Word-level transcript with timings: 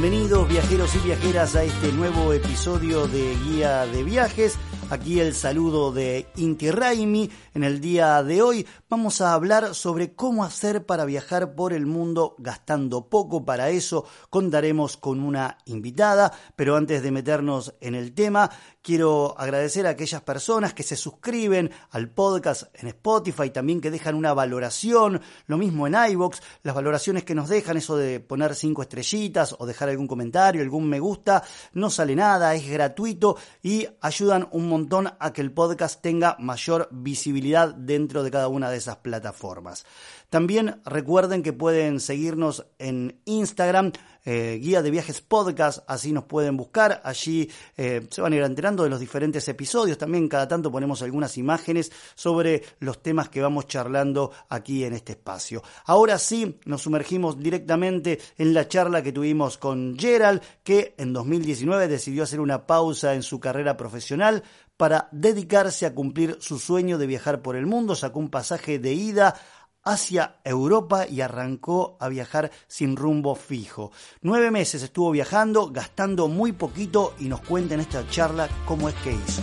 Bienvenidos 0.00 0.48
viajeros 0.48 0.94
y 0.94 0.98
viajeras 1.00 1.54
a 1.56 1.62
este 1.62 1.92
nuevo 1.92 2.32
episodio 2.32 3.06
de 3.06 3.36
Guía 3.44 3.84
de 3.84 4.02
Viajes. 4.02 4.58
Aquí 4.88 5.20
el 5.20 5.34
saludo 5.34 5.92
de 5.92 6.26
Inti 6.36 6.70
Raimi. 6.70 7.30
En 7.52 7.64
el 7.64 7.82
día 7.82 8.22
de 8.22 8.40
hoy 8.40 8.66
vamos 8.88 9.20
a 9.20 9.34
hablar 9.34 9.74
sobre 9.74 10.14
cómo 10.14 10.42
hacer 10.42 10.86
para 10.86 11.04
viajar 11.04 11.54
por 11.54 11.74
el 11.74 11.84
mundo 11.84 12.34
gastando 12.38 13.10
poco. 13.10 13.44
Para 13.44 13.68
eso 13.68 14.06
contaremos 14.30 14.96
con 14.96 15.20
una 15.20 15.58
invitada, 15.66 16.32
pero 16.56 16.76
antes 16.76 17.02
de 17.02 17.10
meternos 17.10 17.74
en 17.82 17.94
el 17.94 18.14
tema, 18.14 18.50
quiero 18.82 19.34
agradecer 19.38 19.86
a 19.86 19.90
aquellas 19.90 20.22
personas 20.22 20.74
que 20.74 20.82
se 20.82 20.96
suscriben 20.96 21.70
al 21.90 22.08
podcast 22.08 22.74
en 22.74 22.88
Spotify, 22.88 23.50
también 23.50 23.80
que 23.80 23.90
dejan 23.90 24.14
una 24.14 24.32
valoración, 24.32 25.20
lo 25.46 25.58
mismo 25.58 25.86
en 25.86 25.94
iVoox, 25.94 26.40
las 26.62 26.74
valoraciones 26.74 27.24
que 27.24 27.34
nos 27.34 27.48
dejan, 27.48 27.76
eso 27.76 27.96
de 27.96 28.20
poner 28.20 28.54
cinco 28.54 28.82
estrellitas 28.82 29.54
o 29.58 29.66
dejar 29.66 29.88
algún 29.88 30.08
comentario, 30.08 30.62
algún 30.62 30.88
me 30.88 31.00
gusta, 31.00 31.42
no 31.74 31.90
sale 31.90 32.16
nada, 32.16 32.54
es 32.54 32.68
gratuito 32.68 33.36
y 33.62 33.86
ayudan 34.00 34.48
un 34.52 34.68
montón 34.68 35.12
a 35.18 35.32
que 35.32 35.40
el 35.40 35.52
podcast 35.52 36.00
tenga 36.00 36.36
mayor 36.38 36.88
visibilidad 36.90 37.74
dentro 37.74 38.22
de 38.22 38.30
cada 38.30 38.48
una 38.48 38.70
de 38.70 38.78
esas 38.78 38.96
plataformas. 38.96 39.84
También 40.30 40.80
recuerden 40.84 41.42
que 41.42 41.52
pueden 41.52 41.98
seguirnos 41.98 42.64
en 42.78 43.20
Instagram, 43.24 43.90
eh, 44.24 44.60
Guía 44.62 44.80
de 44.80 44.92
Viajes 44.92 45.22
Podcast, 45.22 45.80
así 45.88 46.12
nos 46.12 46.24
pueden 46.24 46.56
buscar, 46.56 47.00
allí 47.02 47.50
eh, 47.76 48.06
se 48.08 48.20
van 48.20 48.32
a 48.32 48.36
ir 48.36 48.42
enterando 48.44 48.84
de 48.84 48.90
los 48.90 49.00
diferentes 49.00 49.48
episodios, 49.48 49.98
también 49.98 50.28
cada 50.28 50.46
tanto 50.46 50.70
ponemos 50.70 51.02
algunas 51.02 51.36
imágenes 51.36 51.90
sobre 52.14 52.62
los 52.78 53.02
temas 53.02 53.28
que 53.28 53.42
vamos 53.42 53.66
charlando 53.66 54.30
aquí 54.48 54.84
en 54.84 54.92
este 54.92 55.12
espacio. 55.12 55.64
Ahora 55.86 56.16
sí, 56.16 56.60
nos 56.64 56.82
sumergimos 56.82 57.36
directamente 57.36 58.20
en 58.38 58.54
la 58.54 58.68
charla 58.68 59.02
que 59.02 59.10
tuvimos 59.10 59.58
con 59.58 59.98
Gerald, 59.98 60.42
que 60.62 60.94
en 60.96 61.12
2019 61.12 61.88
decidió 61.88 62.22
hacer 62.22 62.38
una 62.38 62.68
pausa 62.68 63.14
en 63.14 63.24
su 63.24 63.40
carrera 63.40 63.76
profesional 63.76 64.44
para 64.76 65.08
dedicarse 65.12 65.84
a 65.84 65.94
cumplir 65.94 66.38
su 66.40 66.58
sueño 66.58 66.96
de 66.96 67.06
viajar 67.06 67.42
por 67.42 67.54
el 67.54 67.66
mundo, 67.66 67.94
sacó 67.94 68.18
un 68.18 68.30
pasaje 68.30 68.78
de 68.78 68.94
ida 68.94 69.34
hacia 69.82 70.36
Europa 70.44 71.06
y 71.08 71.20
arrancó 71.20 71.96
a 72.00 72.08
viajar 72.08 72.50
sin 72.68 72.96
rumbo 72.96 73.34
fijo. 73.34 73.92
Nueve 74.22 74.50
meses 74.50 74.82
estuvo 74.82 75.10
viajando, 75.10 75.70
gastando 75.70 76.28
muy 76.28 76.52
poquito 76.52 77.14
y 77.18 77.28
nos 77.28 77.40
cuenta 77.40 77.74
en 77.74 77.80
esta 77.80 78.08
charla 78.08 78.48
cómo 78.66 78.88
es 78.88 78.94
que 78.96 79.12
hizo. 79.12 79.42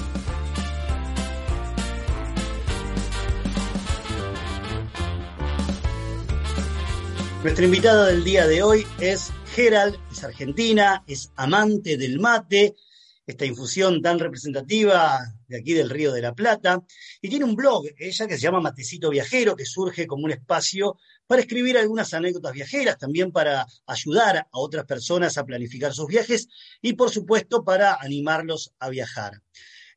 Nuestra 7.43 7.65
invitada 7.65 8.07
del 8.07 8.23
día 8.23 8.47
de 8.47 8.61
hoy 8.63 8.85
es 8.99 9.31
Gerald, 9.55 9.97
es 10.11 10.23
argentina, 10.23 11.03
es 11.07 11.31
amante 11.35 11.95
del 11.95 12.19
mate, 12.19 12.75
esta 13.27 13.45
infusión 13.45 14.01
tan 14.01 14.19
representativa 14.19 15.19
de 15.47 15.57
aquí 15.57 15.73
del 15.73 15.89
Río 15.89 16.13
de 16.13 16.21
la 16.21 16.33
Plata, 16.33 16.81
y 17.21 17.29
tiene 17.29 17.43
un 17.43 17.55
blog, 17.55 17.85
ella 17.97 18.27
que 18.27 18.35
se 18.35 18.41
llama 18.41 18.61
Matecito 18.61 19.09
Viajero, 19.09 19.55
que 19.55 19.65
surge 19.65 20.07
como 20.07 20.23
un 20.23 20.31
espacio 20.31 20.97
para 21.27 21.41
escribir 21.41 21.77
algunas 21.77 22.13
anécdotas 22.13 22.53
viajeras, 22.53 22.97
también 22.97 23.33
para 23.33 23.65
ayudar 23.85 24.37
a 24.37 24.47
otras 24.51 24.85
personas 24.85 25.37
a 25.37 25.45
planificar 25.45 25.93
sus 25.93 26.07
viajes 26.07 26.47
y 26.81 26.93
por 26.93 27.11
supuesto 27.11 27.65
para 27.65 27.95
animarlos 27.95 28.73
a 28.79 28.89
viajar. 28.89 29.41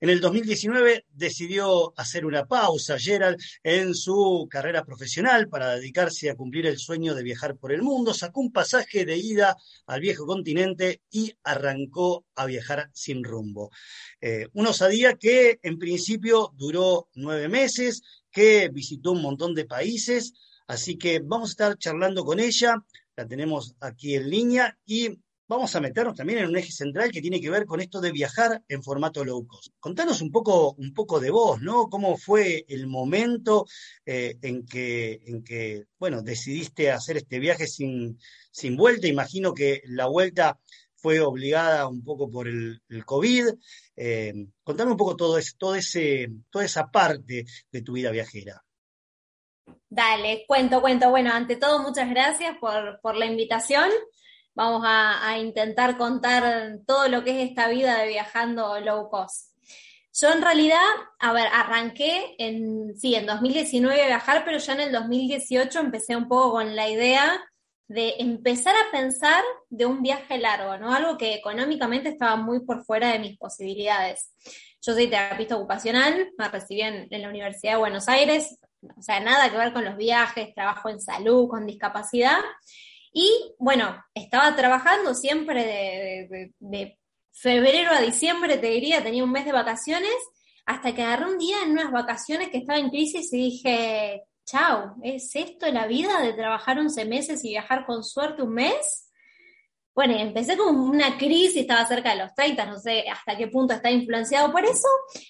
En 0.03 0.09
el 0.09 0.19
2019 0.19 1.05
decidió 1.13 1.93
hacer 1.95 2.25
una 2.25 2.47
pausa, 2.47 2.99
Gerald, 2.99 3.39
en 3.63 3.95
su 3.95 4.49
carrera 4.51 4.83
profesional 4.83 5.51
para 5.51 5.77
dedicarse 5.77 6.31
a 6.31 6.37
cumplir 6.37 6.67
el 6.67 6.79
sueño 6.79 7.15
de 7.15 7.23
viajar 7.23 7.59
por 7.59 7.71
el 7.71 7.83
mundo, 7.83 8.15
sacó 8.15 8.41
un 8.41 8.51
pasaje 8.51 9.05
de 9.05 9.19
ida 9.19 9.59
al 9.85 10.01
viejo 10.01 10.25
continente 10.25 11.03
y 11.11 11.35
arrancó 11.45 12.25
a 12.35 12.47
viajar 12.47 12.89
sin 12.95 13.23
rumbo. 13.23 13.71
Eh, 14.23 14.47
una 14.55 14.71
osadía 14.71 15.19
que 15.19 15.61
en 15.63 15.79
principio 15.79 16.55
duró 16.57 17.11
nueve 17.13 17.51
meses, 17.51 18.01
que 18.31 18.71
visitó 18.73 19.13
un 19.13 19.21
montón 19.21 19.55
de 19.55 19.67
países, 19.67 20.33
así 20.67 20.97
que 20.97 21.21
vamos 21.23 21.51
a 21.51 21.53
estar 21.53 21.79
charlando 21.79 22.25
con 22.25 22.41
ella, 22.41 22.75
la 23.17 23.29
tenemos 23.29 23.75
aquí 23.81 24.15
en 24.15 24.31
línea 24.31 24.79
y 24.87 25.11
vamos 25.51 25.75
a 25.75 25.81
meternos 25.81 26.15
también 26.15 26.39
en 26.39 26.49
un 26.49 26.57
eje 26.57 26.71
central 26.71 27.11
que 27.11 27.21
tiene 27.21 27.41
que 27.41 27.51
ver 27.51 27.67
con 27.67 27.81
esto 27.81 28.01
de 28.01 28.13
viajar 28.13 28.63
en 28.69 28.85
formato 28.85 29.25
low 29.25 29.45
cost. 29.49 29.75
Contanos 29.81 30.23
un 30.23 30.31
poco, 30.31 30.75
un 30.75 30.95
poco 30.95 31.19
de 31.19 31.31
vos, 31.31 31.61
¿no? 31.61 31.89
¿Cómo 31.89 32.17
fue 32.17 32.65
el 32.69 32.87
momento 32.87 33.67
eh, 34.07 34.37
en, 34.43 34.65
que, 34.65 35.21
en 35.27 35.43
que, 35.43 35.87
bueno, 35.99 36.23
decidiste 36.23 36.93
hacer 36.93 37.17
este 37.17 37.41
viaje 37.41 37.67
sin, 37.67 38.17
sin 38.53 38.77
vuelta? 38.77 39.09
Imagino 39.09 39.53
que 39.53 39.83
la 39.87 40.07
vuelta 40.07 40.61
fue 40.95 41.19
obligada 41.19 41.89
un 41.89 42.05
poco 42.05 42.31
por 42.31 42.47
el, 42.47 42.81
COVID. 43.05 43.49
Eh, 43.97 44.33
contame 44.63 44.93
un 44.93 44.97
poco 44.97 45.17
todo, 45.17 45.37
todo 45.59 45.75
ese, 45.75 46.29
toda 46.49 46.65
esa 46.65 46.93
parte 46.93 47.45
de 47.73 47.83
tu 47.83 47.95
vida 47.95 48.13
viajera. 48.13 48.63
Dale, 49.89 50.45
cuento, 50.47 50.81
cuento. 50.81 51.11
Bueno, 51.11 51.33
ante 51.33 51.57
todo, 51.57 51.83
muchas 51.83 52.09
gracias 52.09 52.57
por, 52.61 53.01
por 53.01 53.17
la 53.17 53.27
invitación 53.27 53.91
vamos 54.61 54.83
a, 54.85 55.39
intentar 55.39 55.97
contar 55.97 56.81
todo 56.87 57.09
lo 57.09 57.25
que 57.25 57.31
es 57.31 57.49
esta 57.49 57.69
vida 57.69 57.99
de 57.99 58.09
viajando 58.09 58.79
low 58.81 59.09
cost. 59.09 59.55
Yo 60.13 60.31
en 60.33 60.43
realidad, 60.43 60.85
a 61.19 61.33
ver, 61.33 61.47
arranqué 61.51 62.35
en, 62.39 62.95
sí, 62.95 63.15
en 63.15 63.25
2019 63.25 64.03
a 64.03 64.07
viajar, 64.07 64.45
pero 64.45 64.59
ya 64.59 64.75
en 64.75 64.81
el 64.81 64.93
2018 64.93 65.81
empecé 65.81 66.15
un 66.15 66.29
poco 66.29 66.53
con 66.53 66.77
la 66.77 66.91
idea 66.91 67.43
de 67.89 68.17
empezar 68.19 68.75
a 68.77 68.91
pensar 68.93 69.43
de 69.71 69.87
un 69.87 70.03
viaje 70.03 70.37
largo, 70.37 70.77
¿no? 70.77 70.93
Algo 70.93 71.17
que 71.17 71.35
económicamente 71.35 72.11
estaba 72.11 72.37
muy 72.37 72.61
por 72.61 72.85
fuera 72.85 73.13
de 73.13 73.19
mis 73.19 73.39
posibilidades. 73.39 74.31
Yo 74.83 74.93
soy 74.93 75.09
terapista 75.09 75.57
ocupacional, 75.57 76.33
me 76.37 76.49
recibí 76.49 76.83
en 76.83 77.09
la 77.11 77.29
Universidad 77.29 77.73
de 77.73 77.79
Buenos 77.79 78.09
Aires, 78.09 78.59
o 78.83 79.03
sea, 79.03 79.21
nada 79.21 79.51
que 79.51 79.57
ver 79.57 79.73
con 79.73 79.85
los 79.85 79.97
viajes, 79.97 80.55
trabajo 80.55 80.89
en 80.89 81.01
salud, 81.01 81.49
con 81.49 81.67
discapacidad, 81.67 82.39
y 83.13 83.55
bueno, 83.59 84.03
estaba 84.15 84.55
trabajando 84.55 85.15
siempre 85.15 86.51
de, 86.61 86.99
febrero 87.33 87.91
a 87.93 88.01
diciembre, 88.01 88.59
te 88.59 88.69
diría, 88.69 89.03
tenía 89.03 89.25
un 89.25 89.33
mes 89.33 89.45
de 89.45 89.53
vacaciones, 89.53 90.15
hasta 90.67 90.95
que 90.95 91.03
agarré 91.03 91.27
un 91.27 91.39
día 91.39 91.63
en 91.65 91.73
unas 91.73 91.91
vacaciones 91.91 92.51
que 92.51 92.59
estaba 92.59 92.79
en 92.79 92.91
crisis 92.91 93.33
y 93.33 93.37
dije, 93.39 94.25
chao, 94.45 94.97
¿es 95.03 95.35
esto 95.35 95.67
la 95.73 95.87
vida 95.87 96.21
de 96.21 96.35
trabajar 96.35 96.79
11 96.79 97.05
meses 97.07 97.45
y 97.45 97.51
viajar 97.51 97.87
con 97.87 98.05
suerte 98.05 98.43
un 98.43 98.55
mes? 98.55 99.07
Bueno, 99.95 100.15
empecé 100.15 100.57
con 100.57 100.77
una 100.77 101.19
crisis, 101.19 101.63
estaba 101.63 101.87
cerca 101.87 102.11
de 102.11 102.23
los 102.23 102.35
30, 102.35 102.67
no 102.67 102.79
sé 102.79 103.07
hasta 103.09 103.37
qué 103.37 103.49
punto 103.49 103.75
está 103.75 103.91
influenciado 103.91 104.53
por 104.53 104.65
eso, 104.65 104.89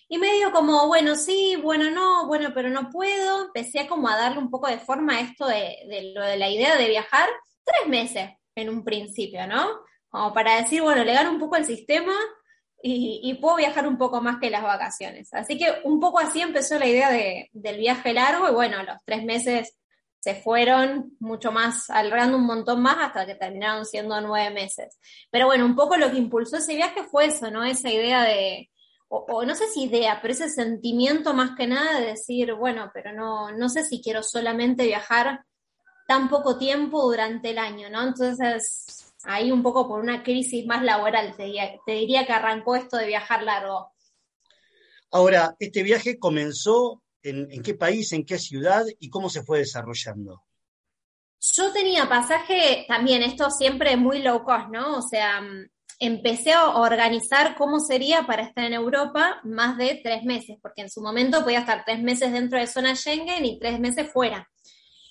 y 0.09 0.19
me 0.19 0.35
dio 0.35 0.53
como, 0.53 0.87
bueno, 0.87 1.15
sí, 1.15 1.57
bueno, 1.63 1.91
no, 1.91 2.27
bueno, 2.27 2.51
pero 2.55 2.69
no 2.69 2.91
puedo. 2.91 3.47
Empecé 3.47 3.87
como 3.87 4.09
a 4.09 4.17
darle 4.17 4.39
un 4.39 4.51
poco 4.51 4.69
de 4.69 4.79
forma 4.79 5.17
a 5.17 5.21
esto 5.21 5.47
de 5.47 6.13
la 6.37 6.51
idea 6.51 6.77
de 6.77 6.89
viajar, 6.89 7.29
tres 7.71 7.89
meses 7.89 8.31
en 8.55 8.69
un 8.69 8.85
principio, 8.85 9.47
¿no? 9.47 9.81
Como 10.09 10.33
para 10.35 10.61
decir, 10.61 10.83
bueno, 10.83 11.05
le 11.05 11.15
gano 11.15 11.31
un 11.31 11.39
poco 11.39 11.57
el 11.57 11.65
sistema 11.65 12.15
y, 12.83 13.35
puedo 13.41 13.57
viajar 13.57 13.87
un 13.87 13.99
poco 13.99 14.21
más 14.21 14.39
que 14.41 14.51
las 14.51 14.63
vacaciones. 14.63 15.33
Así 15.35 15.59
que 15.59 15.81
un 15.85 16.01
poco 16.01 16.19
así 16.19 16.41
empezó 16.41 16.79
la 16.79 16.87
idea 16.87 17.11
del 17.53 17.79
viaje 17.79 18.13
largo 18.13 18.49
y 18.49 18.53
bueno, 18.53 18.83
los 18.83 18.97
tres 19.05 19.25
meses 19.25 19.77
se 20.19 20.35
fueron 20.35 21.17
mucho 21.19 21.53
más, 21.53 21.89
alargando 21.91 22.37
un 22.37 22.47
montón 22.47 22.83
más 22.83 22.97
hasta 22.99 23.27
que 23.27 23.35
terminaron 23.35 23.87
siendo 23.87 24.21
nueve 24.21 24.51
meses. 24.53 24.99
Pero 25.31 25.47
bueno, 25.47 25.65
un 25.65 25.77
poco 25.77 25.97
lo 25.97 26.11
que 26.11 26.19
impulsó 26.19 26.57
ese 26.57 26.75
viaje 26.75 27.05
fue 27.05 27.27
eso, 27.27 27.51
¿no? 27.51 27.65
Esa 27.65 27.91
idea 27.91 28.23
de, 28.23 28.71
o, 29.09 29.45
no 29.45 29.55
sé 29.55 29.67
si 29.69 29.85
idea, 29.85 30.21
pero 30.23 30.33
ese 30.33 30.49
sentimiento 30.49 31.35
más 31.35 31.57
que 31.57 31.67
nada 31.67 31.99
de 32.01 32.07
decir, 32.07 32.55
bueno, 32.55 32.91
pero 32.95 33.13
no, 33.13 33.51
no 33.51 33.69
sé 33.69 33.85
si 33.85 34.01
quiero 34.01 34.23
solamente 34.23 34.85
viajar 34.85 35.45
tan 36.11 36.29
poco 36.29 36.59
tiempo 36.59 37.03
durante 37.03 37.51
el 37.51 37.59
año, 37.59 37.89
¿no? 37.89 38.03
Entonces, 38.03 39.15
ahí 39.23 39.53
un 39.53 39.63
poco 39.63 39.87
por 39.87 40.01
una 40.01 40.25
crisis 40.25 40.67
más 40.67 40.83
laboral, 40.83 41.37
te 41.37 41.45
diría, 41.45 42.27
que 42.27 42.33
arrancó 42.33 42.75
esto 42.75 42.97
de 42.97 43.07
viajar 43.07 43.45
largo. 43.45 43.93
Ahora, 45.13 45.55
¿este 45.61 45.85
viaje 45.85 46.19
comenzó 46.19 47.01
en, 47.23 47.63
qué 47.63 47.75
país, 47.75 48.13
en 48.13 48.27
qué 48.27 48.41
ciudad 48.41 48.85
y 48.99 49.09
cómo 49.09 49.31
se 49.31 49.45
fue 49.45 49.59
desarrollando? 49.59 50.43
Yo 51.55 51.73
tenía 51.73 52.09
pasaje, 52.09 52.87
también 52.89 53.23
esto 53.23 53.49
siempre 53.49 53.97
muy 53.97 54.21
low 54.21 54.43
cost, 54.43 54.67
¿no? 54.69 54.99
O 54.99 55.03
sea, 55.03 55.41
empecé 56.01 56.55
a 56.55 56.71
organizar 56.71 57.55
cómo 57.55 57.79
sería 57.79 58.27
para 58.27 58.43
estar 58.43 58.65
en 58.65 58.73
Europa 58.73 59.41
más 59.45 59.79
de 59.79 60.01
tres 60.03 60.25
meses, 60.25 60.59
porque 60.61 60.83
en 60.83 60.91
su 60.91 61.03
momento 61.03 61.45
podía 61.45 61.61
estar 61.61 61.85
tres 61.85 62.03
meses 62.03 62.33
dentro 62.33 62.59
de 62.59 62.67
zona 62.67 62.97
Schengen 62.97 63.45
y 63.45 63.61
tres 63.61 63.79
meses 63.79 64.11
fuera. 64.13 64.51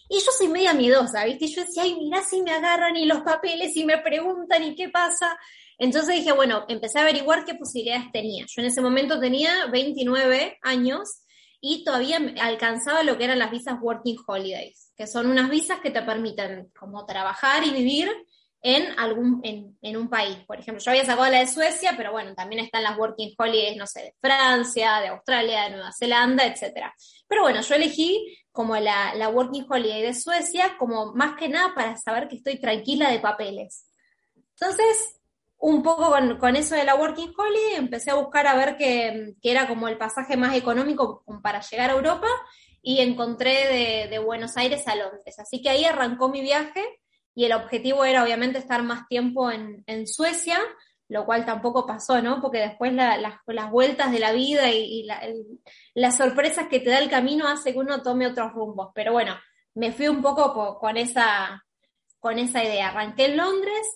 Y 0.10 0.16
yo 0.16 0.32
soy 0.36 0.48
media 0.48 0.74
miedosa, 0.74 1.24
¿viste? 1.26 1.46
Y 1.46 1.54
yo 1.54 1.64
decía, 1.64 1.84
ay, 1.84 1.96
mira 1.96 2.24
si 2.24 2.42
me 2.42 2.52
agarran 2.52 2.98
y 2.98 3.06
los 3.06 3.22
papeles 3.22 3.78
y 3.78 3.86
me 3.86 4.00
preguntan 4.00 4.64
y 4.64 4.76
qué 4.76 4.90
pasa. 4.90 5.38
Entonces 5.78 6.16
dije, 6.16 6.32
bueno, 6.32 6.66
empecé 6.68 6.98
a 6.98 7.04
averiguar 7.04 7.46
qué 7.46 7.54
posibilidades 7.54 8.12
tenía. 8.12 8.46
Yo 8.48 8.62
en 8.62 8.68
ese 8.68 8.82
momento 8.82 9.20
tenía 9.20 9.68
29 9.68 10.58
años 10.64 11.24
y 11.62 11.84
todavía 11.84 12.20
alcanzaba 12.42 13.04
lo 13.04 13.18
que 13.18 13.26
eran 13.26 13.40
las 13.40 13.52
visas 13.52 13.78
Working 13.80 14.18
Holidays, 14.26 14.92
que 14.98 15.06
son 15.06 15.28
unas 15.28 15.50
visas 15.50 15.80
que 15.80 15.92
te 15.92 16.02
permiten 16.02 16.72
como 16.78 17.06
trabajar 17.06 17.66
y 17.66 17.70
vivir 17.70 18.10
en 18.62 19.00
algún 19.00 19.40
en, 19.44 19.78
en, 19.82 19.98
un 19.98 20.10
país. 20.10 20.38
Por 20.46 20.60
ejemplo, 20.60 20.84
yo 20.84 20.92
había 20.92 21.06
sacado 21.06 21.30
la 21.30 21.40
de 21.40 21.48
Suecia, 21.48 21.94
pero 21.96 22.12
bueno, 22.12 22.36
también 22.36 22.64
están 22.64 22.84
las 22.84 22.98
working 22.98 23.34
holidays, 23.38 23.78
no 23.78 23.88
sé, 23.88 24.02
de 24.02 24.16
Francia, 24.20 25.00
de 25.00 25.08
Australia, 25.10 25.64
de 25.64 25.70
Nueva 25.72 25.92
Zelanda, 25.98 26.46
etcétera. 26.46 26.94
Pero 27.28 27.44
bueno, 27.44 27.62
yo 27.62 27.76
elegí 27.76 28.38
como 28.52 28.76
la, 28.76 29.16
la 29.16 29.30
working 29.30 29.66
holiday 29.70 30.02
de 30.02 30.14
Suecia 30.14 30.76
como 30.78 31.14
más 31.14 31.38
que 31.38 31.48
nada 31.48 31.74
para 31.74 31.96
saber 31.98 32.28
que 32.28 32.36
estoy 32.36 32.60
tranquila 32.60 33.10
de 33.10 33.20
papeles. 33.20 33.86
Entonces, 34.60 35.20
un 35.58 35.82
poco 35.82 36.10
con, 36.10 36.38
con 36.38 36.56
eso 36.56 36.76
de 36.76 36.84
la 36.84 36.96
working 36.96 37.34
holiday, 37.38 37.76
empecé 37.76 38.12
a 38.12 38.16
buscar 38.16 38.48
a 38.48 38.56
ver 38.56 38.76
que, 38.76 39.36
que, 39.42 39.52
era 39.52 39.68
como 39.68 39.88
el 39.88 39.98
pasaje 39.98 40.36
más 40.36 40.56
económico 40.56 41.24
para 41.42 41.62
llegar 41.62 41.92
a 41.92 41.94
Europa 41.94 42.28
y 42.82 43.00
encontré 43.00 43.68
de, 43.68 44.08
de 44.10 44.20
Buenos 44.20 44.58
Aires 44.58 44.86
a 44.88 44.96
Londres. 44.96 45.40
Así 45.40 45.62
que 45.62 45.70
ahí 45.70 45.86
arrancó 45.86 46.30
mi 46.30 46.42
viaje 46.42 46.84
y 47.40 47.46
el 47.46 47.54
objetivo 47.54 48.04
era 48.04 48.22
obviamente 48.22 48.58
estar 48.60 48.84
más 48.84 49.08
tiempo 49.08 49.50
en, 49.50 49.82
en 49.88 50.08
Suecia, 50.08 50.60
lo 51.08 51.26
cual 51.26 51.46
tampoco 51.46 51.86
pasó, 51.88 52.22
¿no? 52.22 52.42
Porque 52.42 52.58
después 52.58 52.92
la, 52.92 53.18
las 53.18 53.72
vueltas 53.72 54.12
de 54.12 54.20
la 54.20 54.34
vida 54.34 54.70
y, 54.70 55.08
las 55.94 56.18
sorpresas 56.18 56.68
que 56.68 56.82
te 56.82 56.90
da 56.90 57.00
el 57.00 57.10
camino 57.10 57.48
hace 57.48 57.72
que 57.72 57.80
uno 57.80 58.02
tome 58.02 58.28
otros 58.28 58.52
rumbos. 58.52 58.90
Pero 58.94 59.14
bueno, 59.14 59.38
me 59.74 59.94
fui 59.94 60.10
un 60.10 60.22
poco 60.22 60.78
con, 60.80 60.98
esa, 60.98 61.64
con 62.20 62.38
esa 62.38 62.62
idea. 62.62 62.90
Arranqué 62.90 63.28
en 63.28 63.38
Londres, 63.38 63.88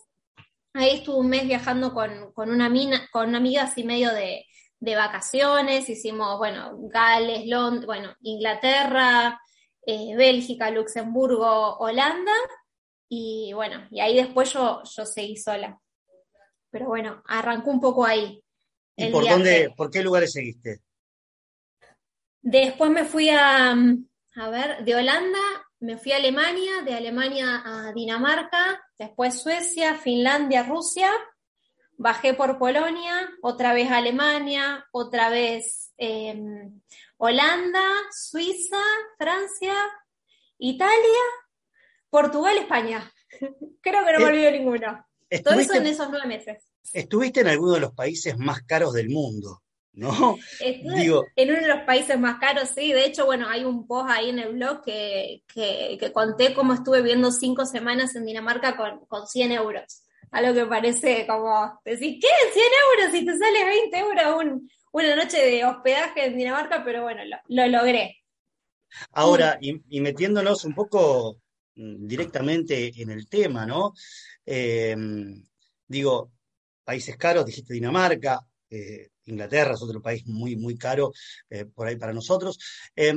ahí 0.74 0.92
estuve 0.92 1.18
un 1.18 1.28
mes 1.28 1.46
viajando 1.46 1.94
con, 1.94 2.32
con, 2.32 2.50
una, 2.50 2.70
mina, 2.70 3.10
con 3.12 3.28
una 3.28 3.40
amiga 3.40 3.64
así 3.64 3.84
medio 3.84 4.14
de, 4.14 4.46
de 4.80 4.96
vacaciones, 4.96 5.90
hicimos, 5.90 6.38
bueno, 6.38 6.78
Gales, 6.84 7.46
Londres, 7.46 7.88
bueno, 7.88 8.16
Inglaterra, 8.22 9.38
eh, 9.86 10.16
Bélgica, 10.16 10.72
Luxemburgo, 10.72 11.76
Holanda, 11.80 12.32
y 13.16 13.54
bueno, 13.54 13.88
y 13.92 14.00
ahí 14.00 14.16
después 14.16 14.52
yo, 14.54 14.82
yo 14.84 15.06
seguí 15.06 15.38
sola. 15.38 15.80
Pero 16.72 16.88
bueno, 16.88 17.22
arrancó 17.28 17.70
un 17.70 17.80
poco 17.80 18.06
ahí. 18.06 18.44
¿Y 18.96 19.12
por 19.12 19.28
dónde, 19.28 19.72
por 19.78 19.92
qué 19.92 20.02
lugares 20.02 20.32
seguiste? 20.32 20.82
Después 22.42 22.90
me 22.90 23.06
fui 23.06 23.30
a, 23.30 23.72
a 23.72 24.50
ver, 24.50 24.84
de 24.84 24.96
Holanda 24.96 25.40
me 25.80 25.98
fui 25.98 26.12
a 26.14 26.18
Alemania, 26.18 26.82
de 26.84 26.96
Alemania 26.96 27.62
a 27.64 27.94
Dinamarca, 27.94 28.82
después 28.98 29.42
Suecia, 29.42 29.96
Finlandia, 29.96 30.64
Rusia, 30.64 31.12
bajé 31.98 32.34
por 32.34 32.58
Polonia, 32.58 33.30
otra 33.42 33.74
vez 33.74 33.92
Alemania, 33.92 34.88
otra 34.92 35.30
vez 35.30 35.94
eh, 35.98 36.42
Holanda, 37.18 37.84
Suiza, 38.12 38.82
Francia, 39.20 39.76
Italia 40.58 41.43
Portugal, 42.14 42.56
España. 42.60 43.12
Creo 43.82 44.06
que 44.06 44.14
no 44.14 44.20
me 44.20 44.26
eh, 44.26 44.28
olvido 44.28 44.52
ninguno. 44.52 45.06
Todo 45.44 45.56
eso 45.56 45.74
en 45.74 45.88
esos 45.88 46.08
nueve 46.12 46.28
meses. 46.28 46.64
Estuviste 46.94 47.42
en 47.42 47.48
alguno 47.48 47.74
de 47.74 47.80
los 47.80 47.94
países 47.94 48.38
más 48.38 48.62
caros 48.62 48.94
del 48.94 49.10
mundo, 49.10 49.64
¿no? 49.94 50.38
Estuve 50.60 51.00
Digo, 51.00 51.26
en 51.36 51.50
uno 51.50 51.62
de 51.62 51.68
los 51.68 51.82
países 51.82 52.20
más 52.20 52.38
caros, 52.40 52.70
sí. 52.70 52.94
De 52.94 53.04
hecho, 53.04 53.26
bueno, 53.26 53.50
hay 53.50 53.66
un 53.66 53.88
post 53.88 54.12
ahí 54.12 54.30
en 54.30 54.38
el 54.38 54.54
blog 54.54 54.84
que, 54.84 55.42
que, 55.52 55.98
que 56.00 56.14
conté 56.14 56.54
cómo 56.54 56.76
estuve 56.76 57.02
viviendo 57.02 57.32
cinco 57.32 57.66
semanas 57.66 58.16
en 58.16 58.26
Dinamarca 58.26 58.78
con, 58.78 59.06
con 59.08 59.26
100 59.26 59.52
euros. 59.54 60.04
Algo 60.30 60.54
que 60.54 60.66
parece 60.68 61.26
como 61.26 61.82
decir, 61.84 62.20
¿qué? 62.22 62.28
100 62.54 62.66
euros 62.92 63.12
si 63.12 63.26
te 63.26 63.38
sale 63.40 63.66
20 63.66 63.98
euros 63.98 64.44
un, 64.44 64.70
una 64.92 65.16
noche 65.16 65.44
de 65.44 65.66
hospedaje 65.66 66.26
en 66.28 66.38
Dinamarca, 66.38 66.84
pero 66.86 67.02
bueno, 67.02 67.24
lo, 67.26 67.38
lo 67.48 67.68
logré. 67.68 68.18
Ahora, 69.14 69.58
y, 69.60 69.82
y, 69.90 70.02
metiéndonos 70.02 70.66
un 70.66 70.76
poco 70.76 71.43
directamente 71.76 72.92
en 73.02 73.12
el 73.12 73.28
tema, 73.28 73.66
¿no? 73.66 73.94
Eh, 74.46 74.96
digo, 75.88 76.32
países 76.84 77.18
caros, 77.18 77.46
dijiste 77.46 77.74
Dinamarca, 77.74 78.46
eh, 78.70 79.10
Inglaterra 79.26 79.74
es 79.74 79.82
otro 79.82 80.02
país 80.02 80.26
muy, 80.28 80.56
muy 80.56 80.78
caro 80.78 81.14
eh, 81.50 81.66
por 81.66 81.88
ahí 81.88 81.96
para 81.96 82.14
nosotros. 82.14 82.60
Eh, 82.96 83.14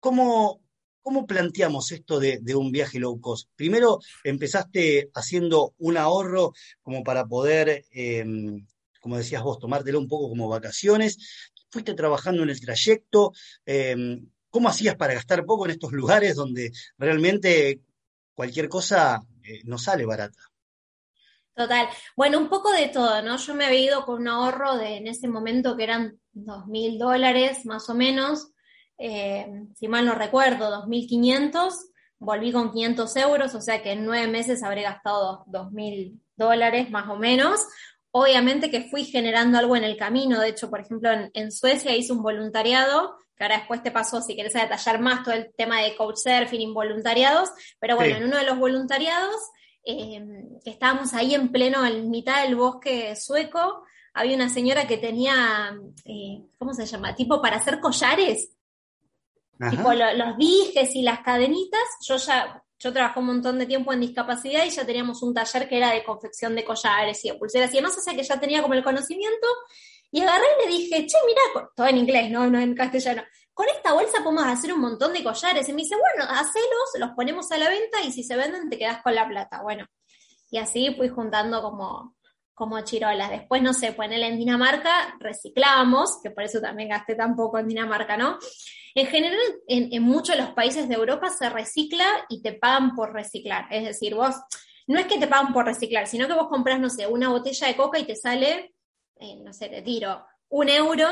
¿cómo, 0.00 0.60
¿Cómo 1.02 1.26
planteamos 1.26 1.92
esto 1.92 2.18
de, 2.18 2.40
un 2.54 2.72
viaje 2.72 2.98
low 2.98 3.20
cost? 3.20 3.48
Primero 3.56 4.00
empezaste 4.22 5.10
haciendo 5.14 5.74
un 5.78 5.96
ahorro 5.96 6.52
como 6.82 7.02
para 7.04 7.26
poder, 7.26 7.84
eh, 7.90 8.24
como 9.00 9.16
decías 9.16 9.42
vos, 9.42 9.58
tomártelo 9.58 9.98
un 9.98 10.08
poco 10.08 10.28
como 10.28 10.48
vacaciones. 10.48 11.50
Fuiste 11.70 11.94
trabajando 11.94 12.42
en 12.42 12.50
el 12.50 12.60
trayecto. 12.60 13.32
¿Cómo 14.54 14.68
hacías 14.68 14.94
para 14.94 15.14
gastar 15.14 15.44
poco 15.44 15.64
en 15.64 15.72
estos 15.72 15.90
lugares 15.90 16.36
donde 16.36 16.70
realmente 16.96 17.80
cualquier 18.34 18.68
cosa 18.68 19.20
eh, 19.42 19.62
no 19.64 19.78
sale 19.78 20.06
barata? 20.06 20.38
Total. 21.52 21.88
Bueno, 22.14 22.38
un 22.38 22.48
poco 22.48 22.70
de 22.70 22.86
todo, 22.86 23.20
¿no? 23.22 23.36
Yo 23.36 23.52
me 23.56 23.64
había 23.64 23.80
ido 23.80 24.04
con 24.04 24.20
un 24.20 24.28
ahorro 24.28 24.76
de 24.76 24.98
en 24.98 25.08
ese 25.08 25.26
momento 25.26 25.76
que 25.76 25.82
eran 25.82 26.20
dos 26.30 26.68
mil 26.68 27.00
dólares 27.00 27.66
más 27.66 27.90
o 27.90 27.94
menos, 27.94 28.52
eh, 28.96 29.44
si 29.74 29.88
mal 29.88 30.04
no 30.04 30.14
recuerdo, 30.14 30.70
dos 30.70 30.86
mil 30.86 31.08
quinientos. 31.08 31.88
Volví 32.20 32.52
con 32.52 32.70
500 32.70 33.16
euros, 33.16 33.56
o 33.56 33.60
sea 33.60 33.82
que 33.82 33.90
en 33.90 34.06
nueve 34.06 34.28
meses 34.28 34.62
habré 34.62 34.82
gastado 34.82 35.42
dos 35.48 35.72
mil 35.72 36.22
dólares 36.36 36.92
más 36.92 37.08
o 37.10 37.16
menos. 37.16 37.60
Obviamente 38.12 38.70
que 38.70 38.88
fui 38.88 39.04
generando 39.04 39.58
algo 39.58 39.74
en 39.74 39.82
el 39.82 39.96
camino. 39.96 40.38
De 40.38 40.50
hecho, 40.50 40.70
por 40.70 40.78
ejemplo, 40.78 41.10
en, 41.10 41.32
en 41.34 41.50
Suecia 41.50 41.96
hice 41.96 42.12
un 42.12 42.22
voluntariado 42.22 43.16
que 43.36 43.44
ahora 43.44 43.58
después 43.58 43.82
te 43.82 43.90
pasó, 43.90 44.20
si 44.20 44.36
querés 44.36 44.52
detallar 44.52 45.00
más 45.00 45.24
todo 45.24 45.34
el 45.34 45.52
tema 45.56 45.80
de 45.80 45.96
couchsurfing, 45.96 46.60
involuntariados, 46.60 47.50
pero 47.80 47.96
bueno, 47.96 48.14
sí. 48.16 48.22
en 48.22 48.28
uno 48.28 48.38
de 48.38 48.44
los 48.44 48.58
voluntariados, 48.58 49.36
eh, 49.84 50.22
estábamos 50.64 51.12
ahí 51.14 51.34
en 51.34 51.50
pleno, 51.50 51.84
en 51.84 52.10
mitad 52.10 52.42
del 52.42 52.56
bosque 52.56 53.14
sueco, 53.16 53.84
había 54.14 54.36
una 54.36 54.48
señora 54.48 54.86
que 54.86 54.98
tenía, 54.98 55.76
eh, 56.04 56.42
¿cómo 56.56 56.72
se 56.72 56.86
llama? 56.86 57.14
Tipo 57.14 57.42
para 57.42 57.56
hacer 57.56 57.80
collares, 57.80 58.50
Ajá. 59.58 59.70
tipo 59.70 59.92
lo, 59.92 60.14
los 60.14 60.36
dijes 60.36 60.94
y 60.94 61.02
las 61.02 61.20
cadenitas, 61.20 61.82
yo 62.06 62.16
ya, 62.16 62.62
yo 62.78 62.92
trabajé 62.92 63.18
un 63.18 63.26
montón 63.26 63.58
de 63.58 63.66
tiempo 63.66 63.92
en 63.92 64.00
discapacidad 64.00 64.64
y 64.64 64.70
ya 64.70 64.86
teníamos 64.86 65.22
un 65.22 65.34
taller 65.34 65.68
que 65.68 65.76
era 65.76 65.90
de 65.90 66.04
confección 66.04 66.54
de 66.54 66.64
collares 66.64 67.24
y 67.24 67.30
de 67.30 67.34
pulseras 67.34 67.72
y 67.72 67.76
demás, 67.76 67.98
o 67.98 68.00
sea 68.00 68.14
que 68.14 68.22
ya 68.22 68.38
tenía 68.38 68.62
como 68.62 68.74
el 68.74 68.84
conocimiento 68.84 69.46
y 70.14 70.20
agarré 70.20 70.44
y 70.46 70.64
le 70.64 70.76
dije, 70.76 71.06
che, 71.06 71.16
mira, 71.26 71.68
todo 71.74 71.88
en 71.88 71.98
inglés, 71.98 72.30
no, 72.30 72.48
no 72.48 72.60
en 72.60 72.72
castellano, 72.72 73.24
con 73.52 73.66
esta 73.68 73.92
bolsa 73.92 74.22
podemos 74.22 74.44
hacer 74.46 74.72
un 74.72 74.80
montón 74.80 75.12
de 75.12 75.24
collares. 75.24 75.68
Y 75.68 75.72
me 75.72 75.82
dice, 75.82 75.96
bueno, 75.96 76.30
hacelos, 76.30 76.90
los 77.00 77.10
ponemos 77.16 77.50
a 77.50 77.58
la 77.58 77.68
venta 77.68 78.00
y 78.00 78.12
si 78.12 78.22
se 78.22 78.36
venden 78.36 78.70
te 78.70 78.78
quedas 78.78 79.02
con 79.02 79.12
la 79.12 79.26
plata. 79.26 79.62
Bueno, 79.62 79.86
y 80.52 80.58
así 80.58 80.94
fui 80.96 81.08
juntando 81.08 81.60
como, 81.62 82.14
como 82.54 82.80
chirolas. 82.82 83.28
Después, 83.28 83.60
no 83.60 83.72
sé, 83.72 83.90
ponele 83.90 84.28
en 84.28 84.38
Dinamarca, 84.38 85.16
reciclábamos, 85.18 86.20
que 86.22 86.30
por 86.30 86.44
eso 86.44 86.60
también 86.60 86.90
gasté 86.90 87.16
tan 87.16 87.34
poco 87.34 87.58
en 87.58 87.66
Dinamarca, 87.66 88.16
¿no? 88.16 88.38
En 88.94 89.08
general, 89.08 89.40
en, 89.66 89.92
en 89.92 90.02
muchos 90.04 90.36
de 90.36 90.42
los 90.42 90.52
países 90.52 90.88
de 90.88 90.94
Europa 90.94 91.28
se 91.30 91.50
recicla 91.50 92.06
y 92.28 92.40
te 92.40 92.52
pagan 92.52 92.94
por 92.94 93.12
reciclar. 93.12 93.66
Es 93.68 93.84
decir, 93.84 94.14
vos, 94.14 94.36
no 94.86 95.00
es 95.00 95.06
que 95.06 95.18
te 95.18 95.26
pagan 95.26 95.52
por 95.52 95.64
reciclar, 95.64 96.06
sino 96.06 96.28
que 96.28 96.34
vos 96.34 96.46
compras, 96.46 96.78
no 96.78 96.88
sé, 96.88 97.08
una 97.08 97.30
botella 97.30 97.66
de 97.66 97.76
coca 97.76 97.98
y 97.98 98.04
te 98.04 98.14
sale 98.14 98.73
eh, 99.16 99.36
no 99.36 99.52
sé, 99.52 99.68
te 99.68 99.82
tiro, 99.82 100.24
un 100.48 100.68
euro, 100.68 101.06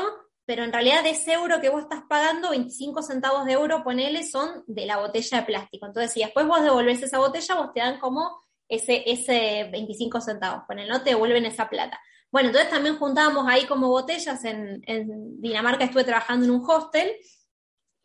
pero 0.45 0.63
en 0.63 0.73
realidad 0.73 1.05
ese 1.05 1.33
euro 1.33 1.61
que 1.61 1.69
vos 1.69 1.83
estás 1.83 2.03
pagando, 2.07 2.49
25 2.49 3.01
centavos 3.01 3.45
de 3.45 3.53
euro, 3.53 3.83
ponele, 3.83 4.23
son 4.23 4.63
de 4.67 4.85
la 4.85 4.97
botella 4.97 5.39
de 5.39 5.45
plástico. 5.45 5.85
Entonces, 5.85 6.11
si 6.11 6.21
después 6.21 6.45
vos 6.47 6.61
devolvés 6.61 7.01
esa 7.01 7.19
botella, 7.19 7.55
vos 7.55 7.73
te 7.73 7.79
dan 7.79 7.99
como 7.99 8.43
ese, 8.67 9.03
ese 9.05 9.69
25 9.71 10.21
centavos, 10.21 10.63
ponele, 10.67 10.89
no 10.89 11.01
te 11.01 11.11
devuelven 11.11 11.45
esa 11.45 11.69
plata. 11.69 11.99
Bueno, 12.31 12.49
entonces 12.49 12.71
también 12.71 12.97
juntábamos 12.97 13.45
ahí 13.47 13.65
como 13.65 13.89
botellas, 13.89 14.43
en, 14.43 14.81
en 14.87 15.39
Dinamarca 15.39 15.85
estuve 15.85 16.03
trabajando 16.03 16.45
en 16.45 16.51
un 16.51 16.63
hostel, 16.67 17.15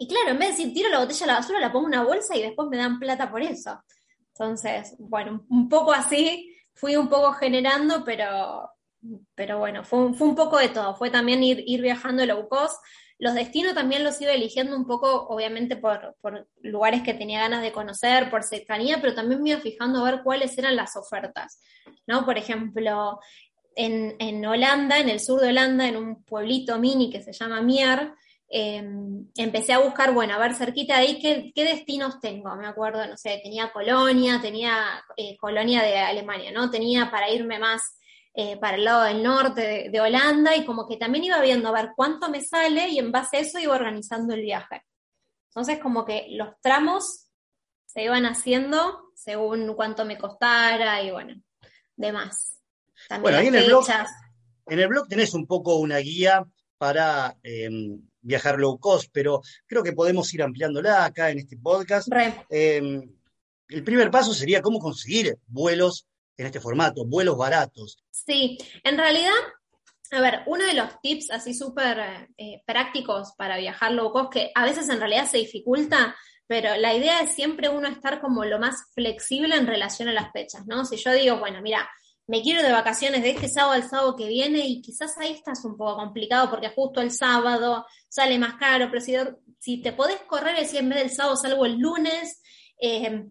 y 0.00 0.06
claro, 0.06 0.30
en 0.30 0.38
vez 0.38 0.48
de 0.50 0.56
decir 0.56 0.74
tiro 0.74 0.88
la 0.90 1.00
botella 1.00 1.24
a 1.24 1.26
la 1.26 1.34
basura, 1.34 1.58
la 1.58 1.72
pongo 1.72 1.88
en 1.88 1.94
una 1.94 2.04
bolsa 2.04 2.36
y 2.36 2.42
después 2.42 2.68
me 2.68 2.76
dan 2.76 3.00
plata 3.00 3.30
por 3.30 3.42
eso. 3.42 3.82
Entonces, 4.28 4.94
bueno, 5.00 5.44
un 5.48 5.68
poco 5.68 5.92
así, 5.92 6.54
fui 6.72 6.94
un 6.94 7.08
poco 7.08 7.32
generando, 7.32 8.04
pero, 8.04 8.70
pero 9.34 9.58
bueno, 9.58 9.84
fue, 9.84 10.12
fue, 10.14 10.28
un 10.28 10.34
poco 10.34 10.58
de 10.58 10.68
todo. 10.68 10.94
Fue 10.96 11.10
también 11.10 11.42
ir, 11.42 11.62
ir 11.66 11.82
viajando 11.82 12.24
low 12.26 12.48
cost. 12.48 12.82
Los 13.18 13.34
destinos 13.34 13.74
también 13.74 14.04
los 14.04 14.20
iba 14.20 14.32
eligiendo 14.32 14.76
un 14.76 14.86
poco, 14.86 15.26
obviamente, 15.28 15.76
por, 15.76 16.16
lugares 16.62 17.02
que 17.02 17.14
tenía 17.14 17.40
ganas 17.40 17.62
de 17.62 17.72
conocer, 17.72 18.30
por 18.30 18.44
cercanía, 18.44 19.00
pero 19.00 19.14
también 19.14 19.42
me 19.42 19.50
iba 19.50 19.60
fijando 19.60 20.00
a 20.00 20.10
ver 20.10 20.22
cuáles 20.22 20.56
eran 20.56 20.76
las 20.76 20.96
ofertas, 20.96 21.60
¿no? 22.06 22.24
Por 22.24 22.38
ejemplo, 22.38 23.18
en, 23.74 24.46
Holanda, 24.46 24.98
en 25.00 25.08
el 25.08 25.18
sur 25.18 25.40
de 25.40 25.48
Holanda, 25.48 25.88
en 25.88 25.96
un 25.96 26.22
pueblito 26.22 26.78
mini 26.78 27.10
que 27.10 27.20
se 27.20 27.32
llama 27.32 27.60
Mier, 27.60 28.12
em, 28.48 29.26
empecé 29.36 29.72
a 29.72 29.78
buscar, 29.78 30.14
bueno, 30.14 30.34
a 30.34 30.38
ver 30.38 30.54
cerquita 30.54 30.94
de 30.94 31.00
ahí 31.00 31.52
qué, 31.54 31.64
destinos 31.64 32.20
tengo. 32.20 32.54
Me 32.54 32.68
acuerdo, 32.68 33.04
no 33.04 33.16
sé, 33.16 33.40
tenía 33.42 33.72
Colonia, 33.72 34.40
tenía 34.40 35.04
eh, 35.16 35.36
Colonia 35.38 35.82
de 35.82 35.98
Alemania, 35.98 36.52
¿no? 36.52 36.70
Tenía 36.70 37.10
para 37.10 37.30
irme 37.30 37.58
más 37.58 37.97
eh, 38.40 38.56
para 38.56 38.76
el 38.76 38.84
lado 38.84 39.02
del 39.02 39.20
norte 39.20 39.88
de, 39.90 40.00
Holanda 40.00 40.54
y 40.54 40.64
como 40.64 40.86
que 40.86 40.96
también 40.96 41.24
iba 41.24 41.40
viendo 41.40 41.70
a 41.70 41.72
ver 41.72 41.90
cuánto 41.96 42.30
me 42.30 42.40
sale 42.40 42.88
y 42.88 43.00
en 43.00 43.10
base 43.10 43.36
a 43.36 43.40
eso 43.40 43.58
iba 43.58 43.74
organizando 43.74 44.32
el 44.32 44.42
viaje. 44.42 44.84
Entonces 45.48 45.80
como 45.80 46.04
que 46.04 46.28
los 46.30 46.50
tramos 46.60 47.26
se 47.84 48.04
iban 48.04 48.26
haciendo 48.26 49.10
según 49.16 49.74
cuánto 49.74 50.04
me 50.04 50.16
costara 50.16 51.02
y 51.02 51.10
bueno, 51.10 51.34
demás. 51.96 52.60
bueno, 53.20 53.38
ahí 53.38 53.48
en 53.48 53.56
el, 53.56 53.66
blog, 53.66 53.84
en 54.66 54.78
el 54.78 54.86
blog 54.86 55.08
tenés 55.08 55.34
un 55.34 55.44
poco 55.44 55.74
una 55.74 55.98
guía 55.98 56.46
para 56.76 57.36
em, 57.42 58.00
viajar 58.20 58.60
low 58.60 58.78
cost, 58.78 59.10
pero 59.12 59.42
creo 59.66 59.82
que 59.82 59.94
podemos 59.94 60.32
ir 60.32 60.44
ampliándola 60.44 61.06
acá 61.06 61.30
en 61.30 61.38
este 61.38 61.56
podcast. 61.56 62.06
Em, 62.50 63.02
el 63.68 63.82
primer 63.82 64.12
paso 64.12 64.32
sería 64.32 64.62
cómo 64.62 64.78
conseguir 64.78 65.36
vuelos 65.48 66.06
en 66.38 66.46
este 66.46 66.60
formato, 66.60 67.04
vuelos 67.04 67.36
baratos. 67.36 67.98
Sí, 68.10 68.56
en 68.84 68.96
realidad, 68.96 69.32
a 70.12 70.20
ver, 70.20 70.42
uno 70.46 70.64
de 70.64 70.74
los 70.74 71.00
tips 71.02 71.32
así 71.32 71.52
súper 71.52 72.28
eh, 72.38 72.62
prácticos 72.64 73.32
para 73.36 73.58
viajar 73.58 73.92
low 73.92 74.12
cost, 74.12 74.32
que 74.32 74.52
a 74.54 74.64
veces 74.64 74.88
en 74.88 75.00
realidad 75.00 75.26
se 75.26 75.38
dificulta, 75.38 76.16
pero 76.46 76.76
la 76.76 76.94
idea 76.94 77.20
es 77.20 77.34
siempre 77.34 77.68
uno 77.68 77.88
estar 77.88 78.20
como 78.20 78.44
lo 78.44 78.58
más 78.58 78.76
flexible 78.94 79.56
en 79.56 79.66
relación 79.66 80.08
a 80.08 80.12
las 80.12 80.32
fechas, 80.32 80.64
¿no? 80.66 80.84
Si 80.84 80.96
yo 80.96 81.12
digo, 81.12 81.38
bueno, 81.38 81.60
mira, 81.60 81.90
me 82.28 82.40
quiero 82.40 82.62
de 82.62 82.72
vacaciones 82.72 83.22
de 83.22 83.30
este 83.30 83.48
sábado 83.48 83.72
al 83.72 83.88
sábado 83.88 84.14
que 84.14 84.28
viene 84.28 84.60
y 84.60 84.80
quizás 84.80 85.18
ahí 85.18 85.32
estás 85.32 85.64
un 85.64 85.76
poco 85.76 85.96
complicado 85.96 86.48
porque 86.50 86.68
justo 86.68 87.00
el 87.00 87.10
sábado 87.10 87.84
sale 88.08 88.38
más 88.38 88.54
caro, 88.54 88.88
pero 88.90 89.00
si, 89.00 89.14
si 89.58 89.82
te 89.82 89.92
podés 89.92 90.20
correr, 90.28 90.56
es 90.56 90.70
si 90.70 90.76
en 90.76 90.88
vez 90.88 90.98
del 90.98 91.10
sábado 91.10 91.36
salgo 91.36 91.66
el 91.66 91.78
lunes, 91.78 92.40
eh, 92.80 93.24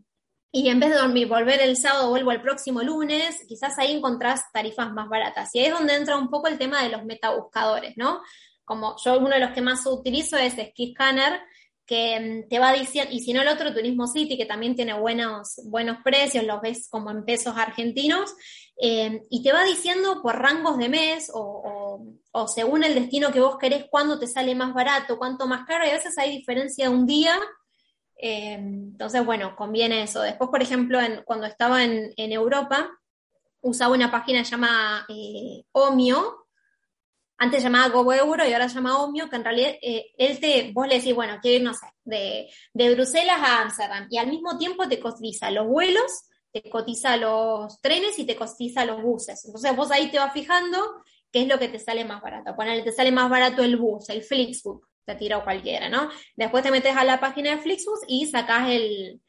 y 0.63 0.69
en 0.69 0.79
vez 0.79 0.89
de 0.89 0.95
dormir, 0.97 1.27
volver 1.27 1.61
el 1.61 1.77
sábado, 1.77 2.09
vuelvo 2.09 2.31
el 2.31 2.41
próximo 2.41 2.81
lunes, 2.81 3.45
quizás 3.47 3.77
ahí 3.77 3.95
encontrás 3.95 4.51
tarifas 4.51 4.91
más 4.91 5.07
baratas. 5.07 5.53
Y 5.53 5.59
ahí 5.59 5.65
es 5.65 5.73
donde 5.73 5.93
entra 5.93 6.17
un 6.17 6.29
poco 6.29 6.47
el 6.47 6.57
tema 6.57 6.81
de 6.81 6.89
los 6.89 7.05
metabuscadores, 7.05 7.95
¿no? 7.95 8.21
Como 8.65 8.95
yo 9.03 9.19
uno 9.19 9.29
de 9.29 9.39
los 9.39 9.51
que 9.51 9.61
más 9.61 9.85
utilizo 9.85 10.35
es 10.35 10.53
Skiscanner, 10.53 11.41
que 11.85 12.19
mm, 12.19 12.49
te 12.49 12.57
va 12.57 12.73
diciendo, 12.73 13.11
y 13.13 13.19
si 13.19 13.33
no 13.33 13.41
el 13.41 13.47
otro, 13.47 13.71
Turismo 13.71 14.07
City, 14.07 14.35
que 14.35 14.47
también 14.47 14.75
tiene 14.75 14.93
buenos, 14.93 15.61
buenos 15.65 15.97
precios, 16.03 16.43
los 16.43 16.59
ves 16.59 16.87
como 16.89 17.11
en 17.11 17.23
pesos 17.23 17.55
argentinos, 17.55 18.35
eh, 18.81 19.21
y 19.29 19.43
te 19.43 19.53
va 19.53 19.63
diciendo 19.63 20.21
por 20.23 20.39
rangos 20.39 20.79
de 20.79 20.89
mes 20.89 21.31
o, 21.33 22.01
o, 22.31 22.47
según 22.47 22.83
el 22.83 22.95
destino 22.95 23.31
que 23.31 23.39
vos 23.41 23.57
querés, 23.59 23.85
cuándo 23.91 24.17
te 24.17 24.27
sale 24.27 24.55
más 24.55 24.73
barato, 24.73 25.19
cuánto 25.19 25.45
más 25.45 25.65
caro, 25.67 25.85
y 25.85 25.89
a 25.89 25.93
veces 25.93 26.17
hay 26.17 26.35
diferencia 26.35 26.89
de 26.89 26.95
un 26.95 27.05
día 27.05 27.39
eh, 28.17 28.53
entonces, 28.53 29.25
bueno, 29.25 29.55
conviene 29.55 30.03
eso. 30.03 30.21
Después, 30.21 30.49
por 30.49 30.61
ejemplo, 30.61 30.99
cuando 31.25 31.45
estaba 31.45 31.83
en, 31.83 32.13
Europa, 32.17 32.89
usaba 33.61 33.93
una 33.93 34.11
página 34.11 34.43
llamada 34.43 35.05
eh, 35.09 35.63
Omio, 35.71 36.47
antes 37.39 37.61
llamaba 37.61 37.89
GoEuro 37.89 38.47
y 38.47 38.53
ahora 38.53 38.67
se 38.67 38.75
llama 38.75 38.97
Omio, 39.03 39.29
que 39.29 39.35
en 39.35 39.43
realidad 39.43 39.71
eh, 39.81 40.07
él 40.17 40.39
te, 40.39 40.71
vos 40.73 40.87
le 40.87 40.95
decís, 40.95 41.13
bueno, 41.13 41.37
quiero 41.39 41.57
ir, 41.57 41.63
no 41.63 41.73
sé, 41.73 41.85
de, 42.03 42.49
de 42.73 42.95
Bruselas 42.95 43.39
a 43.39 43.61
Amsterdam, 43.61 44.07
y 44.09 44.17
al 44.17 44.27
mismo 44.27 44.57
tiempo 44.57 44.87
te 44.87 44.99
cotiza 44.99 45.51
los 45.51 45.67
vuelos, 45.67 46.23
te 46.51 46.67
cotiza 46.67 47.15
los 47.17 47.79
trenes 47.79 48.17
y 48.17 48.25
te 48.25 48.35
cotiza 48.35 48.85
los 48.85 49.03
buses. 49.03 49.45
Entonces 49.45 49.75
vos 49.75 49.91
ahí 49.91 50.09
te 50.09 50.17
vas 50.17 50.33
fijando 50.33 51.03
qué 51.31 51.43
es 51.43 51.47
lo 51.47 51.59
que 51.59 51.67
te 51.67 51.77
sale 51.77 52.05
más 52.05 52.23
barato. 52.23 52.55
Ponele, 52.55 52.81
te 52.81 52.91
sale 52.91 53.11
más 53.11 53.29
barato 53.29 53.61
el 53.61 53.77
bus, 53.77 54.09
el 54.09 54.23
Flixbook 54.23 54.87
te 55.07 55.15
tiro 55.15 55.43
cualquiera, 55.43 55.87
¿no? 55.87 56.09
Después 56.35 56.63
te 56.63 56.69
metes 56.69 56.95
a 56.95 57.05
la 57.05 57.19
página 57.19 57.51
de 57.51 57.61
Flixbus 57.61 58.01
y 58.09 58.25
sacas 58.25 58.69
el, 58.69 59.21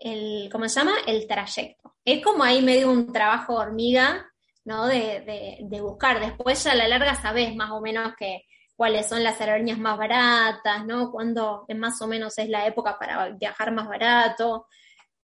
el, 0.00 0.48
¿cómo 0.52 0.68
se 0.68 0.78
llama? 0.78 0.92
El 1.04 1.26
trayecto. 1.26 1.96
Es 2.04 2.22
como 2.22 2.44
ahí 2.44 2.62
medio 2.62 2.92
un 2.92 3.12
trabajo 3.12 3.54
hormiga, 3.54 4.24
¿no? 4.64 4.86
De, 4.86 5.58
de, 5.68 5.80
buscar. 5.80 6.20
Después 6.20 6.62
ya 6.62 6.72
a 6.72 6.76
la 6.76 6.86
larga 6.86 7.16
sabes 7.16 7.56
más 7.56 7.72
o 7.72 7.80
menos 7.80 8.14
que 8.16 8.42
cuáles 8.76 9.08
son 9.08 9.24
las 9.24 9.40
aerolíneas 9.40 9.78
más 9.78 9.98
baratas, 9.98 10.86
¿no? 10.86 11.10
Cuándo 11.10 11.66
más 11.74 12.00
o 12.00 12.06
menos 12.06 12.38
es 12.38 12.48
la 12.48 12.64
época 12.64 12.96
para 12.96 13.30
viajar 13.30 13.72
más 13.72 13.88
barato. 13.88 14.68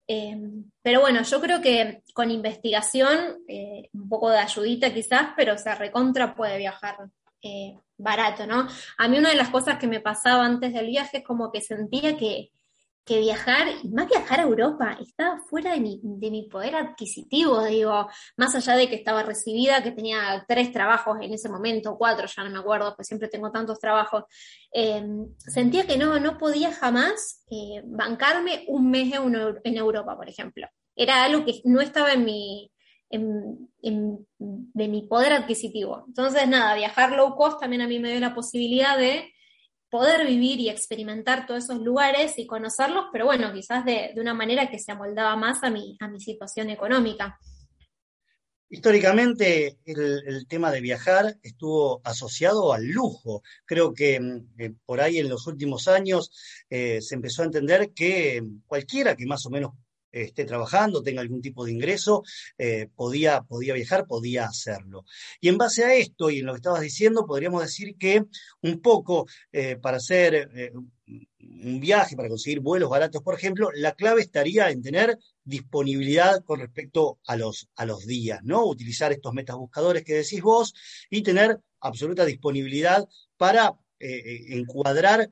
Eh, 0.08 0.38
pero 0.82 1.02
bueno, 1.02 1.24
yo 1.24 1.42
creo 1.42 1.60
que 1.60 2.04
con 2.14 2.32
investigación, 2.32 3.44
eh, 3.50 3.90
un 3.94 4.08
poco 4.08 4.30
de 4.30 4.40
ayudita 4.40 4.94
quizás, 4.94 5.34
pero 5.36 5.58
se 5.58 5.76
recontra 5.76 6.34
puede 6.34 6.58
viajar 6.58 6.98
eh, 7.42 7.78
barato, 7.98 8.46
¿no? 8.48 8.68
A 8.98 9.08
mí 9.08 9.18
una 9.18 9.30
de 9.30 9.36
las 9.36 9.50
cosas 9.50 9.78
que 9.78 9.88
me 9.88 10.00
pasaba 10.00 10.46
antes 10.46 10.74
del 10.74 10.88
viaje 10.88 11.18
es 11.18 11.24
como 11.24 11.52
que 11.52 11.62
sentía 11.62 12.18
que, 12.18 12.52
viajar, 13.08 13.68
y 13.84 13.90
más 13.90 14.08
viajar 14.08 14.40
a 14.40 14.44
Europa, 14.44 14.96
estaba 15.02 15.40
fuera 15.40 15.74
de 15.74 15.80
mi, 15.80 16.00
de 16.04 16.30
mi 16.30 16.44
poder 16.44 16.76
adquisitivo, 16.76 17.64
digo, 17.64 18.08
más 18.38 18.54
allá 18.54 18.76
de 18.76 18.88
que 18.88 18.94
estaba 18.94 19.24
recibida, 19.24 19.82
que 19.82 19.90
tenía 19.90 20.46
tres 20.48 20.72
trabajos 20.72 21.18
en 21.20 21.34
ese 21.34 21.50
momento, 21.50 21.98
cuatro, 21.98 22.28
ya 22.28 22.44
no 22.44 22.52
me 22.52 22.60
acuerdo, 22.60 22.96
pues 22.96 23.08
siempre 23.08 23.28
tengo 23.28 23.52
tantos 23.52 23.80
trabajos, 23.80 24.26
em, 24.72 25.26
sentía 25.40 25.88
que 25.88 25.98
no, 25.98 26.20
no 26.20 26.38
podía 26.38 26.72
jamás 26.72 27.44
eh, 27.50 27.82
bancarme 27.84 28.66
un 28.68 28.92
mes 28.92 29.12
en 29.64 29.78
Europa, 29.78 30.16
por 30.16 30.30
ejemplo. 30.30 30.68
Era 30.96 31.24
algo 31.24 31.44
que 31.44 31.62
no 31.66 31.82
estaba 31.82 32.14
en 32.14 32.26
mi, 32.26 32.72
de 33.10 34.88
mi 34.88 35.02
poder 35.04 35.34
adquisitivo. 35.34 36.04
Entonces, 36.08 36.48
nada, 36.48 36.76
viajar 36.76 37.14
low 37.14 37.36
cost 37.36 37.60
también 37.60 37.82
a 37.82 37.88
mí 37.88 38.00
me 38.00 38.12
dio 38.12 38.20
la 38.20 38.36
posibilidad 38.36 38.98
de 38.98 39.34
poder 39.90 40.28
vivir 40.28 40.60
y 40.60 40.70
experimentar 40.70 41.48
todos 41.48 41.64
esos 41.64 41.82
lugares 41.82 42.38
y 42.38 42.46
conocerlos, 42.46 43.06
pero 43.12 43.26
bueno, 43.26 43.52
quizás 43.52 43.84
de, 43.86 44.14
una 44.18 44.34
manera 44.34 44.70
que 44.70 44.80
se 44.80 44.92
amoldaba 44.92 45.36
más 45.36 45.64
a 45.64 45.70
mi, 45.70 45.98
a 46.00 46.08
mi 46.08 46.20
situación 46.20 46.70
económica. 46.70 47.40
Históricamente 48.72 49.80
el, 49.84 50.46
tema 50.48 50.72
de 50.72 50.80
viajar 50.80 51.38
estuvo 51.42 52.02
asociado 52.04 52.72
al 52.72 52.86
lujo. 52.86 53.42
Creo 53.66 53.96
que 53.96 54.20
eh, 54.60 54.74
por 54.86 55.02
ahí 55.02 55.18
en 55.18 55.28
los 55.28 55.48
últimos 55.48 55.88
años 55.88 56.32
eh, 56.70 57.02
se 57.02 57.16
empezó 57.16 57.42
a 57.42 57.46
entender 57.46 57.94
que 57.96 58.44
cualquiera 58.68 59.16
que 59.16 59.26
más 59.26 59.44
o 59.48 59.50
menos 59.50 59.72
esté 60.12 60.46
trabajando, 60.46 61.04
tenga 61.04 61.22
algún 61.22 61.42
tipo 61.42 61.66
de 61.66 61.72
ingreso, 61.72 62.24
eh, 62.58 62.88
podía, 62.96 63.42
podía 63.42 63.74
viajar, 63.74 64.08
podía 64.08 64.46
hacerlo. 64.46 65.06
Y 65.40 65.50
en 65.50 65.58
base 65.58 65.84
a 65.84 65.94
esto 65.94 66.30
y 66.30 66.40
en 66.40 66.46
lo 66.46 66.54
que 66.54 66.58
estabas 66.58 66.82
diciendo, 66.82 67.26
podríamos 67.26 67.62
decir 67.62 67.96
que 67.98 68.26
un 68.62 68.82
poco 68.82 69.28
eh, 69.52 69.78
para 69.78 69.98
hacer 69.98 70.50
eh, 70.56 70.72
un 70.72 71.80
viaje, 71.80 72.16
para 72.16 72.30
conseguir 72.30 72.60
vuelos 72.60 72.90
baratos, 72.90 73.22
por 73.24 73.36
ejemplo, 73.36 73.70
la 73.74 73.94
clave 73.94 74.22
estaría 74.22 74.70
en 74.70 74.82
tener 74.82 75.18
disponibilidad 75.44 76.44
con 76.44 76.60
respecto 76.60 77.20
a 77.26 77.36
los, 77.36 77.70
a 77.76 77.86
los 77.86 78.06
días, 78.06 78.40
¿no? 78.44 78.66
Utilizar 78.66 79.12
estos 79.12 79.34
metabuscadores 79.34 80.04
que 80.04 80.14
decís 80.14 80.42
vos 80.42 80.74
y 81.10 81.24
tener 81.24 81.60
absoluta 81.80 82.26
disponibilidad 82.26 83.08
para 83.38 83.74
encuadrar, 84.02 85.30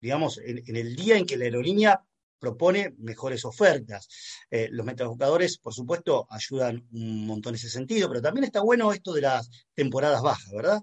digamos, 0.00 0.40
en 0.42 0.76
el 0.76 0.96
día 0.96 1.16
en 1.16 1.26
que 1.26 1.36
la 1.36 1.44
aerolínea 1.44 2.02
propone 2.40 2.94
mejores 2.98 3.44
ofertas. 3.44 4.08
Eh, 4.50 4.68
los 4.72 4.84
metabuscadores, 4.84 5.58
por 5.58 5.74
supuesto, 5.74 6.26
ayudan 6.30 6.84
un 6.92 7.26
montón 7.26 7.52
en 7.52 7.56
ese 7.56 7.68
sentido, 7.68 8.08
pero 8.08 8.22
también 8.22 8.44
está 8.44 8.62
bueno 8.62 8.92
esto 8.92 9.12
de 9.12 9.20
las 9.20 9.48
temporadas 9.74 10.22
bajas, 10.22 10.50
¿verdad? 10.50 10.80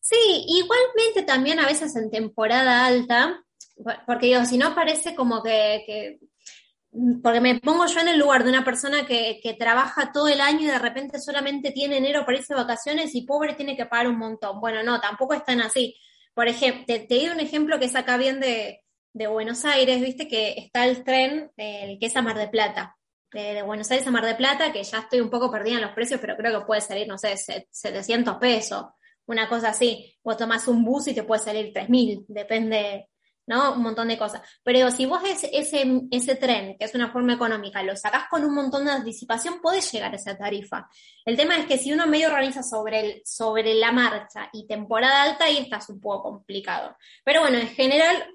Sí, 0.00 0.46
igualmente 0.48 1.22
también 1.24 1.60
a 1.60 1.66
veces 1.66 1.94
en 1.96 2.10
temporada 2.10 2.86
alta, 2.86 3.44
porque 4.06 4.26
digo, 4.26 4.44
si 4.44 4.56
no 4.56 4.74
parece 4.74 5.14
como 5.14 5.42
que, 5.42 6.18
porque 7.22 7.40
me 7.40 7.58
pongo 7.60 7.86
yo 7.86 8.00
en 8.00 8.08
el 8.08 8.18
lugar 8.18 8.44
de 8.44 8.50
una 8.50 8.64
persona 8.64 9.04
que, 9.04 9.56
trabaja 9.58 10.12
todo 10.12 10.28
el 10.28 10.40
año 10.40 10.62
y 10.62 10.66
de 10.66 10.78
repente 10.78 11.20
solamente 11.20 11.72
tiene 11.72 11.98
enero 11.98 12.24
para 12.24 12.38
irse 12.38 12.54
de 12.54 12.60
vacaciones 12.60 13.14
y 13.14 13.22
pobre 13.22 13.54
tiene 13.54 13.76
que 13.76 13.86
pagar 13.86 14.08
un 14.08 14.18
montón. 14.18 14.60
Bueno, 14.60 14.82
no, 14.82 15.00
tampoco 15.00 15.34
es 15.34 15.44
tan 15.44 15.60
así. 15.60 15.96
Por 16.34 16.48
ejemplo, 16.48 16.84
te, 16.86 17.00
te 17.00 17.14
doy 17.16 17.28
un 17.28 17.40
ejemplo 17.40 17.78
que 17.78 17.86
es 17.86 17.96
acá 17.96 18.16
bien 18.16 18.40
de, 18.40 18.85
de 19.16 19.28
Buenos 19.28 19.64
Aires, 19.64 20.02
viste 20.02 20.28
que 20.28 20.52
está 20.58 20.84
el 20.84 21.02
tren, 21.02 21.50
el 21.56 21.98
que 21.98 22.06
es 22.06 22.16
a 22.16 22.20
Mar 22.20 22.36
de 22.36 22.48
Plata. 22.48 22.98
De, 23.32 23.62
Buenos 23.62 23.90
Aires 23.90 24.06
a 24.06 24.10
Mar 24.10 24.26
de 24.26 24.34
Plata, 24.34 24.72
que 24.72 24.84
ya 24.84 24.98
estoy 24.98 25.20
un 25.20 25.30
poco 25.30 25.50
perdida 25.50 25.76
en 25.76 25.80
los 25.80 25.92
precios, 25.92 26.20
pero 26.20 26.36
creo 26.36 26.60
que 26.60 26.66
puede 26.66 26.82
salir, 26.82 27.08
no 27.08 27.16
sé, 27.16 27.34
700 27.34 28.36
pesos, 28.36 28.84
una 29.24 29.48
cosa 29.48 29.70
así. 29.70 30.14
O 30.22 30.36
tomás 30.36 30.68
un 30.68 30.84
bus 30.84 31.08
y 31.08 31.14
te 31.14 31.22
puede 31.22 31.42
salir 31.42 31.72
3.000, 31.72 32.26
depende, 32.28 33.08
¿no? 33.46 33.72
Un 33.72 33.84
montón 33.84 34.08
de 34.08 34.18
cosas. 34.18 34.42
Pero 34.62 34.90
si 34.90 35.06
vos 35.06 35.22
ese, 35.24 35.48
ese, 35.50 36.02
ese 36.10 36.36
tren, 36.36 36.76
que 36.78 36.84
es 36.84 36.94
una 36.94 37.10
forma 37.10 37.32
económica, 37.32 37.82
lo 37.82 37.96
sacás 37.96 38.24
con 38.28 38.44
un 38.44 38.54
montón 38.54 38.84
de 38.84 38.90
anticipación, 38.90 39.62
podés 39.62 39.90
llegar 39.92 40.12
a 40.12 40.16
esa 40.16 40.36
tarifa. 40.36 40.90
El 41.24 41.38
tema 41.38 41.56
es 41.56 41.64
que 41.64 41.78
si 41.78 41.90
uno 41.90 42.06
medio 42.06 42.28
organiza 42.28 42.62
sobre, 42.62 43.00
el, 43.00 43.22
sobre 43.24 43.72
la 43.76 43.92
marcha 43.92 44.50
y 44.52 44.66
temporada 44.66 45.22
alta, 45.22 45.46
ahí 45.46 45.56
estás 45.56 45.88
un 45.88 46.02
poco 46.02 46.24
complicado. 46.24 46.98
Pero 47.24 47.40
bueno, 47.40 47.56
en 47.56 47.68
general, 47.68 48.26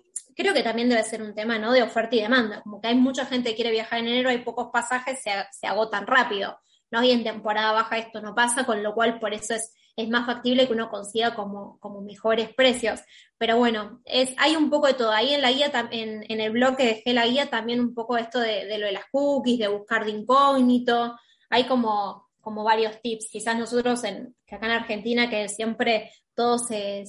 creo 0.41 0.53
que 0.53 0.63
también 0.63 0.89
debe 0.89 1.03
ser 1.03 1.21
un 1.21 1.33
tema, 1.33 1.57
¿no? 1.57 1.71
De 1.71 1.83
oferta 1.83 2.15
y 2.15 2.21
demanda. 2.21 2.61
Como 2.61 2.81
que 2.81 2.89
hay 2.89 2.95
mucha 2.95 3.25
gente 3.25 3.51
que 3.51 3.55
quiere 3.55 3.71
viajar 3.71 3.99
en 3.99 4.07
enero, 4.07 4.29
hay 4.29 4.39
pocos 4.39 4.69
pasajes, 4.71 5.21
se, 5.21 5.31
se 5.51 5.67
agotan 5.67 6.07
rápido. 6.07 6.59
¿no? 6.91 7.03
Y 7.03 7.11
en 7.11 7.23
temporada 7.23 7.71
baja 7.71 7.97
esto 7.97 8.21
no 8.21 8.35
pasa, 8.35 8.65
con 8.65 8.83
lo 8.83 8.93
cual 8.93 9.19
por 9.19 9.33
eso 9.33 9.55
es 9.55 9.73
es 9.95 10.09
más 10.09 10.25
factible 10.25 10.67
que 10.67 10.73
uno 10.73 10.89
consiga 10.89 11.35
como, 11.35 11.77
como 11.79 12.01
mejores 12.01 12.53
precios. 12.53 13.01
Pero 13.37 13.57
bueno, 13.57 14.01
es, 14.05 14.33
hay 14.37 14.55
un 14.55 14.69
poco 14.69 14.87
de 14.87 14.93
todo. 14.93 15.11
Ahí 15.11 15.33
en 15.33 15.41
la 15.41 15.51
guía, 15.51 15.71
en, 15.91 16.25
en 16.29 16.41
el 16.41 16.51
blog 16.51 16.75
que 16.77 16.85
dejé 16.85 17.13
la 17.13 17.27
guía, 17.27 17.49
también 17.49 17.79
un 17.79 17.93
poco 17.93 18.17
esto 18.17 18.39
de, 18.39 18.77
lo 18.77 18.85
de 18.85 18.91
las 18.91 19.05
cookies, 19.11 19.59
de 19.59 19.67
buscar 19.67 20.05
de 20.05 20.11
incógnito. 20.11 21.17
Hay 21.49 21.65
como, 21.65 22.29
como 22.39 22.63
varios 22.63 23.01
tips. 23.01 23.29
Quizás 23.31 23.57
nosotros, 23.57 24.03
en, 24.03 24.35
acá 24.49 24.65
en 24.65 24.71
Argentina, 24.71 25.29
que 25.29 25.49
siempre 25.49 26.11
todo 26.33 26.57
se, 26.57 27.05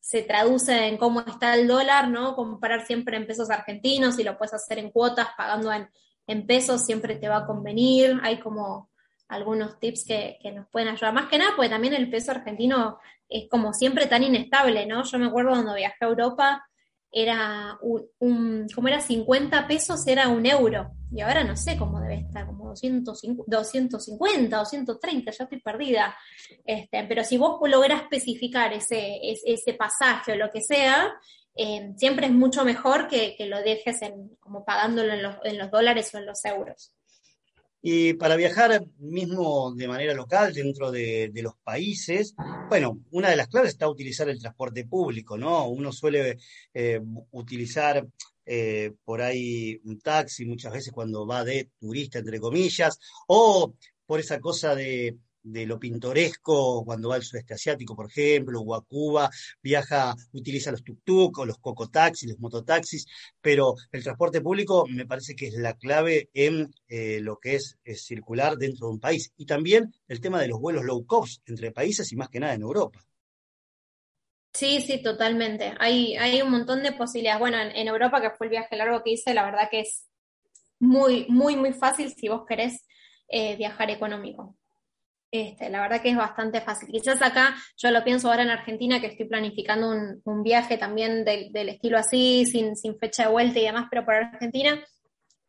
se 0.00 0.22
traduce 0.22 0.86
en 0.88 0.96
cómo 0.96 1.20
está 1.20 1.54
el 1.54 1.68
dólar, 1.68 2.08
¿no? 2.08 2.34
Comparar 2.34 2.86
siempre 2.86 3.16
en 3.16 3.26
pesos 3.26 3.50
argentinos 3.50 4.18
y 4.18 4.24
lo 4.24 4.38
puedes 4.38 4.54
hacer 4.54 4.78
en 4.78 4.90
cuotas 4.90 5.28
pagando 5.36 5.72
en, 5.72 5.88
en 6.26 6.46
pesos, 6.46 6.84
siempre 6.84 7.16
te 7.16 7.28
va 7.28 7.38
a 7.38 7.46
convenir. 7.46 8.18
Hay 8.22 8.40
como 8.40 8.90
algunos 9.28 9.78
tips 9.78 10.04
que, 10.04 10.38
que, 10.42 10.52
nos 10.52 10.66
pueden 10.68 10.88
ayudar. 10.88 11.12
Más 11.12 11.28
que 11.28 11.38
nada, 11.38 11.52
porque 11.54 11.68
también 11.68 11.94
el 11.94 12.10
peso 12.10 12.32
argentino 12.32 12.98
es 13.28 13.48
como 13.48 13.72
siempre 13.72 14.06
tan 14.06 14.22
inestable, 14.24 14.86
¿no? 14.86 15.04
Yo 15.04 15.18
me 15.18 15.26
acuerdo 15.26 15.50
cuando 15.50 15.74
viajé 15.74 16.04
a 16.04 16.08
Europa, 16.08 16.69
era 17.12 17.78
un, 17.82 18.66
como 18.74 18.88
era 18.88 19.00
50 19.00 19.66
pesos, 19.66 20.06
era 20.06 20.28
un 20.28 20.46
euro. 20.46 20.92
Y 21.12 21.22
ahora 21.22 21.42
no 21.42 21.56
sé 21.56 21.76
cómo 21.76 22.00
debe 22.00 22.20
estar, 22.20 22.46
como 22.46 22.68
250, 22.68 23.44
250 23.48 24.56
230, 24.56 25.30
ya 25.32 25.44
estoy 25.44 25.60
perdida. 25.60 26.16
Este, 26.64 27.04
pero 27.04 27.24
si 27.24 27.36
vos 27.36 27.58
lográs 27.68 28.02
especificar 28.02 28.72
ese, 28.72 29.18
ese, 29.22 29.74
pasaje 29.74 30.32
o 30.32 30.36
lo 30.36 30.50
que 30.50 30.60
sea, 30.62 31.12
eh, 31.56 31.92
siempre 31.96 32.26
es 32.26 32.32
mucho 32.32 32.64
mejor 32.64 33.08
que, 33.08 33.34
que 33.36 33.46
lo 33.46 33.60
dejes 33.60 34.02
en, 34.02 34.36
como 34.38 34.64
pagándolo 34.64 35.12
en 35.12 35.22
los, 35.22 35.36
en 35.42 35.58
los 35.58 35.70
dólares 35.70 36.14
o 36.14 36.18
en 36.18 36.26
los 36.26 36.44
euros. 36.44 36.94
Y 37.82 38.14
para 38.14 38.36
viajar 38.36 38.84
mismo 38.98 39.72
de 39.74 39.88
manera 39.88 40.12
local 40.12 40.52
dentro 40.52 40.90
de, 40.90 41.30
los 41.36 41.54
países, 41.64 42.34
bueno, 42.68 43.00
una 43.10 43.30
de 43.30 43.36
las 43.36 43.48
claves 43.48 43.70
está 43.70 43.88
utilizar 43.88 44.28
el 44.28 44.38
transporte 44.38 44.84
público, 44.84 45.38
¿no? 45.38 45.68
Uno 45.68 45.90
suele 45.90 46.38
eh, 46.74 47.00
utilizar 47.30 48.06
eh, 48.44 48.92
por 49.04 49.22
ahí 49.22 49.80
un 49.84 49.98
taxi 50.00 50.44
muchas 50.44 50.72
veces 50.72 50.92
cuando 50.92 51.26
va 51.26 51.44
de 51.44 51.70
turista, 51.78 52.18
entre 52.18 52.38
comillas, 52.38 52.98
o 53.28 53.74
por 54.04 54.20
esa 54.20 54.40
cosa 54.40 54.74
de 54.74 55.16
de 55.42 55.66
lo 55.66 55.78
pintoresco 55.78 56.84
cuando 56.84 57.08
va 57.08 57.16
al 57.16 57.22
sudeste 57.22 57.54
asiático, 57.54 57.96
por 57.96 58.06
ejemplo, 58.06 58.60
o 58.60 58.74
a 58.74 58.84
Cuba, 58.84 59.30
viaja, 59.62 60.14
utiliza 60.32 60.70
los 60.70 60.84
tuk-tuk 60.84 61.38
o 61.38 61.46
los 61.46 61.58
cocotaxis, 61.58 62.28
los 62.28 62.40
mototaxis, 62.40 63.06
pero 63.40 63.74
el 63.92 64.02
transporte 64.02 64.40
público 64.40 64.86
me 64.88 65.06
parece 65.06 65.34
que 65.34 65.48
es 65.48 65.54
la 65.54 65.74
clave 65.74 66.30
en 66.34 66.72
eh, 66.88 67.20
lo 67.20 67.38
que 67.38 67.56
es, 67.56 67.78
es, 67.84 68.04
circular 68.04 68.56
dentro 68.56 68.86
de 68.86 68.92
un 68.94 69.00
país. 69.00 69.32
Y 69.36 69.46
también 69.46 69.92
el 70.08 70.20
tema 70.20 70.40
de 70.40 70.48
los 70.48 70.60
vuelos 70.60 70.84
low 70.84 71.04
cost 71.06 71.48
entre 71.48 71.72
países 71.72 72.10
y 72.12 72.16
más 72.16 72.28
que 72.28 72.40
nada 72.40 72.54
en 72.54 72.62
Europa. 72.62 73.00
Sí, 74.52 74.80
sí, 74.80 75.00
totalmente. 75.00 75.74
Hay, 75.78 76.16
hay 76.16 76.42
un 76.42 76.50
montón 76.50 76.82
de 76.82 76.92
posibilidades. 76.92 77.38
Bueno, 77.38 77.58
en, 77.58 77.70
en 77.70 77.86
Europa, 77.86 78.20
que 78.20 78.30
fue 78.30 78.46
el 78.46 78.50
viaje 78.50 78.76
largo 78.76 79.02
que 79.02 79.12
hice, 79.12 79.32
la 79.32 79.44
verdad 79.44 79.68
que 79.70 79.80
es 79.80 80.08
muy, 80.80 81.26
muy, 81.28 81.56
muy 81.56 81.72
fácil 81.72 82.12
si 82.12 82.28
vos 82.28 82.44
querés 82.48 82.84
eh, 83.28 83.56
viajar 83.56 83.90
económico. 83.90 84.56
Este, 85.32 85.70
la 85.70 85.80
verdad 85.80 86.02
que 86.02 86.10
es 86.10 86.16
bastante 86.16 86.60
fácil. 86.60 86.88
Quizás 86.90 87.22
acá, 87.22 87.54
yo 87.76 87.90
lo 87.92 88.02
pienso 88.02 88.28
ahora 88.28 88.42
en 88.42 88.50
Argentina, 88.50 89.00
que 89.00 89.06
estoy 89.06 89.26
planificando 89.26 89.88
un, 89.88 90.20
un 90.24 90.42
viaje 90.42 90.76
también 90.76 91.24
del, 91.24 91.52
del 91.52 91.68
estilo 91.68 91.98
así, 91.98 92.46
sin, 92.46 92.74
sin, 92.76 92.98
fecha 92.98 93.24
de 93.24 93.30
vuelta 93.30 93.60
y 93.60 93.64
demás, 93.64 93.86
pero 93.90 94.04
por 94.04 94.14
Argentina, 94.14 94.82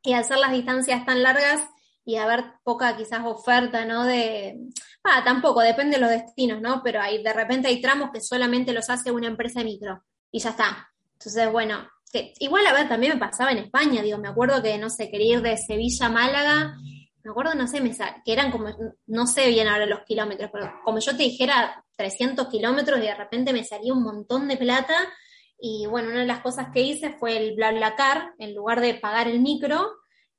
y 0.03 0.13
hacer 0.13 0.37
las 0.37 0.51
distancias 0.51 1.03
tan 1.05 1.23
largas 1.23 1.63
y 2.05 2.17
haber 2.17 2.43
poca 2.63 2.95
quizás 2.95 3.21
oferta, 3.25 3.85
¿no? 3.85 4.05
De, 4.05 4.59
ah, 5.03 5.23
tampoco, 5.23 5.61
depende 5.61 5.97
de 5.97 6.01
los 6.01 6.11
destinos, 6.11 6.61
¿no? 6.61 6.81
Pero 6.83 7.01
hay, 7.01 7.23
de 7.23 7.33
repente 7.33 7.67
hay 7.67 7.81
tramos 7.81 8.11
que 8.11 8.21
solamente 8.21 8.73
los 8.73 8.89
hace 8.89 9.11
una 9.11 9.27
empresa 9.27 9.63
micro 9.63 10.03
y 10.31 10.39
ya 10.39 10.51
está. 10.51 10.91
Entonces, 11.13 11.51
bueno, 11.51 11.87
que 12.11 12.33
igual 12.39 12.67
a 12.67 12.73
ver, 12.73 12.87
también 12.87 13.13
me 13.13 13.19
pasaba 13.19 13.51
en 13.51 13.59
España, 13.59 14.03
digo, 14.03 14.19
me 14.19 14.27
acuerdo 14.27 14.61
que, 14.61 14.77
no 14.77 14.89
sé, 14.89 15.09
quería 15.09 15.37
ir 15.37 15.41
de 15.41 15.57
Sevilla 15.57 16.07
a 16.07 16.09
Málaga 16.09 16.75
me 17.23 17.31
acuerdo, 17.31 17.53
no 17.55 17.67
sé, 17.67 17.81
me 17.81 17.91
que 17.91 18.33
eran 18.33 18.51
como, 18.51 18.69
no 19.07 19.27
sé 19.27 19.47
bien 19.49 19.67
ahora 19.67 19.85
los 19.85 20.01
kilómetros, 20.01 20.49
pero 20.51 20.71
como 20.83 20.99
yo 20.99 21.15
te 21.15 21.23
dijera 21.23 21.83
300 21.95 22.47
kilómetros 22.47 22.99
y 22.99 23.03
de 23.03 23.15
repente 23.15 23.53
me 23.53 23.63
salía 23.63 23.93
un 23.93 24.03
montón 24.03 24.47
de 24.47 24.57
plata. 24.57 24.95
Y 25.59 25.85
bueno, 25.85 26.09
una 26.09 26.21
de 26.21 26.25
las 26.25 26.41
cosas 26.41 26.67
que 26.73 26.81
hice 26.81 27.15
fue 27.19 27.37
el 27.37 27.55
BlaBlaCar, 27.55 28.33
en 28.39 28.55
lugar 28.55 28.81
de 28.81 28.95
pagar 28.95 29.27
el 29.27 29.39
micro. 29.39 29.91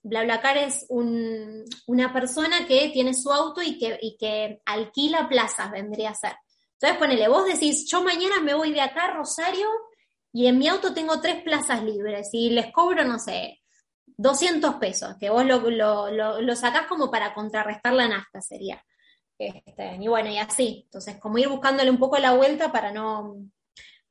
BlaBlaCar 0.02 0.58
es 0.58 0.86
un, 0.88 1.64
una 1.86 2.12
persona 2.12 2.66
que 2.66 2.90
tiene 2.92 3.14
su 3.14 3.30
auto 3.30 3.62
y 3.62 3.78
que, 3.78 3.98
y 4.02 4.16
que 4.16 4.60
alquila 4.64 5.28
plazas, 5.28 5.70
vendría 5.70 6.10
a 6.10 6.14
ser. 6.14 6.34
Entonces 6.72 6.98
ponele, 6.98 7.28
vos 7.28 7.46
decís, 7.46 7.88
yo 7.88 8.02
mañana 8.02 8.40
me 8.42 8.54
voy 8.54 8.72
de 8.72 8.80
acá 8.80 9.04
a 9.04 9.16
Rosario 9.16 9.68
y 10.32 10.46
en 10.48 10.58
mi 10.58 10.66
auto 10.66 10.92
tengo 10.92 11.20
tres 11.20 11.42
plazas 11.44 11.84
libres 11.84 12.30
y 12.32 12.50
les 12.50 12.72
cobro, 12.72 13.04
no 13.04 13.20
sé, 13.20 13.61
200 14.16 14.76
pesos, 14.76 15.16
que 15.18 15.30
vos 15.30 15.44
lo, 15.44 15.60
lo, 16.10 16.56
sacás 16.56 16.86
como 16.86 17.10
para 17.10 17.34
contrarrestar 17.34 17.92
la 17.92 18.08
nafta, 18.08 18.40
sería. 18.40 18.84
Este, 19.38 19.96
y 20.00 20.08
bueno, 20.08 20.30
y 20.30 20.38
así. 20.38 20.82
Entonces, 20.84 21.18
como 21.18 21.38
ir 21.38 21.48
buscándole 21.48 21.90
un 21.90 21.98
poco 21.98 22.18
la 22.18 22.32
vuelta 22.32 22.70
para 22.70 22.92
no, 22.92 23.36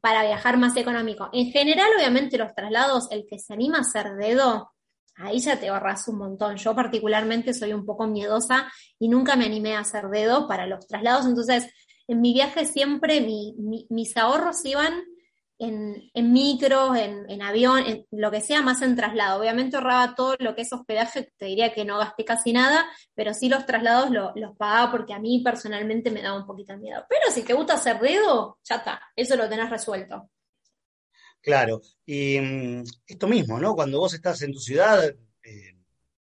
para 0.01 0.23
viajar 0.23 0.57
más 0.57 0.75
económico. 0.75 1.29
En 1.31 1.51
general, 1.51 1.89
obviamente, 1.97 2.37
los 2.37 2.53
traslados, 2.53 3.09
el 3.11 3.25
que 3.29 3.39
se 3.39 3.53
anima 3.53 3.77
a 3.77 3.81
hacer 3.81 4.15
dedo, 4.15 4.71
ahí 5.15 5.39
ya 5.39 5.59
te 5.59 5.69
ahorras 5.69 6.07
un 6.07 6.17
montón. 6.17 6.57
Yo 6.57 6.75
particularmente 6.75 7.53
soy 7.53 7.73
un 7.73 7.85
poco 7.85 8.07
miedosa 8.07 8.71
y 8.99 9.07
nunca 9.07 9.35
me 9.35 9.45
animé 9.45 9.75
a 9.75 9.81
hacer 9.81 10.09
dedo 10.09 10.47
para 10.47 10.65
los 10.65 10.87
traslados. 10.87 11.25
Entonces, 11.25 11.71
en 12.07 12.19
mi 12.19 12.33
viaje 12.33 12.65
siempre 12.65 13.21
mi, 13.21 13.55
mi, 13.57 13.87
mis 13.89 14.17
ahorros 14.17 14.65
iban 14.65 15.03
en, 15.61 16.09
en 16.15 16.33
micros, 16.33 16.97
en, 16.97 17.29
en, 17.29 17.41
avión, 17.43 17.83
en 17.85 18.07
lo 18.09 18.31
que 18.31 18.41
sea, 18.41 18.63
más 18.63 18.81
en 18.81 18.95
traslado. 18.95 19.39
Obviamente 19.39 19.77
ahorraba 19.77 20.15
todo 20.15 20.35
lo 20.39 20.55
que 20.55 20.63
es 20.63 20.73
hospedaje, 20.73 21.31
te 21.37 21.45
diría 21.45 21.71
que 21.71 21.85
no 21.85 21.99
gasté 21.99 22.25
casi 22.25 22.51
nada, 22.51 22.89
pero 23.13 23.33
sí 23.35 23.47
los 23.47 23.67
traslados 23.67 24.09
lo, 24.09 24.33
los 24.35 24.57
pagaba 24.57 24.91
porque 24.91 25.13
a 25.13 25.19
mí 25.19 25.41
personalmente 25.45 26.09
me 26.09 26.23
daba 26.23 26.39
un 26.39 26.47
poquito 26.47 26.73
de 26.73 26.79
miedo. 26.79 27.05
Pero 27.07 27.31
si 27.31 27.43
te 27.43 27.53
gusta 27.53 27.75
hacer 27.75 27.99
dedo, 27.99 28.57
ya 28.63 28.77
está, 28.77 29.01
eso 29.15 29.35
lo 29.35 29.47
tenés 29.47 29.69
resuelto. 29.69 30.31
Claro, 31.41 31.81
y 32.05 32.39
mm, 32.39 32.83
esto 33.05 33.27
mismo, 33.27 33.59
¿no? 33.59 33.75
Cuando 33.75 33.99
vos 33.99 34.15
estás 34.15 34.41
en 34.41 34.53
tu 34.53 34.59
ciudad, 34.59 35.03
eh, 35.43 35.75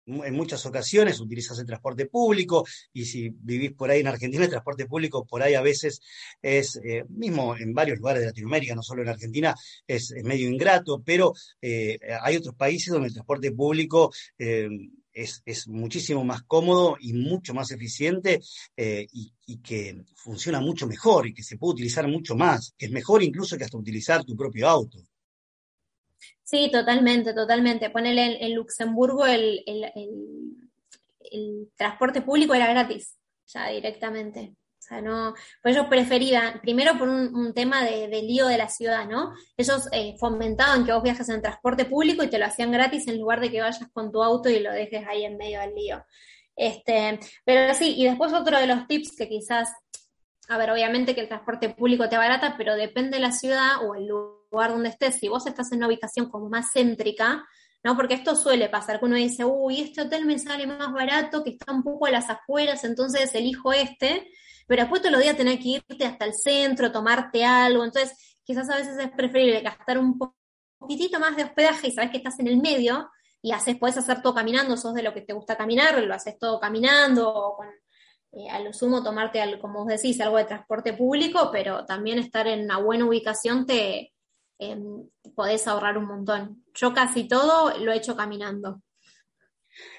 en 0.06 0.34
muchas 0.34 0.66
ocasiones 0.66 1.20
utilizas 1.20 1.60
el 1.60 1.66
transporte 1.66 2.06
público 2.06 2.66
y 2.94 3.06
si 3.06 3.30
vivís 3.30 3.74
por 3.74 3.90
ahí 3.90 4.02
en 4.02 4.08
Argentina, 4.08 4.44
el 4.44 4.50
transporte 4.50 4.86
público 4.86 5.26
por 5.26 5.42
ahí 5.42 5.56
a 5.56 5.62
veces 5.62 6.02
es, 6.42 6.80
eh, 6.84 7.06
mismo 7.10 7.56
en 7.56 7.74
varios 7.74 7.98
lugares 7.98 8.22
de 8.22 8.28
Latinoamérica, 8.28 8.76
no 8.76 8.84
solo 8.84 9.02
en 9.02 9.10
Argentina, 9.10 9.56
es, 9.88 10.14
medio 10.24 10.50
ingrato, 10.50 11.02
pero 11.04 11.34
eh, 11.62 12.00
hay 12.22 12.38
otros 12.38 12.56
países 12.56 12.94
donde 12.94 13.08
el 13.08 13.14
transporte 13.14 13.52
público 13.52 14.12
eh, 14.38 14.70
es, 15.12 15.42
es, 15.46 15.68
muchísimo 15.68 16.26
más 16.26 16.44
cómodo 16.44 16.98
y 17.00 17.14
mucho 17.14 17.54
más 17.54 17.72
eficiente 17.72 18.42
y, 18.76 19.34
y, 19.46 19.58
que 19.60 20.04
funciona 20.14 20.60
mucho 20.60 20.88
mejor 20.88 21.28
y 21.28 21.34
que 21.34 21.42
se 21.42 21.58
puede 21.58 21.76
utilizar 21.76 22.06
mucho 22.10 22.36
más, 22.36 22.74
que 22.78 22.88
es 22.88 22.92
mejor 22.92 23.24
incluso 23.24 23.58
que 23.58 23.64
hasta 23.64 23.78
utilizar 23.78 24.26
tu 24.26 24.36
propio 24.36 24.68
auto. 24.68 25.00
Sí, 26.46 26.70
totalmente, 26.72 27.34
totalmente. 27.34 27.90
Ponele 27.90 28.38
en, 28.46 28.54
Luxemburgo 28.54 29.26
el, 29.26 29.64
el, 29.66 29.84
el, 29.96 30.70
el, 31.32 31.72
transporte 31.76 32.22
público 32.22 32.54
era 32.54 32.68
gratis, 32.68 33.18
ya 33.48 33.70
directamente. 33.70 34.54
O 34.80 34.82
sea, 34.88 35.02
no, 35.02 35.34
pues 35.64 35.76
ellos 35.76 35.88
preferían, 35.90 36.62
primero 36.62 37.00
por 37.00 37.10
un, 37.10 37.36
un 37.36 37.52
tema 37.56 37.84
de, 37.84 38.08
de, 38.08 38.22
lío 38.22 38.46
de 38.46 38.60
la 38.60 38.70
ciudad, 38.70 39.08
¿no? 39.10 39.34
Ellos 39.58 39.90
eh, 39.92 40.16
fomentaban 40.20 40.86
que 40.86 40.94
vos 40.94 41.02
viajes 41.02 41.28
en 41.30 41.42
transporte 41.42 41.86
público 41.86 42.24
y 42.24 42.30
te 42.30 42.38
lo 42.38 42.46
hacían 42.46 42.72
gratis 42.72 43.08
en 43.08 43.20
lugar 43.20 43.42
de 43.42 43.50
que 43.50 43.62
vayas 43.62 43.90
con 43.92 44.12
tu 44.12 44.22
auto 44.22 44.48
y 44.48 44.60
lo 44.60 44.72
dejes 44.72 45.04
ahí 45.08 45.26
en 45.26 45.38
medio 45.38 45.60
del 45.62 45.74
lío. 45.74 46.06
Este, 46.56 47.20
pero 47.44 47.74
sí, 47.74 47.96
y 47.98 48.06
después 48.06 48.32
otro 48.34 48.60
de 48.60 48.68
los 48.68 48.88
tips 48.88 49.16
que 49.18 49.28
quizás, 49.28 49.70
a 50.48 50.58
ver, 50.58 50.72
obviamente 50.72 51.16
que 51.16 51.22
el 51.22 51.28
transporte 51.28 51.70
público 51.70 52.08
te 52.10 52.18
barata, 52.18 52.56
pero 52.58 52.76
depende 52.76 53.18
de 53.18 53.24
la 53.24 53.32
ciudad 53.32 53.86
o 53.86 53.96
el 53.96 54.08
lugar 54.08 54.72
donde 54.72 54.90
estés, 54.90 55.16
si 55.16 55.28
vos 55.28 55.46
estás 55.48 55.72
en 55.72 55.80
una 55.80 55.88
ubicación 55.88 56.30
como 56.30 56.50
más 56.50 56.72
céntrica, 56.74 57.46
¿no? 57.84 57.96
Porque 57.96 58.16
esto 58.16 58.36
suele 58.36 58.70
pasar, 58.70 59.00
que 59.00 59.06
uno 59.06 59.16
dice, 59.16 59.46
uy, 59.46 59.82
este 59.82 60.02
hotel 60.02 60.26
me 60.26 60.40
sale 60.40 60.66
más 60.66 60.92
barato, 60.92 61.44
que 61.44 61.52
está 61.52 61.72
un 61.72 61.84
poco 61.84 62.08
a 62.08 62.12
las 62.12 62.30
afueras, 62.30 62.84
entonces 62.84 63.34
elijo 63.36 63.74
este, 63.74 64.28
pero 64.68 64.82
después 64.84 65.02
te 65.02 65.12
lo 65.12 65.20
días 65.20 65.38
tener 65.38 65.60
que 65.60 65.70
irte 65.70 66.06
hasta 66.06 66.26
el 66.26 66.34
centro, 66.34 66.92
tomarte 66.92 67.46
algo, 67.46 67.84
entonces 67.84 68.38
quizás 68.44 68.70
a 68.70 68.78
veces 68.78 68.98
es 68.98 69.12
preferible 69.12 69.62
gastar 69.62 69.98
un 69.98 70.18
poquitito 70.80 71.20
más 71.20 71.36
de 71.36 71.44
hospedaje 71.44 71.88
y 71.88 71.92
sabes 71.92 72.12
que 72.12 72.18
estás 72.18 72.40
en 72.40 72.48
el 72.48 72.58
medio 72.58 73.10
y 73.42 73.52
haces, 73.52 73.78
puedes 73.78 73.98
hacer 73.98 74.22
todo 74.24 74.34
caminando, 74.34 74.78
sos 74.78 74.96
de 74.96 75.04
lo 75.04 75.14
que 75.14 75.22
te 75.22 75.34
gusta 75.34 75.56
caminar, 75.56 76.02
lo 76.02 76.14
haces 76.14 76.38
todo 76.40 76.60
caminando 76.60 77.32
o 77.32 77.58
con 77.58 77.68
eh, 78.36 78.50
a 78.50 78.60
lo 78.60 78.74
sumo 78.74 79.04
tomarte, 79.04 79.42
como 79.60 79.86
vos 79.86 79.88
decís, 79.88 80.20
algo 80.22 80.38
de 80.38 80.46
transporte 80.46 80.94
público, 80.94 81.50
pero 81.52 81.86
también 81.86 82.20
estar 82.20 82.48
en 82.48 82.66
una 82.66 82.78
buena 82.78 83.06
ubicación 83.06 83.66
te 83.66 84.14
em, 84.60 85.10
podés 85.36 85.68
ahorrar 85.68 85.98
un 85.98 86.06
montón. 86.06 86.64
Yo 86.74 86.94
casi 86.94 87.28
todo 87.28 87.78
lo 87.78 87.92
he 87.92 87.98
hecho 87.98 88.16
caminando. 88.16 88.82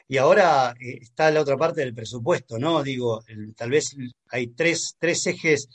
Y 0.09 0.19
ahora 0.19 0.75
eh, 0.81 0.99
está 1.01 1.31
la 1.31 1.41
otra 1.41 1.57
parte 1.57 1.81
del 1.81 1.95
presupuesto, 1.95 2.59
¿no? 2.59 2.83
Digo, 2.83 3.23
tal 3.57 3.71
vez 3.71 3.97
hay 4.31 4.49
tres, 4.49 4.97
tres 4.99 5.27
ejes 5.27 5.69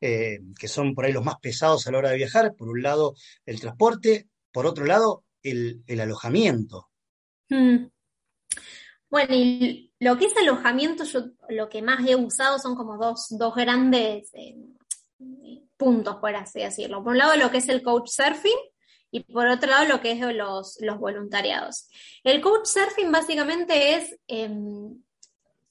eh, 0.00 0.40
que 0.58 0.68
son 0.68 0.94
por 0.94 1.04
ahí 1.04 1.12
los 1.12 1.24
más 1.24 1.36
pesados 1.40 1.86
a 1.86 1.92
la 1.92 1.98
hora 1.98 2.10
de 2.10 2.16
viajar. 2.16 2.54
Por 2.54 2.68
un 2.68 2.82
lado, 2.82 3.14
el 3.44 3.60
transporte, 3.60 4.28
por 4.52 4.66
otro 4.66 4.84
lado, 4.84 5.24
el, 5.42 5.82
alojamiento. 6.00 6.88
Hmm. 7.48 7.86
Bueno, 9.16 9.34
y 9.34 9.90
lo 9.98 10.18
que 10.18 10.26
es 10.26 10.36
alojamiento, 10.36 11.04
yo 11.04 11.20
lo 11.48 11.70
que 11.70 11.80
más 11.80 12.06
he 12.06 12.14
usado 12.14 12.58
son 12.58 12.76
como 12.76 12.98
dos, 12.98 13.28
dos 13.30 13.54
grandes 13.54 14.28
eh, 14.34 14.58
puntos, 15.78 16.16
por 16.16 16.36
así 16.36 16.60
decirlo. 16.60 17.02
Por 17.02 17.12
un 17.12 17.18
lado, 17.18 17.34
lo 17.36 17.50
que 17.50 17.56
es 17.56 17.68
el 17.70 17.82
coach 17.82 18.10
surfing 18.10 18.58
y 19.10 19.20
por 19.20 19.46
otro 19.46 19.70
lado, 19.70 19.86
lo 19.86 20.02
que 20.02 20.12
es 20.12 20.20
los, 20.20 20.76
voluntariados. 20.98 21.88
El 22.24 22.42
coach 22.42 22.66
surfing 22.66 23.10
básicamente 23.10 23.94
es, 23.94 24.14
em, 24.26 25.02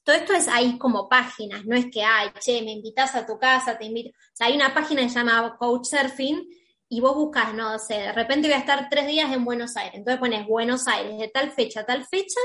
todo 0.04 0.16
esto 0.16 0.34
es 0.34 0.48
ahí 0.48 0.80
como 0.80 1.08
páginas, 1.08 1.64
no 1.68 1.76
es 1.76 1.86
que, 1.92 2.02
ay, 2.02 2.32
che, 2.40 2.64
me 2.64 2.72
invitas 2.72 3.14
a 3.14 3.28
tu 3.28 3.38
casa, 3.38 3.78
te 3.78 3.86
invito. 3.86 4.10
O 4.10 4.36
sea, 4.36 4.48
hay 4.48 4.56
una 4.56 4.74
página 4.74 5.04
que 5.04 5.10
se 5.10 5.20
llama 5.20 5.56
coach 5.60 5.86
surfing 5.86 6.50
y 6.90 7.00
vos 7.00 7.14
buscas, 7.14 7.54
no 7.54 7.78
sé, 7.78 7.94
de 7.94 8.12
repente 8.12 8.48
voy 8.48 8.56
a 8.56 8.60
estar 8.62 8.90
tres 8.90 9.06
días 9.06 9.32
en 9.32 9.46
Buenos 9.46 9.78
Aires. 9.78 9.94
Entonces 9.94 10.20
pones 10.20 10.48
Buenos 10.48 10.88
Aires 10.88 11.20
de 11.20 11.28
tal 11.28 11.52
fecha 11.52 11.82
a 11.82 11.86
tal 11.86 12.04
fecha 12.08 12.40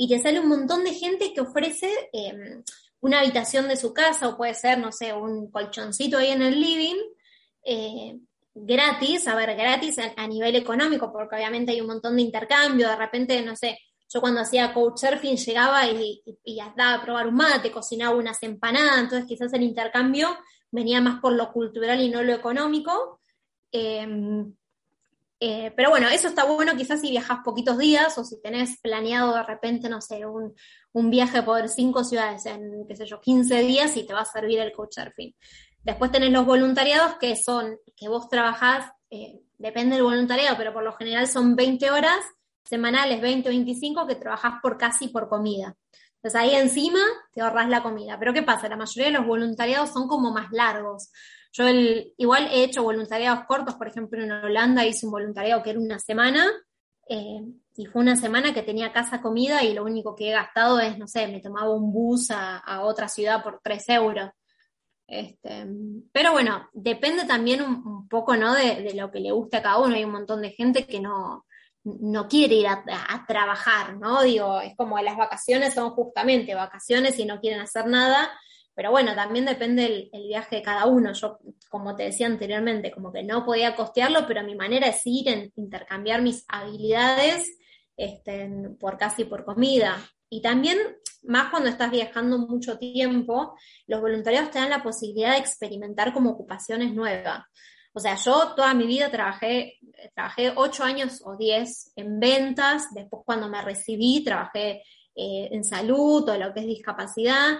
y 0.00 0.08
te 0.08 0.20
sale 0.20 0.38
un 0.38 0.48
montón 0.48 0.84
de 0.84 0.94
gente 0.94 1.34
que 1.34 1.40
ofrece 1.40 1.90
em, 2.12 2.62
una 3.00 3.18
habitación 3.18 3.66
de 3.66 3.76
su 3.76 3.92
casa 3.92 4.28
o 4.28 4.36
puede 4.36 4.54
ser, 4.54 4.78
no 4.78 4.92
sé, 4.92 5.12
un 5.12 5.50
colchoncito 5.50 6.18
ahí 6.18 6.28
en 6.28 6.40
el 6.40 6.60
living, 6.60 6.96
eh, 7.64 8.16
gratis, 8.54 9.26
a 9.26 9.34
ver, 9.34 9.56
gratis 9.56 9.98
a, 9.98 10.26
nivel 10.28 10.54
económico, 10.54 11.12
porque 11.12 11.34
obviamente 11.34 11.72
hay 11.72 11.80
un 11.80 11.88
montón 11.88 12.14
de 12.14 12.22
intercambio, 12.22 12.88
de 12.88 12.96
repente, 12.96 13.42
no 13.42 13.56
sé, 13.56 13.76
yo 14.08 14.20
cuando 14.20 14.40
hacía 14.40 14.72
couchsurfing 14.72 15.36
llegaba 15.36 15.84
y, 15.88 16.22
y, 16.44 16.58
daba 16.76 16.94
a 16.94 17.02
probar 17.02 17.26
un 17.26 17.34
mate, 17.34 17.72
cocinaba 17.72 18.16
unas 18.16 18.40
empanadas, 18.44 19.00
entonces 19.00 19.26
quizás 19.26 19.52
el 19.52 19.64
intercambio 19.64 20.28
venía 20.70 21.00
más 21.00 21.20
por 21.20 21.32
lo 21.32 21.52
cultural 21.52 22.00
y 22.00 22.08
no 22.08 22.22
lo 22.22 22.32
económico. 22.32 23.20
Em, 23.72 24.54
eh, 25.40 25.72
pero 25.76 25.90
bueno, 25.90 26.08
eso 26.08 26.28
está 26.28 26.44
bueno 26.44 26.76
quizás 26.76 27.00
si 27.00 27.10
viajas 27.10 27.38
poquitos 27.44 27.78
días 27.78 28.18
o 28.18 28.24
si 28.24 28.40
tenés 28.40 28.80
planeado 28.80 29.34
de 29.34 29.42
repente, 29.44 29.88
no 29.88 30.00
sé, 30.00 30.26
un, 30.26 30.54
viaje 31.10 31.42
por 31.44 31.68
cinco 31.68 32.02
ciudades 32.02 32.44
en, 32.46 32.84
qué 32.88 32.96
sé 32.96 33.06
yo, 33.06 33.20
15 33.20 33.60
días 33.60 33.96
y 33.96 34.04
te 34.04 34.12
va 34.12 34.22
a 34.22 34.24
servir 34.24 34.58
el 34.58 34.72
couchsurfing. 34.72 35.32
Después 35.84 36.10
tenés 36.10 36.32
los 36.32 36.44
voluntariados 36.44 37.14
que 37.18 37.36
son, 37.36 37.78
que 37.96 38.08
vos 38.08 38.28
trabajás, 38.28 38.90
eh, 39.10 39.40
depende 39.58 39.94
del 39.94 40.04
voluntariado, 40.04 40.56
pero 40.56 40.72
por 40.72 40.82
lo 40.82 40.92
general 40.92 41.28
son 41.28 41.54
20 41.54 41.90
horas 41.92 42.18
semanales, 42.64 43.20
20 43.20 43.48
o 43.48 43.52
25, 43.52 44.06
que 44.06 44.16
trabajás 44.16 44.54
por 44.60 44.76
casi 44.76 45.08
por 45.08 45.28
comida. 45.28 45.76
Entonces 46.16 46.40
ahí 46.40 46.54
encima 46.56 47.00
te 47.32 47.40
ahorras 47.40 47.68
la 47.68 47.82
comida. 47.82 48.18
Pero 48.18 48.34
¿qué 48.34 48.42
pasa? 48.42 48.68
La 48.68 48.76
mayoría 48.76 49.06
de 49.06 49.18
los 49.18 49.26
voluntariados 49.26 49.90
son 49.90 50.08
como 50.08 50.32
más 50.32 50.50
largos. 50.50 51.10
Yo 51.52 51.64
igual 52.16 52.48
he 52.52 52.64
hecho 52.64 52.82
voluntariados 52.82 53.44
cortos, 53.46 53.74
por 53.74 53.88
ejemplo, 53.88 54.22
en 54.22 54.30
Holanda 54.30 54.86
hice 54.86 55.06
un 55.06 55.12
voluntariado 55.12 55.62
que 55.62 55.70
era 55.70 55.80
una 55.80 55.98
semana, 55.98 56.46
eh, 57.08 57.42
y 57.76 57.86
fue 57.86 58.02
una 58.02 58.16
semana 58.16 58.52
que 58.52 58.62
tenía 58.62 58.92
casa 58.92 59.22
comida 59.22 59.62
y 59.62 59.72
lo 59.72 59.84
único 59.84 60.14
que 60.14 60.28
he 60.28 60.32
gastado 60.32 60.78
es, 60.80 60.98
no 60.98 61.06
sé, 61.06 61.26
me 61.28 61.40
tomaba 61.40 61.72
un 61.72 61.92
bus 61.92 62.30
a, 62.30 62.82
otra 62.82 63.08
ciudad 63.08 63.42
por 63.42 63.60
3 63.62 63.88
euros. 63.90 64.30
Este, 65.06 65.66
pero 66.12 66.32
bueno, 66.32 66.68
depende 66.72 67.24
también 67.24 67.62
un, 67.62 68.08
poco, 68.08 68.36
¿no? 68.36 68.54
De, 68.54 68.92
lo 68.94 69.10
que 69.10 69.20
le 69.20 69.32
guste 69.32 69.58
a 69.58 69.62
cada 69.62 69.78
uno. 69.78 69.94
Hay 69.94 70.04
un 70.04 70.12
montón 70.12 70.42
de 70.42 70.50
gente 70.50 70.86
que 70.86 71.00
no, 71.00 71.46
no 71.84 72.28
quiere 72.28 72.56
ir 72.56 72.66
a, 72.66 73.24
trabajar, 73.26 73.96
¿no? 73.96 74.22
Digo, 74.22 74.60
es 74.60 74.76
como 74.76 74.98
las 75.00 75.16
vacaciones 75.16 75.74
son 75.74 75.90
justamente 75.90 76.54
vacaciones 76.54 77.18
y 77.18 77.24
no 77.24 77.40
quieren 77.40 77.60
hacer 77.60 77.86
nada. 77.86 78.28
Pero 78.78 78.92
bueno, 78.92 79.12
también 79.16 79.44
depende 79.44 80.08
el, 80.12 80.28
viaje 80.28 80.54
de 80.54 80.62
cada 80.62 80.86
uno. 80.86 81.12
Yo, 81.12 81.40
como 81.68 81.96
te 81.96 82.04
decía 82.04 82.28
anteriormente, 82.28 82.92
como 82.92 83.12
que 83.12 83.24
no 83.24 83.44
podía 83.44 83.74
costearlo, 83.74 84.24
pero 84.28 84.44
mi 84.44 84.54
manera 84.54 84.86
es 84.86 85.00
ir, 85.04 85.28
en, 85.28 85.52
intercambiar 85.56 86.22
mis 86.22 86.44
habilidades 86.46 87.58
este, 87.96 88.48
por 88.78 88.96
casi 88.96 89.24
por 89.24 89.44
comida. 89.44 89.96
Y 90.30 90.42
también, 90.42 90.78
más 91.24 91.50
cuando 91.50 91.68
estás 91.68 91.90
viajando 91.90 92.38
mucho 92.38 92.78
tiempo, 92.78 93.58
los 93.88 94.00
voluntarios 94.00 94.48
te 94.52 94.60
dan 94.60 94.70
la 94.70 94.84
posibilidad 94.84 95.32
de 95.32 95.38
experimentar 95.38 96.12
como 96.14 96.30
ocupaciones 96.30 96.94
nuevas. 96.94 97.46
O 97.92 97.98
sea, 97.98 98.14
yo 98.14 98.54
toda 98.54 98.74
mi 98.74 98.86
vida 98.86 99.10
trabajé, 99.10 99.80
trabajé 100.14 100.52
ocho 100.54 100.84
años 100.84 101.20
o 101.24 101.36
diez 101.36 101.92
en 101.96 102.20
ventas, 102.20 102.94
después 102.94 103.24
cuando 103.26 103.48
me 103.48 103.60
recibí 103.60 104.22
trabajé 104.22 104.84
eh, 105.16 105.48
en 105.50 105.64
salud 105.64 106.28
o 106.28 106.38
lo 106.38 106.54
que 106.54 106.60
es 106.60 106.66
discapacidad, 106.66 107.58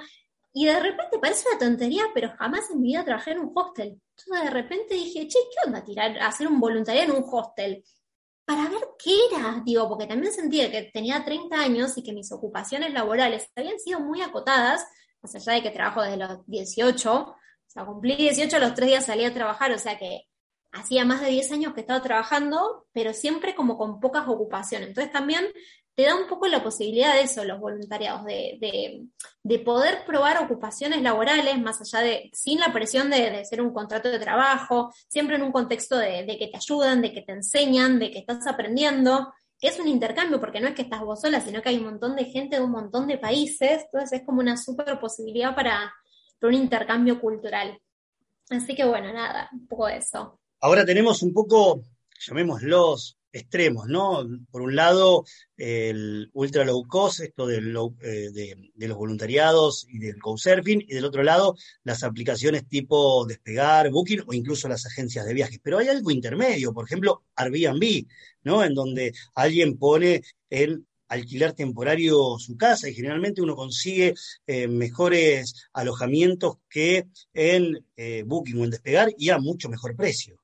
y 0.59 0.67
de 0.67 0.81
repente 0.81 1.21
parece 1.21 1.49
una 1.49 1.61
tontería, 1.61 2.03
pero 2.13 2.33
jamás 2.37 2.69
en 2.73 2.81
mi 2.81 2.89
vida 2.89 3.05
trabajé 3.05 3.31
en 3.31 3.39
un 3.39 3.53
hostel. 3.55 4.01
Entonces 4.17 4.45
de 4.45 4.51
repente 4.51 4.95
dije, 4.95 5.29
che, 5.29 5.39
¿qué 5.39 5.69
onda 5.69 5.85
tirar, 5.85 6.19
hacer 6.19 6.49
un 6.49 6.59
voluntariado 6.59 7.13
en 7.13 7.23
un 7.23 7.29
hostel? 7.31 7.85
Para 8.45 8.69
ver 8.69 8.81
qué 8.99 9.15
era, 9.31 9.63
digo, 9.65 9.89
porque 9.89 10.09
también 10.09 10.33
sentía 10.33 10.69
que 10.69 10.91
tenía 10.93 11.25
30 11.25 11.61
años 11.61 11.97
y 11.97 12.03
que 12.03 12.13
mis 12.13 12.33
ocupaciones 12.33 12.93
laborales 12.93 13.49
habían 13.55 13.79
sido 13.79 14.01
muy 14.01 14.21
acotadas, 14.21 14.85
más 15.23 15.33
allá 15.37 15.53
de 15.53 15.63
que 15.63 15.71
trabajo 15.71 16.03
desde 16.03 16.17
los 16.17 16.45
18, 16.49 17.15
o 17.15 17.37
sea, 17.69 17.87
cumplí 17.87 18.17
18, 18.17 18.59
los 18.59 18.75
tres 18.75 18.89
días 18.89 19.07
salí 19.07 19.25
a 19.27 19.33
trabajar, 19.33 19.71
o 19.71 19.79
sea 19.79 19.97
que 19.97 20.23
hacía 20.73 21.05
más 21.05 21.21
de 21.21 21.29
10 21.29 21.53
años 21.53 21.73
que 21.73 21.83
estaba 21.83 22.03
trabajando, 22.03 22.89
pero 22.93 23.13
siempre 23.13 23.55
como 23.55 23.79
con 23.79 24.01
pocas 24.01 24.27
ocupaciones. 24.27 24.89
Entonces 24.89 25.13
también 25.13 25.47
te 25.99 26.05
da 26.05 26.15
un 26.15 26.29
poco 26.29 26.47
la 26.47 26.63
posibilidad 26.63 27.15
de 27.15 27.23
eso, 27.23 27.43
los 27.43 27.59
voluntariados, 27.59 28.25
de, 28.25 29.09
poder 29.65 30.05
probar 30.07 30.41
ocupaciones 30.41 31.03
laborales, 31.03 31.61
más 31.61 31.81
allá 31.81 32.07
de, 32.07 32.31
sin 32.33 32.61
la 32.61 32.73
presión 32.73 33.11
de, 33.11 33.45
ser 33.45 33.61
un 33.61 33.73
contrato 33.73 34.09
de 34.09 34.21
trabajo, 34.21 34.95
siempre 35.09 35.35
en 35.35 35.43
un 35.43 35.51
contexto 35.51 35.97
de, 35.99 36.25
que 36.39 36.47
te 36.47 36.57
ayudan, 36.57 37.03
de 37.03 37.13
que 37.13 37.23
te 37.23 37.33
enseñan, 37.33 37.99
de 37.99 38.13
que 38.13 38.21
estás 38.21 38.47
aprendiendo, 38.47 39.35
que 39.59 39.67
es 39.67 39.81
un 39.81 39.89
intercambio, 39.89 40.39
porque 40.39 40.61
no 40.61 40.69
es 40.69 40.77
que 40.77 40.83
estás 40.83 41.01
vos 41.01 41.21
sola, 41.21 41.41
sino 41.41 41.61
que 41.63 41.71
hay 41.71 41.79
un 41.79 41.87
montón 41.87 42.15
de 42.15 42.27
gente 42.27 42.59
de 42.59 42.63
un 42.63 42.71
montón 42.71 43.09
de 43.09 43.19
países, 43.19 43.83
entonces 43.87 44.21
es 44.21 44.25
como 44.25 44.39
una 44.39 44.57
súper 44.57 45.01
posibilidad 45.01 45.53
para, 45.53 45.93
para 46.39 46.49
un 46.49 46.63
intercambio 46.63 47.21
cultural. 47.21 47.77
Así 48.51 48.77
que 48.77 48.85
bueno, 48.85 49.13
nada, 49.13 49.49
un 49.53 49.67
poco 49.67 49.89
de 49.89 49.97
eso. 49.97 50.39
Ahora 50.61 50.85
tenemos 50.85 51.25
un 51.25 51.33
poco, 51.33 51.83
llamémoslos, 52.25 53.18
extremos, 53.39 53.87
¿no? 53.89 54.27
Por 54.51 54.63
un 54.63 54.77
lado, 54.77 55.25
el 55.57 56.31
ultra 56.33 56.65
low 56.65 56.87
cost, 56.87 57.21
esto 57.21 57.49
eh, 57.51 57.61
de, 57.61 58.87
los 58.87 58.97
voluntariados 58.97 59.87
y 59.89 59.99
del 59.99 60.21
couchsurfing, 60.21 60.85
y 60.87 60.95
del 60.95 61.05
otro 61.05 61.23
lado, 61.23 61.57
las 61.85 62.03
aplicaciones 62.03 62.69
tipo 62.69 63.25
Despegar, 63.27 63.91
Booking 63.91 64.25
o 64.27 64.35
incluso 64.35 64.69
las 64.69 64.87
agencias 64.87 65.27
de 65.27 65.35
viajes. 65.35 65.61
Pero 65.63 65.79
hay 65.79 65.89
algo 65.89 66.11
intermedio, 66.11 66.73
por 66.73 66.85
ejemplo, 66.85 67.23
Airbnb, 67.37 68.07
¿no? 68.45 68.65
En 68.65 68.75
donde 68.75 69.13
alguien 69.35 69.79
pone 69.79 70.23
en 70.51 70.87
alquiler 71.09 71.55
temporario 71.55 72.39
su 72.39 72.57
casa 72.57 72.89
y 72.89 72.95
generalmente 72.95 73.43
uno 73.43 73.57
consigue 73.57 74.15
eh, 74.47 74.69
mejores 74.69 75.69
alojamientos 75.73 76.59
que 76.69 77.07
en 77.33 77.85
eh, 77.97 78.23
Booking 78.27 78.61
o 78.61 78.65
en 78.65 78.71
Despegar 78.71 79.15
y 79.17 79.31
a 79.31 79.39
mucho 79.39 79.69
mejor 79.69 79.97
precio. 79.97 80.39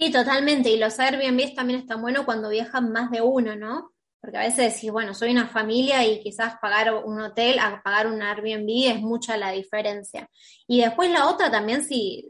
Sí, 0.00 0.10
totalmente. 0.10 0.70
Y 0.70 0.78
los 0.78 0.98
Airbnb 0.98 1.54
también 1.54 1.80
están 1.80 2.00
buenos 2.00 2.24
cuando 2.24 2.48
viajan 2.48 2.90
más 2.90 3.10
de 3.10 3.20
uno, 3.20 3.54
¿no? 3.54 3.92
Porque 4.18 4.38
a 4.38 4.40
veces 4.40 4.72
decís, 4.74 4.90
bueno, 4.90 5.12
soy 5.12 5.30
una 5.30 5.46
familia 5.46 6.06
y 6.06 6.22
quizás 6.22 6.54
pagar 6.60 6.94
un 7.04 7.20
hotel 7.20 7.58
a 7.58 7.82
pagar 7.82 8.06
un 8.06 8.22
Airbnb 8.22 8.86
es 8.86 9.00
mucha 9.02 9.36
la 9.36 9.50
diferencia. 9.50 10.30
Y 10.66 10.80
después 10.80 11.10
la 11.10 11.28
otra 11.28 11.50
también, 11.50 11.84
si, 11.84 12.26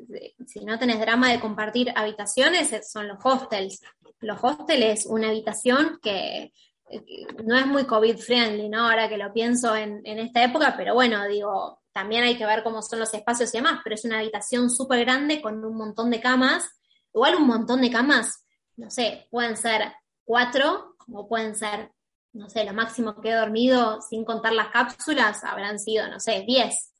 si 0.47 0.65
no 0.65 0.81
tenés 0.81 0.99
drama 0.99 1.31
de 1.31 1.39
compartir 1.39 1.93
habitaciones, 1.95 2.71
son 2.91 3.07
los 3.07 3.19
hostels. 3.25 3.81
Los 4.19 4.43
hostels, 4.43 5.07
una 5.07 5.29
habitación 5.29 6.01
que 6.03 6.53
no 7.45 7.57
es 7.57 7.67
muy 7.67 7.85
COVID 7.85 8.19
friendly, 8.19 8.69
¿no? 8.69 8.89
Ahora 8.91 9.09
que 9.09 9.17
lo 9.17 9.33
pienso 9.33 9.77
en, 9.77 10.01
en 10.05 10.19
esta 10.19 10.43
época, 10.43 10.75
pero 10.77 10.95
bueno, 10.95 11.25
digo, 11.29 11.81
también 11.93 12.25
hay 12.25 12.37
que 12.37 12.47
ver 12.47 12.65
cómo 12.65 12.83
son 12.83 12.99
los 12.99 13.15
espacios 13.15 13.55
y 13.55 13.59
demás, 13.59 13.81
pero 13.85 13.95
es 13.95 14.05
una 14.05 14.19
habitación 14.19 14.71
súper 14.71 15.05
grande 15.05 15.41
con 15.41 15.65
un 15.65 15.77
montón 15.77 16.11
de 16.11 16.21
camas 16.21 16.80
Igual 17.13 17.37
un 17.37 17.47
montón 17.47 17.81
de 17.81 17.91
camas, 17.91 18.45
no 18.77 18.91
sé, 18.91 19.27
pueden 19.31 19.57
ser 19.57 19.93
cuatro, 20.25 20.95
como 20.99 21.29
pueden 21.29 21.55
ser, 21.55 21.91
no 22.33 22.49
sé, 22.49 22.65
lo 22.65 22.73
máximo 22.73 23.21
que 23.21 23.31
he 23.31 23.35
dormido 23.35 24.01
sin 24.01 24.25
contar 24.25 24.53
las 24.53 24.69
cápsulas 24.69 25.43
habrán 25.45 25.79
sido, 25.79 26.09
no 26.09 26.21
sé, 26.21 26.45
diez 26.47 26.93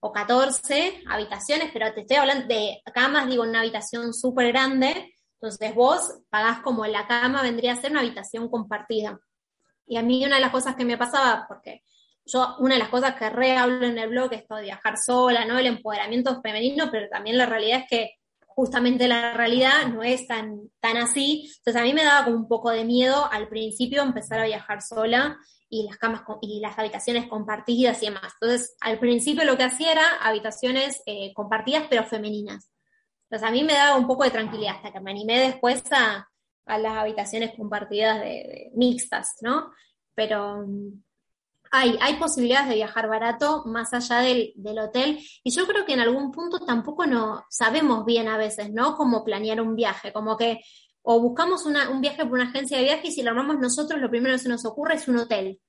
o 0.00 0.12
catorce 0.12 1.00
habitaciones, 1.08 1.70
pero 1.72 1.92
te 1.94 2.00
estoy 2.00 2.16
hablando 2.16 2.48
de 2.48 2.82
camas, 2.92 3.28
digo, 3.28 3.44
una 3.44 3.60
habitación 3.60 4.12
súper 4.12 4.48
grande. 4.48 5.14
Entonces 5.34 5.74
vos 5.76 6.18
pagás 6.28 6.60
como 6.60 6.84
la 6.86 7.06
cama 7.06 7.40
vendría 7.42 7.72
a 7.72 7.80
ser 7.80 7.92
una 7.92 8.00
habitación 8.00 8.48
compartida. 8.48 9.20
Y 9.86 9.96
a 9.96 10.02
mí 10.02 10.24
una 10.24 10.36
de 10.36 10.42
las 10.42 10.50
cosas 10.50 10.74
que 10.74 10.84
me 10.84 10.98
pasaba, 10.98 11.44
porque 11.46 11.84
yo 12.24 12.56
una 12.58 12.74
de 12.74 12.80
las 12.80 12.88
cosas 12.88 13.14
que 13.14 13.30
re 13.30 13.56
hablo 13.56 13.86
en 13.86 13.96
el 13.96 14.08
blog 14.08 14.32
es 14.32 14.46
todo 14.46 14.60
viajar 14.60 14.96
sola, 14.98 15.44
¿no? 15.44 15.58
El 15.58 15.66
empoderamiento 15.66 16.40
femenino, 16.42 16.90
pero 16.90 17.08
también 17.08 17.38
la 17.38 17.46
realidad 17.46 17.80
es 17.80 17.86
que 17.88 18.14
justamente 18.54 19.08
la 19.08 19.34
realidad 19.34 19.86
no 19.88 20.02
es 20.02 20.26
tan, 20.26 20.70
tan 20.80 20.96
así. 20.96 21.50
Entonces 21.58 21.80
a 21.80 21.84
mí 21.84 21.92
me 21.94 22.04
daba 22.04 22.24
como 22.24 22.36
un 22.36 22.48
poco 22.48 22.70
de 22.70 22.84
miedo 22.84 23.28
al 23.30 23.48
principio 23.48 24.02
empezar 24.02 24.40
a 24.40 24.46
viajar 24.46 24.82
sola 24.82 25.38
y 25.68 25.84
las 25.86 25.96
camas 25.96 26.22
y 26.42 26.60
las 26.60 26.78
habitaciones 26.78 27.26
compartidas 27.28 28.02
y 28.02 28.06
demás. 28.06 28.34
Entonces 28.40 28.76
al 28.80 28.98
principio 28.98 29.44
lo 29.44 29.56
que 29.56 29.64
hacía 29.64 29.92
era 29.92 30.06
habitaciones 30.20 31.02
eh, 31.06 31.32
compartidas 31.34 31.84
pero 31.88 32.04
femeninas. 32.04 32.70
Entonces 33.24 33.48
a 33.48 33.52
mí 33.52 33.64
me 33.64 33.72
daba 33.72 33.96
un 33.96 34.06
poco 34.06 34.24
de 34.24 34.30
tranquilidad 34.30 34.76
hasta 34.76 34.92
que 34.92 35.00
me 35.00 35.10
animé 35.10 35.40
después 35.40 35.82
a, 35.92 36.28
las 36.66 36.96
habitaciones 36.96 37.54
compartidas 37.56 38.20
de, 38.20 38.70
mixtas, 38.74 39.36
¿no? 39.40 39.72
Pero 40.14 40.66
hay, 41.74 42.16
posibilidades 42.18 42.68
de 42.68 42.74
viajar 42.74 43.08
barato 43.08 43.62
más 43.64 43.94
allá 43.94 44.18
del, 44.18 44.52
hotel 44.78 45.18
y 45.42 45.50
yo 45.50 45.66
creo 45.66 45.86
que 45.86 45.94
en 45.94 46.00
algún 46.00 46.30
punto 46.30 46.60
tampoco 46.60 47.06
no 47.06 47.46
sabemos 47.48 48.04
bien 48.04 48.28
a 48.28 48.36
veces, 48.36 48.70
¿no? 48.70 48.94
Cómo 48.94 49.24
planear 49.24 49.60
un 49.62 49.74
viaje, 49.74 50.12
como 50.12 50.36
que 50.36 50.60
o 51.00 51.18
buscamos 51.20 51.64
un 51.64 52.00
viaje 52.00 52.24
por 52.24 52.34
una 52.34 52.50
agencia 52.50 52.76
de 52.76 52.84
viajes 52.84 53.06
y 53.06 53.12
si 53.12 53.22
lo 53.22 53.30
armamos 53.30 53.58
nosotros, 53.58 54.00
lo 54.00 54.10
primero 54.10 54.34
que 54.34 54.42
se 54.42 54.50
nos 54.50 54.64
ocurre 54.66 54.94
es 54.94 55.08
un 55.08 55.16
hotel. 55.16 55.60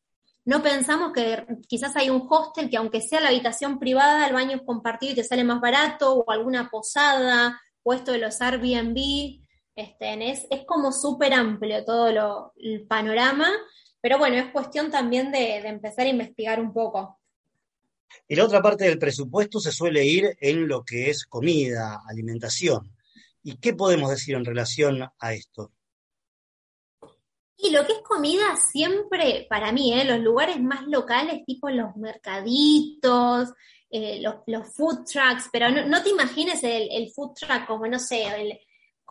No 0.45 0.61
pensamos 0.61 1.13
que 1.13 1.45
quizás 1.67 1.95
hay 1.95 2.09
un 2.09 2.27
hostel 2.29 2.69
que 2.69 2.77
aunque 2.77 3.01
sea 3.01 3.21
la 3.21 3.29
habitación 3.29 3.79
privada, 3.79 4.27
el 4.27 4.33
baño 4.33 4.57
es 4.57 4.61
compartido 4.63 5.13
y 5.13 5.15
te 5.15 5.23
sale 5.23 5.45
más 5.45 5.61
barato, 5.61 6.13
o 6.15 6.31
alguna 6.31 6.69
posada, 6.69 7.59
o 7.81 7.93
esto 7.93 8.11
de 8.11 8.19
los 8.19 8.41
Airbnb. 8.41 9.41
Este, 9.75 10.31
es, 10.31 10.45
es 10.51 10.65
como 10.67 10.91
súper 10.91 11.33
amplio 11.33 11.83
todo 11.83 12.11
lo, 12.11 12.53
el 12.57 12.85
panorama 12.85 13.49
pero 14.03 14.17
bueno, 14.17 14.35
es 14.35 14.51
cuestión 14.51 14.91
también 14.91 15.31
de, 15.31 15.59
empezar 15.59 16.05
a 16.05 16.09
investigar 16.09 16.59
un 16.59 16.73
poco. 16.73 17.21
Y 18.27 18.35
la 18.35 18.43
otra 18.43 18.61
parte 18.61 18.83
del 18.83 18.99
presupuesto 18.99 19.61
se 19.61 19.71
suele 19.71 20.03
ir 20.03 20.35
en 20.41 20.67
lo 20.67 20.83
que 20.83 21.09
es 21.09 21.25
comida, 21.25 22.01
alimentación. 22.05 22.93
¿Y 23.43 23.55
qué 23.59 23.73
podemos 23.73 24.09
decir 24.09 24.35
en 24.35 24.43
relación 24.43 25.09
a 25.17 25.33
esto? 25.33 25.71
Y 27.55 27.71
lo 27.71 27.87
que 27.87 27.93
es 27.93 27.99
comida 27.99 28.57
siempre, 28.57 29.47
para 29.49 29.71
mí, 29.71 29.97
¿eh? 29.97 30.03
los 30.03 30.19
lugares 30.19 30.59
más 30.59 30.85
locales, 30.85 31.45
tipo 31.45 31.69
los 31.69 31.95
mercaditos, 31.95 33.53
eh, 33.89 34.21
los, 34.21 34.67
food 34.75 35.05
trucks, 35.05 35.47
pero 35.49 35.69
no, 35.69 36.03
te 36.03 36.09
imagines 36.09 36.61
el, 36.65 36.89
el, 36.91 37.09
food 37.09 37.35
truck 37.35 37.65
como, 37.65 37.87
no 37.87 37.99
sé, 37.99 38.25
el, 38.25 38.59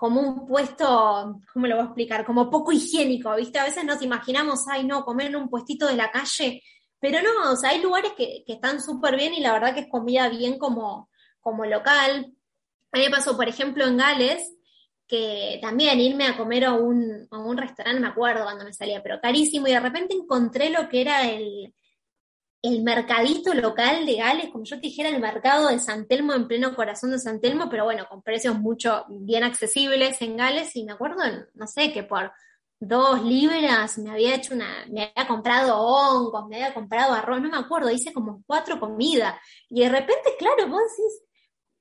como 0.02 0.20
un 0.20 0.48
puesto, 0.48 1.40
¿cómo 1.52 1.68
lo 1.68 1.76
voy 1.76 1.84
a 1.84 1.86
explicar? 1.86 2.24
Como 2.24 2.50
poco 2.50 2.72
higiénico, 2.72 3.36
¿viste? 3.36 3.60
A 3.60 3.64
veces 3.64 3.84
nos 3.84 4.02
imaginamos, 4.02 4.66
ay, 4.66 4.82
no, 4.82 5.04
comer 5.04 5.28
en 5.28 5.36
un 5.36 5.48
puestito 5.48 5.86
de 5.86 5.94
la 5.94 6.10
calle, 6.10 6.60
pero 6.98 7.20
no, 7.22 7.52
o 7.52 7.56
sea, 7.56 7.70
hay 7.70 7.80
lugares 7.80 8.10
que, 8.16 8.42
están 8.48 8.82
súper 8.82 9.16
bien 9.16 9.32
y 9.32 9.38
la 9.38 9.52
verdad 9.52 9.74
que 9.74 9.82
es 9.82 9.88
comida 9.88 10.28
bien 10.28 10.58
como, 10.58 11.08
como 11.40 11.64
local. 11.66 12.34
A 12.90 12.98
mí 12.98 13.04
me 13.04 13.10
pasó, 13.12 13.36
por 13.36 13.46
ejemplo, 13.46 13.86
en 13.86 13.96
Gales, 13.96 14.52
que 15.06 15.60
también 15.62 16.00
irme 16.00 16.26
a 16.26 16.36
comer 16.36 16.64
a 16.64 16.72
un, 16.72 17.28
a 17.30 17.38
un 17.38 17.56
restaurante, 17.56 18.00
me 18.00 18.08
acuerdo 18.08 18.42
cuando 18.42 18.64
me 18.64 18.72
salía, 18.72 19.04
pero 19.04 19.20
carísimo, 19.20 19.68
y 19.68 19.70
de 19.70 19.78
repente 19.78 20.16
encontré 20.16 20.70
lo 20.70 20.88
que 20.88 21.00
era 21.00 21.30
el, 21.30 21.72
el 22.62 22.83
mercadito 22.83 23.53
local 23.55 24.07
de 24.07 24.16
Gales, 24.16 24.51
como 24.53 24.64
yo 24.64 24.77
te 24.77 24.83
dijera, 24.83 25.09
el 25.09 25.20
mercado 25.20 25.68
de 25.68 25.81
San 25.81 26.07
Telmo 26.07 26.33
en 26.33 26.46
pleno 26.46 26.77
corazón 26.77 27.11
de 27.11 27.18
San 27.18 27.40
Telmo, 27.40 27.68
pero 27.68 27.85
bueno, 27.85 28.07
con 28.09 28.22
precios 28.22 28.59
mucho 28.59 29.05
bien 29.09 29.42
accesibles 29.42 30.22
en 30.22 30.37
Gales, 30.37 30.75
y 30.77 30.85
me 30.85 30.92
acuerdo, 30.92 31.22
no 31.55 31.66
sé, 31.66 31.92
que 31.92 32.05
por 32.05 32.33
dos 32.79 33.22
libras 33.25 33.98
me 33.98 34.11
había 34.11 34.37
hecho 34.37 34.55
una, 34.55 34.87
me 34.88 35.12
había 35.14 35.27
comprado 35.27 35.77
hongos, 35.77 36.48
me 36.48 36.57
había 36.57 36.72
comprado 36.72 37.14
arroz, 37.14 37.40
no 37.40 37.48
me 37.48 37.57
acuerdo, 37.57 37.90
hice 37.90 38.12
como 38.12 38.44
cuatro 38.46 38.79
comidas, 38.79 39.35
y 39.68 39.81
de 39.83 39.88
repente, 39.88 40.31
claro, 40.38 40.68
vos 40.68 40.83
decís, 40.83 41.22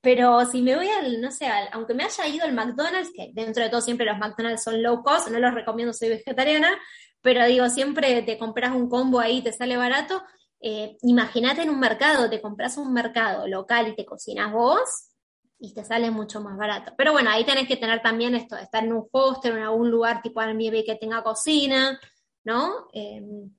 pero 0.01 0.45
si 0.47 0.63
me 0.63 0.75
voy 0.75 0.89
al, 0.89 1.21
no 1.21 1.31
sé, 1.31 1.45
aunque 1.71 1.93
me 1.93 2.05
haya 2.05 2.27
ido 2.27 2.43
al 2.43 2.53
McDonald's, 2.53 3.11
que 3.15 3.29
dentro 3.33 3.63
de 3.63 3.69
todo 3.69 3.81
siempre 3.81 4.07
los 4.07 4.17
McDonald's 4.17 4.63
son 4.63 4.81
low 4.81 5.03
cost, 5.03 5.27
no 5.27 5.37
los 5.37 5.53
recomiendo, 5.53 5.93
soy 5.93 6.09
vegetariana, 6.09 6.75
pero 7.21 7.45
digo, 7.45 7.69
siempre 7.69 8.23
te 8.23 8.39
compras 8.39 8.71
un 8.71 8.89
combo 8.89 9.19
ahí, 9.19 9.43
te 9.43 9.53
sale 9.53 9.77
barato, 9.77 10.23
eh, 10.61 10.97
imagínate 11.01 11.63
en 11.63 11.71
un 11.71 11.79
mercado, 11.79 12.29
te 12.29 12.39
compras 12.39 12.77
un 12.77 12.93
mercado 12.93 13.47
local 13.47 13.87
y 13.87 13.95
te 13.95 14.05
cocinas 14.05 14.53
vos 14.53 15.07
y 15.57 15.73
te 15.73 15.83
sale 15.83 16.11
mucho 16.11 16.39
más 16.39 16.55
barato. 16.55 16.93
Pero 16.95 17.13
bueno, 17.13 17.31
ahí 17.31 17.43
tenés 17.45 17.67
que 17.67 17.77
tener 17.77 18.01
también 18.01 18.35
esto, 18.35 18.55
estar 18.57 18.83
en 18.83 18.93
un 18.93 19.07
hostel, 19.11 19.57
en 19.57 19.63
algún 19.63 19.89
lugar 19.89 20.21
tipo 20.21 20.39
Airbnb 20.39 20.85
que 20.85 20.97
tenga 20.99 21.23
cocina, 21.23 21.99
¿no? 22.43 22.87
Em, 22.93 23.51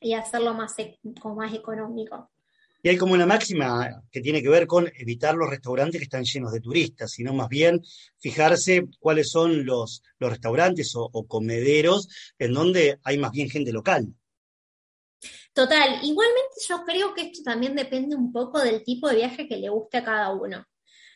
y 0.00 0.14
hacerlo 0.14 0.52
más, 0.52 0.76
e, 0.78 0.98
como 1.20 1.36
más 1.36 1.54
económico. 1.54 2.30
Y 2.82 2.88
hay 2.88 2.96
como 2.96 3.14
una 3.14 3.26
máxima 3.26 4.02
que 4.10 4.20
tiene 4.20 4.42
que 4.42 4.48
ver 4.48 4.66
con 4.66 4.90
evitar 4.96 5.34
los 5.36 5.50
restaurantes 5.50 6.00
que 6.00 6.04
están 6.04 6.24
llenos 6.24 6.52
de 6.52 6.60
turistas, 6.60 7.10
sino 7.10 7.32
más 7.32 7.48
bien 7.48 7.82
fijarse 8.18 8.86
cuáles 9.00 9.30
son 9.30 9.64
los, 9.64 10.02
los 10.18 10.30
restaurantes 10.30 10.92
o 10.94 11.26
comederos 11.26 12.08
en 12.38 12.52
donde 12.52 12.98
hay 13.02 13.18
más 13.18 13.32
bien 13.32 13.50
gente 13.50 13.72
local. 13.72 14.12
Total, 15.52 16.00
igualmente 16.02 16.54
yo 16.68 16.84
creo 16.84 17.14
que 17.14 17.22
esto 17.22 17.42
también 17.42 17.74
depende 17.74 18.14
un 18.14 18.32
poco 18.32 18.60
del 18.60 18.84
tipo 18.84 19.08
de 19.08 19.16
viaje 19.16 19.48
que 19.48 19.56
le 19.56 19.68
guste 19.68 19.98
a 19.98 20.04
cada 20.04 20.30
uno. 20.32 20.64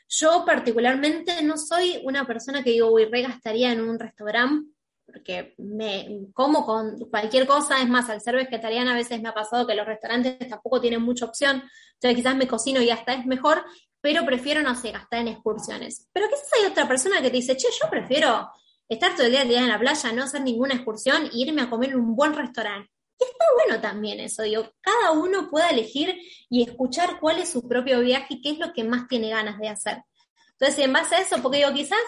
Yo 0.08 0.44
particularmente 0.44 1.42
no 1.42 1.56
soy 1.56 2.00
una 2.04 2.26
persona 2.26 2.62
que 2.62 2.70
digo, 2.70 2.90
uy, 2.90 3.04
regastaría 3.06 3.72
en 3.72 3.80
un 3.80 3.98
restaurante 3.98 4.72
porque 5.12 5.54
me 5.58 6.26
como 6.32 6.64
con 6.64 6.98
cualquier 7.10 7.46
cosa, 7.46 7.80
es 7.80 7.88
más, 7.88 8.08
al 8.08 8.20
ser 8.20 8.36
vegetariana 8.36 8.92
a 8.92 8.96
veces 8.96 9.20
me 9.20 9.28
ha 9.28 9.34
pasado 9.34 9.66
que 9.66 9.74
los 9.74 9.86
restaurantes 9.86 10.38
tampoco 10.48 10.80
tienen 10.80 11.02
mucha 11.02 11.26
opción, 11.26 11.62
entonces 11.94 12.16
quizás 12.16 12.36
me 12.36 12.48
cocino 12.48 12.80
y 12.80 12.90
hasta 12.90 13.14
es 13.14 13.26
mejor, 13.26 13.64
pero 14.00 14.24
prefiero, 14.24 14.62
no 14.62 14.74
sé, 14.74 14.90
gastar 14.90 15.20
en 15.20 15.28
excursiones. 15.28 16.08
Pero 16.12 16.28
quizás 16.28 16.48
hay 16.58 16.70
otra 16.70 16.88
persona 16.88 17.20
que 17.20 17.30
te 17.30 17.36
dice, 17.36 17.56
che, 17.56 17.68
yo 17.70 17.88
prefiero 17.90 18.50
estar 18.88 19.14
todo 19.14 19.26
el 19.26 19.32
día, 19.32 19.42
en 19.42 19.68
la 19.68 19.78
playa, 19.78 20.12
no 20.12 20.24
hacer 20.24 20.42
ninguna 20.42 20.74
excursión 20.74 21.24
e 21.26 21.30
irme 21.32 21.62
a 21.62 21.70
comer 21.70 21.90
en 21.90 22.00
un 22.00 22.16
buen 22.16 22.34
restaurante 22.34 22.90
está 23.18 23.44
bueno 23.56 23.80
también 23.80 24.20
eso, 24.20 24.42
digo, 24.42 24.72
cada 24.80 25.12
uno 25.12 25.48
pueda 25.50 25.70
elegir 25.70 26.18
y 26.48 26.62
escuchar 26.62 27.20
cuál 27.20 27.38
es 27.38 27.50
su 27.50 27.68
propio 27.68 28.00
viaje 28.00 28.34
y 28.34 28.42
qué 28.42 28.50
es 28.50 28.58
lo 28.58 28.72
que 28.72 28.84
más 28.84 29.08
tiene 29.08 29.30
ganas 29.30 29.58
de 29.58 29.68
hacer. 29.68 30.02
Entonces, 30.52 30.84
en 30.84 30.92
base 30.92 31.16
a 31.16 31.20
eso, 31.20 31.42
porque 31.42 31.58
digo, 31.58 31.72
quizás, 31.72 31.98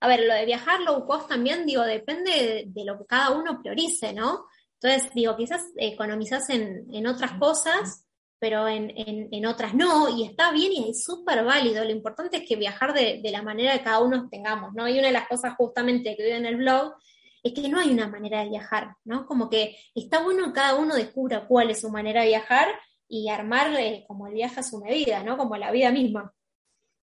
a 0.00 0.08
ver, 0.08 0.24
lo 0.24 0.34
de 0.34 0.44
viajar 0.44 0.80
low 0.80 1.06
cost 1.06 1.28
también, 1.28 1.66
digo, 1.66 1.82
depende 1.82 2.64
de, 2.66 2.84
lo 2.84 2.98
que 2.98 3.06
cada 3.06 3.30
uno 3.30 3.60
priorice, 3.60 4.12
¿no? 4.12 4.46
Entonces, 4.80 5.12
digo, 5.14 5.36
quizás 5.36 5.62
economizas 5.76 6.50
en, 6.50 7.06
otras 7.06 7.32
cosas, 7.38 8.04
pero 8.40 8.66
en, 8.66 9.46
otras 9.46 9.74
no, 9.74 10.08
y 10.08 10.24
está 10.24 10.50
bien 10.50 10.72
y 10.72 10.90
es 10.90 11.04
súper 11.04 11.44
válido. 11.44 11.84
Lo 11.84 11.90
importante 11.90 12.38
es 12.38 12.48
que 12.48 12.56
viajar 12.56 12.92
de, 12.92 13.20
de, 13.22 13.30
la 13.30 13.42
manera 13.42 13.78
que 13.78 13.84
cada 13.84 14.00
uno 14.00 14.28
tengamos, 14.28 14.72
¿no? 14.74 14.88
Y 14.88 14.98
una 14.98 15.06
de 15.06 15.12
las 15.12 15.28
cosas 15.28 15.54
justamente 15.56 16.16
que 16.16 16.24
veo 16.24 16.36
en 16.36 16.46
el 16.46 16.56
blog 16.56 16.94
es 17.42 17.52
que 17.52 17.68
no 17.68 17.80
hay 17.80 17.90
una 17.90 18.08
manera 18.08 18.42
de 18.42 18.50
viajar, 18.50 18.94
¿no? 19.04 19.26
Como 19.26 19.50
que 19.50 19.76
está 19.94 20.22
bueno 20.22 20.46
que 20.46 20.52
cada 20.52 20.76
uno 20.76 20.94
descubra 20.94 21.46
cuál 21.46 21.70
es 21.70 21.80
su 21.80 21.90
manera 21.90 22.22
de 22.22 22.28
viajar 22.28 22.68
y 23.08 23.28
armar 23.28 23.76
como 24.06 24.26
el 24.26 24.34
viaje 24.34 24.60
a 24.60 24.62
su 24.62 24.78
medida, 24.78 25.22
¿no? 25.22 25.36
Como 25.36 25.56
la 25.56 25.70
vida 25.70 25.90
misma. 25.90 26.32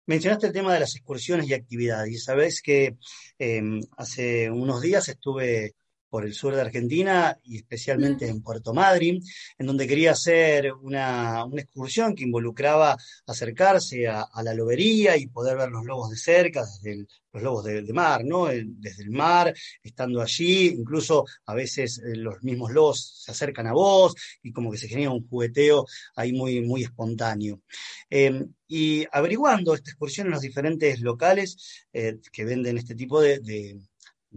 Mencionaste 0.06 0.48
el 0.48 0.52
tema 0.52 0.74
de 0.74 0.80
las 0.80 0.94
excursiones 0.96 1.48
y 1.48 1.54
actividades, 1.54 2.12
y 2.12 2.18
sabes 2.18 2.60
que 2.60 2.96
em, 3.38 3.80
hace 3.96 4.50
unos 4.50 4.82
días 4.82 5.08
estuve 5.08 5.74
por 6.14 6.24
el 6.24 6.32
sur 6.32 6.54
de 6.54 6.60
Argentina 6.60 7.36
y 7.42 7.56
especialmente 7.56 8.28
en 8.28 8.40
Puerto 8.40 8.72
Madryn, 8.72 9.20
en 9.58 9.66
donde 9.66 9.84
quería 9.84 10.12
hacer 10.12 10.72
una, 10.72 11.44
excursión 11.56 12.14
que 12.14 12.22
involucraba 12.22 12.96
acercarse 13.26 14.06
a, 14.06 14.24
la 14.44 14.54
lobería 14.54 15.16
y 15.16 15.26
poder 15.26 15.56
ver 15.56 15.70
los 15.70 15.84
lobos 15.84 16.10
de 16.10 16.16
cerca, 16.16 16.64
desde 16.64 17.04
los 17.32 17.42
lobos 17.42 17.64
de, 17.64 17.92
mar, 17.92 18.24
¿no? 18.24 18.46
desde 18.46 19.02
el 19.02 19.10
mar, 19.10 19.52
estando 19.82 20.22
allí, 20.22 20.68
incluso 20.68 21.24
a 21.46 21.54
veces 21.54 21.98
eh, 21.98 22.14
los 22.14 22.40
mismos 22.44 22.70
lobos 22.70 23.24
se 23.24 23.32
acercan 23.32 23.66
a 23.66 23.72
vos 23.72 24.14
y 24.40 24.52
como 24.52 24.70
que 24.70 24.78
se 24.78 24.86
genera 24.86 25.10
un 25.10 25.26
jugueteo 25.26 25.84
ahí 26.14 26.32
muy, 26.32 26.60
muy 26.60 26.84
espontáneo. 26.84 27.60
Em, 28.08 28.52
y 28.68 29.04
averiguando 29.10 29.74
esta 29.74 29.90
excursión 29.90 30.28
en 30.28 30.34
los 30.34 30.42
diferentes 30.42 31.00
locales 31.00 31.86
eh, 31.92 32.18
que 32.32 32.44
venden 32.44 32.78
este 32.78 32.94
tipo 32.94 33.20
de 33.20 33.40
de 33.40 33.80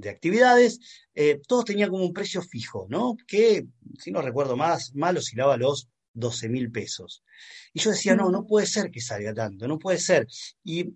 actividades, 0.05 0.79
eh, 1.15 1.39
todos 1.47 1.65
tenían 1.65 1.89
como 1.89 2.05
un 2.05 2.13
precio 2.13 2.41
fijo, 2.41 2.87
¿no? 2.89 3.17
Que, 3.27 3.65
si 3.99 4.11
no 4.11 4.21
recuerdo 4.21 4.55
más, 4.55 4.93
mal 4.95 5.17
oscilaba 5.17 5.57
los 5.57 5.89
12 6.13 6.49
mil 6.49 6.71
pesos. 6.71 7.23
Y 7.73 7.79
yo 7.79 7.91
decía, 7.91 8.15
no, 8.15 8.29
no 8.29 8.45
puede 8.45 8.65
ser 8.65 8.91
que 8.91 9.01
salga 9.01 9.33
tanto, 9.33 9.67
no 9.67 9.79
puede 9.79 9.97
ser. 9.97 10.27
Y 10.63 10.93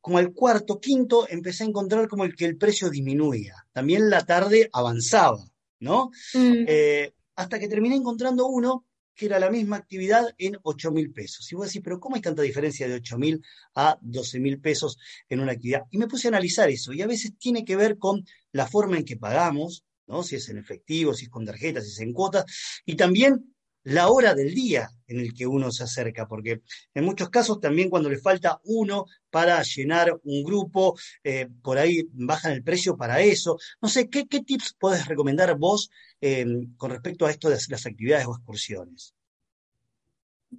como 0.00 0.18
al 0.18 0.32
cuarto, 0.32 0.80
quinto, 0.80 1.26
empecé 1.28 1.64
a 1.64 1.68
encontrar 1.68 2.08
como 2.08 2.24
el 2.24 2.34
que 2.36 2.44
el 2.44 2.56
precio 2.56 2.90
disminuía. 2.90 3.54
También 3.72 4.10
la 4.10 4.24
tarde 4.24 4.68
avanzaba, 4.72 5.44
¿no? 5.80 6.10
Mm. 6.34 6.64
Eh, 6.68 7.14
hasta 7.36 7.58
que 7.58 7.68
terminé 7.68 7.96
encontrando 7.96 8.46
uno 8.46 8.84
que 9.14 9.26
era 9.26 9.38
la 9.38 9.50
misma 9.50 9.76
actividad 9.76 10.24
en 10.38 10.56
8 10.62 10.90
mil 10.90 11.12
pesos. 11.12 11.50
Y 11.50 11.54
vos 11.54 11.66
decís, 11.66 11.82
pero 11.82 12.00
¿cómo 12.00 12.16
hay 12.16 12.22
tanta 12.22 12.42
diferencia 12.42 12.88
de 12.88 12.94
8 12.94 13.18
mil 13.18 13.42
a 13.74 13.98
12 14.00 14.40
mil 14.40 14.60
pesos 14.60 14.98
en 15.28 15.40
una 15.40 15.52
actividad? 15.52 15.82
Y 15.90 15.98
me 15.98 16.08
puse 16.08 16.28
a 16.28 16.30
analizar 16.30 16.68
eso, 16.70 16.92
y 16.92 17.02
a 17.02 17.06
veces 17.06 17.32
tiene 17.38 17.64
que 17.64 17.76
ver 17.76 17.98
con 17.98 18.24
la 18.52 18.66
forma 18.66 18.96
en 18.96 19.04
que 19.04 19.16
pagamos, 19.16 19.84
¿no? 20.06 20.22
Si 20.22 20.36
es 20.36 20.48
en 20.48 20.58
efectivo, 20.58 21.14
si 21.14 21.24
es 21.26 21.30
con 21.30 21.44
tarjetas, 21.46 21.84
si 21.84 21.90
es 21.90 22.00
en 22.00 22.12
cuotas, 22.12 22.44
y 22.84 22.96
también 22.96 23.53
la 23.84 24.08
hora 24.08 24.34
del 24.34 24.54
día 24.54 24.90
en 25.06 25.20
el 25.20 25.34
que 25.34 25.46
uno 25.46 25.70
se 25.70 25.84
acerca, 25.84 26.26
porque 26.26 26.62
en 26.94 27.04
muchos 27.04 27.28
casos 27.28 27.60
también 27.60 27.90
cuando 27.90 28.08
le 28.08 28.18
falta 28.18 28.60
uno 28.64 29.06
para 29.30 29.62
llenar 29.62 30.18
un 30.24 30.42
grupo, 30.42 30.98
eh, 31.22 31.48
por 31.62 31.78
ahí 31.78 32.06
bajan 32.12 32.52
el 32.52 32.62
precio 32.62 32.96
para 32.96 33.20
eso. 33.20 33.58
No 33.80 33.88
sé, 33.88 34.08
¿qué, 34.08 34.24
tips 34.24 34.74
puedes 34.78 35.06
recomendar 35.06 35.56
vos 35.56 35.90
eh, 36.20 36.46
con 36.76 36.90
respecto 36.90 37.26
a 37.26 37.30
esto 37.30 37.48
de 37.48 37.58
las 37.68 37.86
actividades 37.86 38.26
o 38.26 38.34
excursiones? 38.34 39.14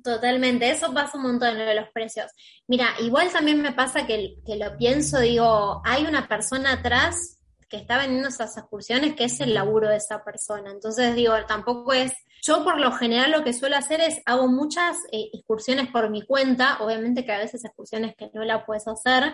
Totalmente, 0.03 0.69
eso 0.69 0.93
pasa 0.93 1.17
un 1.17 1.23
montón 1.23 1.57
lo 1.57 1.65
de 1.65 1.75
los 1.75 1.89
precios. 1.89 2.27
Mira, 2.67 2.89
igual 2.99 3.31
también 3.31 3.61
me 3.61 3.71
pasa 3.71 4.05
que, 4.05 4.35
que 4.45 4.57
lo 4.57 4.77
pienso, 4.77 5.19
digo, 5.19 5.81
hay 5.85 6.05
una 6.05 6.27
persona 6.27 6.73
atrás 6.73 7.39
que 7.69 7.77
está 7.77 7.97
vendiendo 7.97 8.29
esas 8.29 8.57
excursiones 8.57 9.15
que 9.15 9.25
es 9.25 9.39
el 9.39 9.53
laburo 9.53 9.89
de 9.89 9.97
esa 9.97 10.23
persona. 10.23 10.71
Entonces 10.71 11.15
digo, 11.15 11.33
tampoco 11.47 11.93
es 11.93 12.11
yo 12.45 12.63
por 12.63 12.79
lo 12.79 12.91
general 12.91 13.31
lo 13.31 13.43
que 13.43 13.53
suelo 13.53 13.75
hacer 13.75 14.01
es 14.01 14.21
hago 14.25 14.47
muchas 14.47 14.97
eh, 15.11 15.29
excursiones 15.33 15.87
por 15.89 16.09
mi 16.09 16.21
cuenta, 16.21 16.77
obviamente 16.81 17.25
que 17.25 17.31
a 17.31 17.39
veces 17.39 17.65
excursiones 17.65 18.15
que 18.15 18.29
no 18.33 18.43
la 18.43 18.65
puedes 18.65 18.87
hacer, 18.87 19.33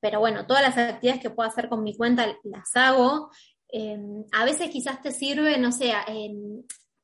pero 0.00 0.20
bueno, 0.20 0.46
todas 0.46 0.62
las 0.62 0.76
actividades 0.76 1.22
que 1.22 1.30
puedo 1.30 1.48
hacer 1.48 1.68
con 1.68 1.82
mi 1.82 1.96
cuenta 1.96 2.26
las 2.44 2.76
hago. 2.76 3.30
Em, 3.68 4.24
a 4.32 4.44
veces 4.44 4.70
quizás 4.70 5.02
te 5.02 5.10
sirve, 5.10 5.58
no 5.58 5.72
sé, 5.72 5.92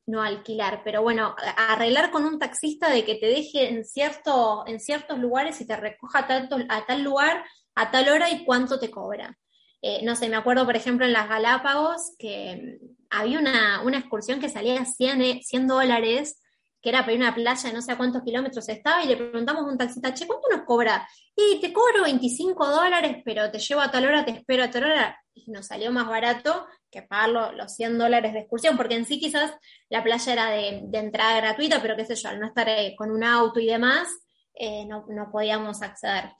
no 0.06 0.22
alquilar, 0.22 0.82
pero 0.84 1.02
bueno, 1.02 1.34
arreglar 1.56 2.10
con 2.10 2.24
un 2.24 2.38
taxista 2.38 2.90
de 2.90 3.04
que 3.04 3.14
te 3.16 3.26
deje 3.26 3.70
en, 3.70 3.84
cierto, 3.84 4.64
en 4.66 4.80
ciertos 4.80 5.18
lugares 5.18 5.60
y 5.60 5.66
te 5.66 5.76
recoja 5.76 6.20
a 6.20 6.48
a 6.68 6.86
tal 6.86 7.02
lugar 7.02 7.44
a 7.74 7.90
tal 7.90 8.08
hora 8.08 8.30
y 8.30 8.44
cuánto 8.44 8.78
te 8.78 8.90
cobra. 8.90 9.38
Eh, 9.82 10.04
no 10.04 10.14
sé, 10.14 10.28
me 10.28 10.36
acuerdo, 10.36 10.66
por 10.66 10.76
ejemplo, 10.76 11.06
en 11.06 11.12
las 11.12 11.28
Galápagos 11.28 12.14
que 12.18 12.78
había 13.10 13.38
una, 13.38 13.98
excursión 13.98 14.40
que 14.40 14.48
salía 14.48 14.84
100, 14.84 15.42
100 15.42 15.66
dólares, 15.66 16.40
que 16.80 16.88
era 16.88 17.00
para 17.00 17.12
ir 17.12 17.20
a 17.20 17.26
una 17.26 17.34
playa 17.34 17.72
no 17.72 17.82
sé 17.82 17.92
a 17.92 17.96
cuántos 17.96 18.22
kilómetros 18.22 18.68
estaba, 18.68 19.04
y 19.04 19.08
le 19.08 19.16
preguntamos 19.16 19.62
a 19.62 19.66
un 19.66 19.76
taxista, 19.76 20.14
che, 20.14 20.26
¿cuánto 20.26 20.48
nos 20.50 20.64
cobra? 20.64 21.06
Y 21.36 21.60
te 21.60 21.72
cobro 21.72 22.04
25 22.04 22.66
dólares, 22.68 23.18
pero 23.24 23.50
te 23.50 23.58
llevo 23.58 23.80
a 23.80 23.90
tal 23.90 24.06
hora, 24.06 24.24
te 24.24 24.32
espero 24.32 24.64
a 24.64 24.70
tal 24.70 24.84
hora, 24.84 25.20
y 25.34 25.50
nos 25.50 25.66
salió 25.66 25.92
más 25.92 26.08
barato 26.08 26.66
que 26.90 27.02
pagar 27.02 27.54
los 27.54 27.74
100 27.74 27.98
dólares 27.98 28.32
de 28.32 28.40
excursión, 28.40 28.76
porque 28.76 28.94
en 28.94 29.04
sí 29.04 29.20
quizás 29.20 29.52
la 29.88 30.02
playa 30.02 30.32
era 30.32 30.50
de, 30.50 30.88
entrada 30.92 31.36
gratuita, 31.36 31.82
pero 31.82 31.96
qué 31.96 32.04
sé 32.04 32.14
yo, 32.14 32.28
al 32.28 32.40
no 32.40 32.46
estar 32.46 32.68
eh, 32.68 32.94
con 32.96 33.10
un 33.10 33.22
auto 33.22 33.60
y 33.60 33.66
demás, 33.66 34.08
eh, 34.54 34.84
no, 34.84 35.06
podíamos 35.32 35.80
acceder. 35.80 36.32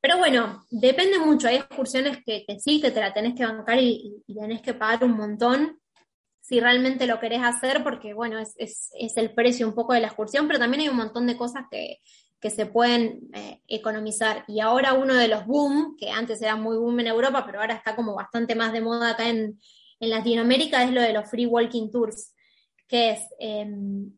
Pero 0.00 0.18
bueno, 0.18 0.64
depende 0.70 1.18
mucho. 1.18 1.48
Hay 1.48 1.56
excursiones 1.56 2.18
que, 2.24 2.44
sí, 2.60 2.80
que 2.80 2.92
te 2.92 3.00
la 3.00 3.12
tenés 3.12 3.34
que 3.34 3.44
bancar 3.44 3.78
y, 3.80 4.22
tenés 4.26 4.62
que 4.62 4.74
pagar 4.74 5.02
un 5.04 5.16
montón 5.16 5.80
si 6.44 6.60
realmente 6.60 7.06
lo 7.06 7.20
querés 7.20 7.42
hacer, 7.42 7.82
porque 7.82 8.12
bueno, 8.12 8.38
es, 8.38 8.90
el 9.16 9.32
precio 9.32 9.66
un 9.66 9.74
poco 9.74 9.94
de 9.94 10.00
la 10.00 10.08
excursión, 10.08 10.46
pero 10.46 10.58
también 10.58 10.82
hay 10.82 10.88
un 10.90 10.96
montón 10.96 11.26
de 11.26 11.38
cosas 11.38 11.64
que, 11.70 12.00
se 12.50 12.66
pueden 12.66 13.30
eh, 13.32 13.62
economizar. 13.66 14.44
Y 14.46 14.60
ahora 14.60 14.92
uno 14.92 15.14
de 15.14 15.28
los 15.28 15.46
boom, 15.46 15.96
que 15.98 16.10
antes 16.10 16.42
era 16.42 16.56
muy 16.56 16.76
boom 16.76 17.00
en 17.00 17.06
Europa, 17.06 17.46
pero 17.46 17.60
ahora 17.60 17.72
está 17.72 17.96
como 17.96 18.14
bastante 18.14 18.54
más 18.54 18.70
de 18.74 18.82
moda 18.82 19.12
acá 19.12 19.30
en, 19.30 19.58
Latinoamérica, 19.98 20.84
es 20.84 20.92
lo 20.92 21.00
de 21.00 21.14
los 21.14 21.30
free 21.30 21.46
walking 21.46 21.90
tours, 21.90 22.34
que 22.86 23.12
es 23.12 23.20
em, 23.38 24.12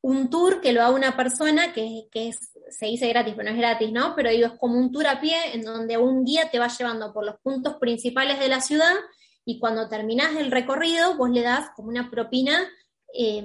un 0.00 0.28
tour 0.28 0.60
que 0.60 0.72
lo 0.72 0.82
haga 0.82 0.90
una 0.90 1.16
persona 1.16 1.72
que, 1.72 2.08
que 2.10 2.30
es 2.30 2.50
se 2.70 2.86
dice 2.86 3.08
gratis, 3.08 3.34
pero 3.36 3.48
no 3.48 3.54
es 3.54 3.60
gratis, 3.60 3.92
¿no? 3.92 4.16
Pero 4.16 4.28
es 4.30 4.50
como 4.58 4.76
un 4.76 4.90
tour 4.90 5.06
a 5.06 5.20
pie 5.20 5.36
en 5.54 5.62
donde 5.62 5.96
un 5.96 6.24
guía 6.24 6.50
te 6.50 6.58
va 6.58 6.66
llevando 6.66 7.12
por 7.12 7.24
los 7.24 7.36
puntos 7.38 7.76
principales 7.76 8.40
de 8.40 8.48
la 8.48 8.60
ciudad 8.60 8.92
y 9.48 9.58
cuando 9.58 9.88
terminás 9.88 10.36
el 10.36 10.50
recorrido, 10.50 11.16
vos 11.16 11.30
le 11.30 11.40
das 11.40 11.70
como 11.74 11.88
una 11.88 12.10
propina 12.10 12.68
eh, 13.14 13.42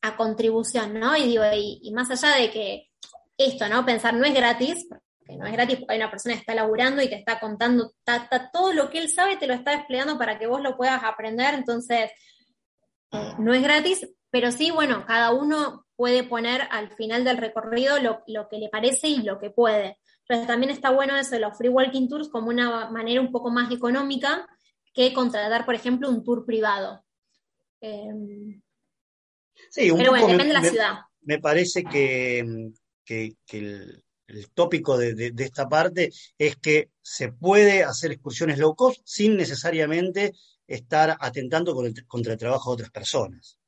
a 0.00 0.16
contribución, 0.16 1.00
¿no? 1.00 1.16
Y 1.16 1.24
digo, 1.24 1.42
y, 1.52 1.90
más 1.90 2.08
allá 2.08 2.36
de 2.36 2.52
que 2.52 2.90
esto, 3.36 3.68
¿no? 3.68 3.84
Pensar 3.84 4.14
no 4.14 4.24
es 4.24 4.32
gratis, 4.32 4.86
porque 4.88 5.36
no 5.36 5.44
es 5.44 5.52
gratis 5.52 5.78
porque 5.78 5.94
hay 5.94 5.98
una 5.98 6.10
persona 6.12 6.36
que 6.36 6.40
está 6.42 6.54
laburando 6.54 7.02
y 7.02 7.08
te 7.08 7.16
está 7.16 7.40
contando 7.40 7.90
todo 8.52 8.72
lo 8.72 8.90
que 8.90 8.98
él 8.98 9.10
sabe, 9.10 9.36
te 9.36 9.48
lo 9.48 9.54
está 9.54 9.72
desplegando 9.72 10.16
para 10.16 10.38
que 10.38 10.46
vos 10.46 10.62
lo 10.62 10.76
puedas 10.76 11.02
aprender, 11.02 11.54
entonces 11.54 12.12
eh, 13.10 13.32
no 13.40 13.54
es 13.54 13.62
gratis, 13.64 14.08
pero 14.30 14.52
sí, 14.52 14.70
bueno, 14.70 15.04
cada 15.04 15.32
uno 15.32 15.84
puede 15.96 16.22
poner 16.22 16.68
al 16.70 16.94
final 16.94 17.24
del 17.24 17.38
recorrido 17.38 17.96
lo, 17.98 18.48
que 18.48 18.58
le 18.58 18.68
parece 18.68 19.08
y 19.08 19.22
lo 19.22 19.40
que 19.40 19.50
puede. 19.50 19.98
Entonces 20.28 20.46
también 20.46 20.70
está 20.70 20.90
bueno 20.90 21.16
eso 21.16 21.32
de 21.32 21.40
los 21.40 21.58
free 21.58 21.70
walking 21.70 22.08
tours 22.08 22.28
como 22.28 22.50
una 22.50 22.88
manera 22.90 23.20
un 23.20 23.32
poco 23.32 23.50
más 23.50 23.72
económica 23.72 24.46
que 24.94 25.12
contratar, 25.12 25.66
por 25.66 25.74
ejemplo, 25.74 26.08
un 26.08 26.24
tour 26.24 26.46
privado. 26.46 27.04
Em, 27.80 28.62
sí, 29.70 29.90
un 29.90 29.98
pero 29.98 30.10
bueno, 30.10 30.28
depende 30.28 30.54
de 30.54 30.60
la 30.60 30.68
ciudad. 30.68 30.94
Me 31.22 31.38
parece 31.38 31.84
que, 31.84 32.38
el, 33.08 34.02
tópico 34.54 34.96
de, 34.96 35.34
esta 35.36 35.68
parte 35.68 36.10
es 36.38 36.56
que 36.56 36.90
se 37.02 37.32
puede 37.32 37.84
hacer 37.84 38.12
excursiones 38.12 38.58
low 38.58 38.74
cost 38.74 39.00
sin 39.04 39.36
necesariamente 39.36 40.32
estar 40.66 41.16
atentando 41.20 41.74
contra 42.06 42.32
el 42.32 42.38
trabajo 42.38 42.70
de 42.70 42.74
otras 42.74 42.90
personas. 42.90 43.58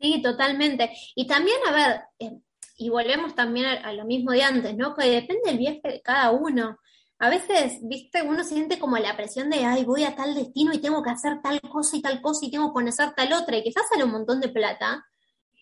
Sí, 0.00 0.20
totalmente. 0.22 0.90
Y 1.14 1.26
también, 1.26 1.58
a 1.66 1.72
ver, 1.72 2.00
eh, 2.18 2.38
y 2.76 2.88
volvemos 2.88 3.34
también 3.34 3.66
a, 3.66 3.92
lo 3.92 4.04
mismo 4.04 4.32
de 4.32 4.42
antes, 4.42 4.76
¿no? 4.76 4.94
Que 4.94 5.08
depende 5.08 5.42
del 5.46 5.58
viaje 5.58 5.80
de 5.84 6.02
cada 6.02 6.30
uno. 6.32 6.78
A 7.18 7.30
veces, 7.30 7.78
viste, 7.82 8.22
uno 8.22 8.44
siente 8.44 8.78
como 8.78 8.98
la 8.98 9.16
presión 9.16 9.48
de, 9.48 9.64
ay, 9.64 9.84
voy 9.84 10.04
a 10.04 10.16
tal 10.16 10.34
destino 10.34 10.72
y 10.72 10.80
tengo 10.80 11.02
que 11.02 11.10
hacer 11.10 11.40
tal 11.42 11.60
cosa 11.60 11.96
y 11.96 12.02
tal 12.02 12.20
cosa 12.20 12.44
y 12.44 12.50
tengo 12.50 12.68
que 12.68 12.74
conocer 12.74 13.14
tal 13.14 13.32
otra, 13.32 13.56
y 13.56 13.62
quizás 13.62 13.84
sale 13.88 14.04
un 14.04 14.10
montón 14.10 14.40
de 14.40 14.48
plata. 14.48 15.06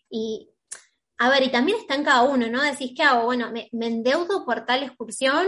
Y, 0.09 0.51
a 1.19 1.29
ver, 1.29 1.43
y 1.45 1.51
también 1.51 1.79
está 1.79 1.95
en 1.95 2.05
cada 2.05 2.23
uno, 2.23 2.49
¿no? 2.49 2.62
Decís, 2.62 2.93
¿qué 2.97 3.03
hago? 3.03 3.27
Bueno, 3.27 3.53
me, 3.53 3.69
endeudo 3.87 4.45
por 4.45 4.67
tal 4.67 4.83
excursión 4.83 5.47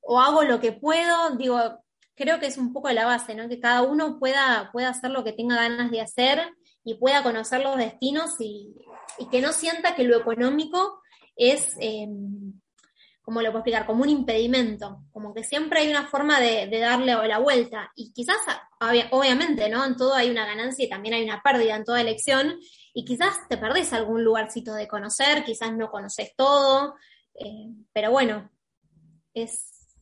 o 0.00 0.20
hago 0.20 0.42
lo 0.42 0.58
que 0.58 0.72
puedo. 0.72 1.36
Digo, 1.36 1.60
creo 2.16 2.40
que 2.40 2.46
es 2.46 2.58
un 2.58 2.72
poco 2.72 2.90
la 2.90 3.06
base, 3.06 3.34
¿no? 3.34 3.48
Que 3.48 3.60
cada 3.60 3.82
uno 3.82 4.18
pueda, 4.18 4.70
pueda 4.72 4.88
hacer 4.88 5.10
lo 5.10 5.22
que 5.22 5.32
tenga 5.32 5.56
ganas 5.56 5.90
de 5.90 6.00
hacer 6.00 6.40
y 6.82 6.94
pueda 6.94 7.22
conocer 7.22 7.60
los 7.60 7.76
destinos 7.76 8.32
y, 8.40 8.74
que 9.30 9.40
no 9.40 9.52
sienta 9.52 9.94
que 9.94 10.04
lo 10.04 10.16
económico 10.16 11.00
es, 11.36 11.76
eh, 11.78 12.08
como 13.22 13.40
lo 13.40 13.48
puedo 13.50 13.60
explicar, 13.60 13.86
como 13.86 14.02
un 14.02 14.08
impedimento, 14.08 15.04
como 15.12 15.32
que 15.32 15.44
siempre 15.44 15.80
hay 15.80 15.88
una 15.88 16.06
forma 16.06 16.40
de, 16.40 16.68
darle 16.80 17.14
la 17.28 17.38
vuelta. 17.38 17.92
Y 17.94 18.12
quizás, 18.12 18.36
obviamente, 19.10 19.68
¿no? 19.68 19.84
En 19.84 19.96
todo 19.96 20.14
hay 20.14 20.28
una 20.28 20.44
ganancia 20.44 20.84
y 20.84 20.88
también 20.88 21.14
hay 21.14 21.22
una 21.22 21.40
pérdida 21.40 21.76
en 21.76 21.84
toda 21.84 22.00
elección, 22.00 22.58
y 22.94 23.04
quizás 23.04 23.48
te 23.48 23.56
perdés 23.56 23.92
algún 23.92 24.24
lugarcito 24.24 24.74
de 24.74 24.88
conocer, 24.88 25.44
quizás 25.44 25.72
no 25.72 25.90
conoces 25.90 26.34
todo, 26.36 26.96
eh, 27.34 27.68
pero 27.92 28.10
bueno, 28.10 28.50
es, 29.32 29.94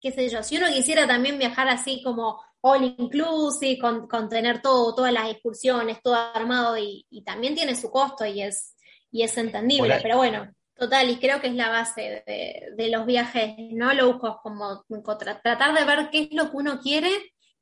qué 0.00 0.12
sé 0.12 0.28
yo, 0.28 0.42
si 0.42 0.58
uno 0.58 0.68
quisiera 0.68 1.06
también 1.06 1.38
viajar 1.38 1.68
así 1.68 2.02
como 2.04 2.40
all 2.60 2.84
inclusive, 2.84 3.78
con, 3.78 4.28
tener 4.28 4.60
todo, 4.60 4.94
todas 4.94 5.12
las 5.12 5.30
excursiones, 5.30 6.02
todo 6.02 6.14
armado 6.14 6.76
y, 6.78 7.04
también 7.24 7.54
tiene 7.54 7.74
su 7.74 7.90
costo 7.90 8.24
y 8.26 8.42
es, 8.42 8.76
y 9.10 9.22
es 9.22 9.36
entendible, 9.36 9.98
pero 10.02 10.18
bueno, 10.18 10.52
total, 10.78 11.10
y 11.10 11.18
creo 11.18 11.40
que 11.40 11.48
es 11.48 11.54
la 11.54 11.70
base 11.70 12.22
de, 12.26 12.88
los 12.88 13.04
viajes 13.04 13.54
no 13.72 13.92
low 13.92 14.18
cost, 14.18 14.38
como 14.42 14.84
tratar 15.18 15.74
de 15.74 15.84
ver 15.84 16.10
qué 16.10 16.22
es 16.22 16.28
lo 16.32 16.50
que 16.50 16.56
uno 16.56 16.80
quiere, 16.80 17.10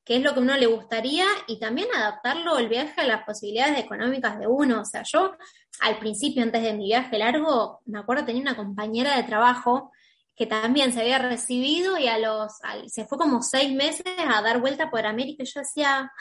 qué 0.05 0.17
es 0.17 0.23
lo 0.23 0.35
que 0.35 0.41
uno 0.41 0.57
le 0.57 0.67
gustaría 0.67 1.27
y 1.49 1.59
también 1.59 1.89
adaptarlo 1.95 2.59
el 2.59 2.69
viaje 2.69 3.01
a 3.01 3.07
las 3.07 3.25
posibilidades 3.25 3.79
económicas 3.81 4.39
de 4.39 4.47
uno. 4.47 4.83
O 4.83 4.85
sea, 4.85 5.03
yo 5.03 5.33
al 5.81 5.99
principio, 5.99 6.43
antes 6.43 6.63
de 6.63 6.75
mi 6.75 6.85
viaje 6.85 7.19
largo, 7.19 7.81
me 7.87 7.99
acuerdo 7.99 8.25
tenía 8.25 8.43
una 8.43 8.57
compañera 8.57 9.17
de 9.17 9.25
trabajo 9.25 9.91
que 10.37 10.47
también 10.47 10.93
se 10.93 11.01
había 11.01 11.19
recibido 11.19 11.99
y 11.99 12.07
a 12.09 12.19
los, 12.19 12.53
se 12.89 13.07
fue 13.07 13.19
como 13.19 13.43
seis 13.43 13.75
meses 13.75 14.05
a 14.19 14.43
dar 14.43 14.61
vuelta 14.61 14.91
por 14.91 15.07
América 15.07 15.43
y 15.43 15.47
yo 15.47 15.61
decía, 15.61 16.01
ah, 16.01 16.13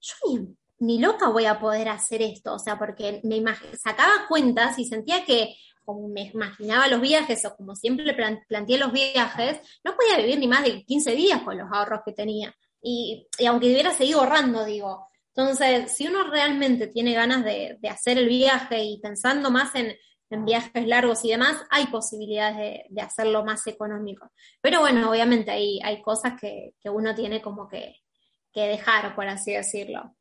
yo 0.00 0.40
ni, 0.80 0.98
loca 0.98 1.28
voy 1.28 1.46
a 1.46 1.60
poder 1.60 1.88
hacer 1.88 2.20
esto, 2.22 2.54
o 2.54 2.58
sea, 2.58 2.76
porque 2.76 3.20
me 3.22 3.42
sacaba 3.82 4.26
cuentas 4.28 4.78
y 4.78 4.84
sentía 4.84 5.24
que 5.24 5.54
como 5.86 6.08
me 6.08 6.22
imaginaba 6.22 6.88
los 6.88 7.00
viajes 7.00 7.44
o 7.46 7.56
como 7.56 7.74
siempre 7.74 8.14
planteé 8.48 8.76
los 8.76 8.92
viajes, 8.92 9.60
no 9.84 9.96
podía 9.96 10.18
vivir 10.18 10.38
ni 10.38 10.48
más 10.48 10.64
de 10.64 10.84
15 10.84 11.12
días 11.12 11.42
con 11.42 11.56
los 11.56 11.68
ahorros 11.72 12.00
que 12.04 12.12
tenía. 12.12 12.54
Y, 12.82 13.26
aunque 13.48 13.68
hubiera 13.68 13.92
seguido 13.92 14.20
ahorrando, 14.20 14.64
digo, 14.64 15.08
entonces, 15.34 15.92
si 15.92 16.06
uno 16.06 16.24
realmente 16.30 16.88
tiene 16.88 17.14
ganas 17.14 17.44
de, 17.44 17.78
hacer 17.88 18.18
el 18.18 18.28
viaje 18.28 18.82
y 18.82 19.00
pensando 19.00 19.50
más 19.50 19.74
en, 19.74 19.96
viajes 20.44 20.86
largos 20.86 21.24
y 21.24 21.30
demás, 21.30 21.56
hay 21.70 21.86
posibilidades 21.86 22.84
de, 22.88 23.00
hacerlo 23.00 23.44
más 23.44 23.66
económico. 23.66 24.30
Pero 24.60 24.80
bueno, 24.80 25.10
obviamente 25.10 25.52
hay, 25.52 25.80
hay 25.82 26.02
cosas 26.02 26.34
que, 26.40 26.74
uno 26.84 27.14
tiene 27.14 27.40
como 27.40 27.68
que, 27.68 27.94
dejar, 28.54 29.14
por 29.14 29.28
así 29.28 29.52
decirlo. 29.52 30.16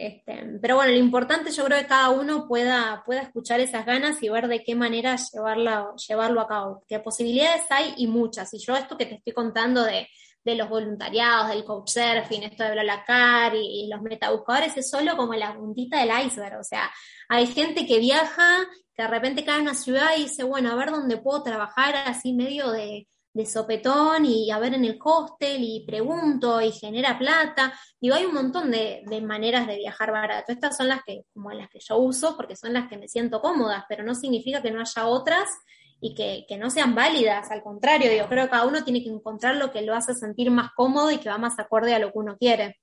Este, 0.00 0.58
pero 0.62 0.76
bueno, 0.76 0.92
lo 0.92 0.98
importante 0.98 1.50
yo 1.50 1.62
creo 1.66 1.78
que 1.78 1.86
cada 1.86 2.08
uno 2.08 2.48
pueda, 2.48 3.02
pueda 3.04 3.20
escuchar 3.20 3.60
esas 3.60 3.84
ganas 3.84 4.22
y 4.22 4.30
ver 4.30 4.48
de 4.48 4.64
qué 4.64 4.74
manera 4.74 5.14
llevarla, 5.16 5.92
llevarlo 6.08 6.40
a 6.40 6.48
cabo. 6.48 6.84
Que 6.88 7.00
posibilidades 7.00 7.66
hay 7.68 7.92
y 7.98 8.06
muchas. 8.06 8.54
Y 8.54 8.58
yo 8.60 8.74
esto 8.76 8.96
que 8.96 9.04
te 9.04 9.16
estoy 9.16 9.34
contando 9.34 9.84
de, 9.84 10.08
de 10.42 10.54
los 10.54 10.70
voluntariados, 10.70 11.50
del 11.50 11.64
couchsurfing, 11.64 12.44
esto 12.44 12.64
de 12.64 12.70
Blablacar 12.70 13.54
y, 13.54 13.84
y 13.84 13.88
los 13.88 14.00
metabuscadores 14.00 14.74
es 14.78 14.88
solo 14.88 15.18
como 15.18 15.34
la 15.34 15.54
puntita 15.54 16.00
del 16.00 16.26
iceberg. 16.26 16.60
O 16.60 16.64
sea, 16.64 16.90
hay 17.28 17.46
gente 17.46 17.86
que 17.86 17.98
viaja, 17.98 18.66
que 18.94 19.02
de 19.02 19.08
repente 19.08 19.44
cae 19.44 19.56
en 19.56 19.62
una 19.62 19.74
ciudad 19.74 20.16
y 20.16 20.22
dice, 20.22 20.44
bueno, 20.44 20.72
a 20.72 20.76
ver 20.76 20.92
dónde 20.92 21.18
puedo 21.18 21.42
trabajar 21.42 21.94
así 22.06 22.32
medio 22.32 22.70
de, 22.70 23.06
de 23.32 23.46
sopetón 23.46 24.26
y 24.26 24.50
a 24.50 24.58
ver 24.58 24.74
en 24.74 24.84
el 24.84 24.98
hostel 25.02 25.62
y 25.62 25.84
pregunto 25.86 26.60
y 26.60 26.72
genera 26.72 27.18
plata. 27.18 27.72
Digo, 28.00 28.14
hay 28.16 28.24
un 28.24 28.34
montón 28.34 28.70
de, 28.70 29.02
de, 29.06 29.20
maneras 29.20 29.66
de 29.66 29.76
viajar 29.76 30.10
barato. 30.10 30.52
Estas 30.52 30.76
son 30.76 30.88
las 30.88 31.02
que, 31.04 31.22
como 31.32 31.50
las 31.52 31.68
que 31.68 31.78
yo 31.80 31.98
uso, 31.98 32.36
porque 32.36 32.56
son 32.56 32.72
las 32.72 32.88
que 32.88 32.98
me 32.98 33.08
siento 33.08 33.40
cómodas, 33.40 33.84
pero 33.88 34.02
no 34.02 34.14
significa 34.14 34.62
que 34.62 34.70
no 34.70 34.80
haya 34.80 35.06
otras 35.06 35.48
y 36.00 36.14
que, 36.14 36.44
que 36.48 36.56
no 36.56 36.70
sean 36.70 36.94
válidas. 36.94 37.50
Al 37.50 37.62
contrario, 37.62 38.12
yo 38.12 38.28
creo 38.28 38.44
que 38.44 38.50
cada 38.50 38.66
uno 38.66 38.82
tiene 38.82 39.02
que 39.02 39.10
encontrar 39.10 39.56
lo 39.56 39.70
que 39.70 39.82
lo 39.82 39.94
hace 39.94 40.14
sentir 40.14 40.50
más 40.50 40.70
cómodo 40.74 41.10
y 41.10 41.18
que 41.18 41.28
va 41.28 41.38
más 41.38 41.58
acorde 41.58 41.94
a 41.94 41.98
lo 41.98 42.12
que 42.12 42.18
uno 42.18 42.36
quiere. 42.36 42.80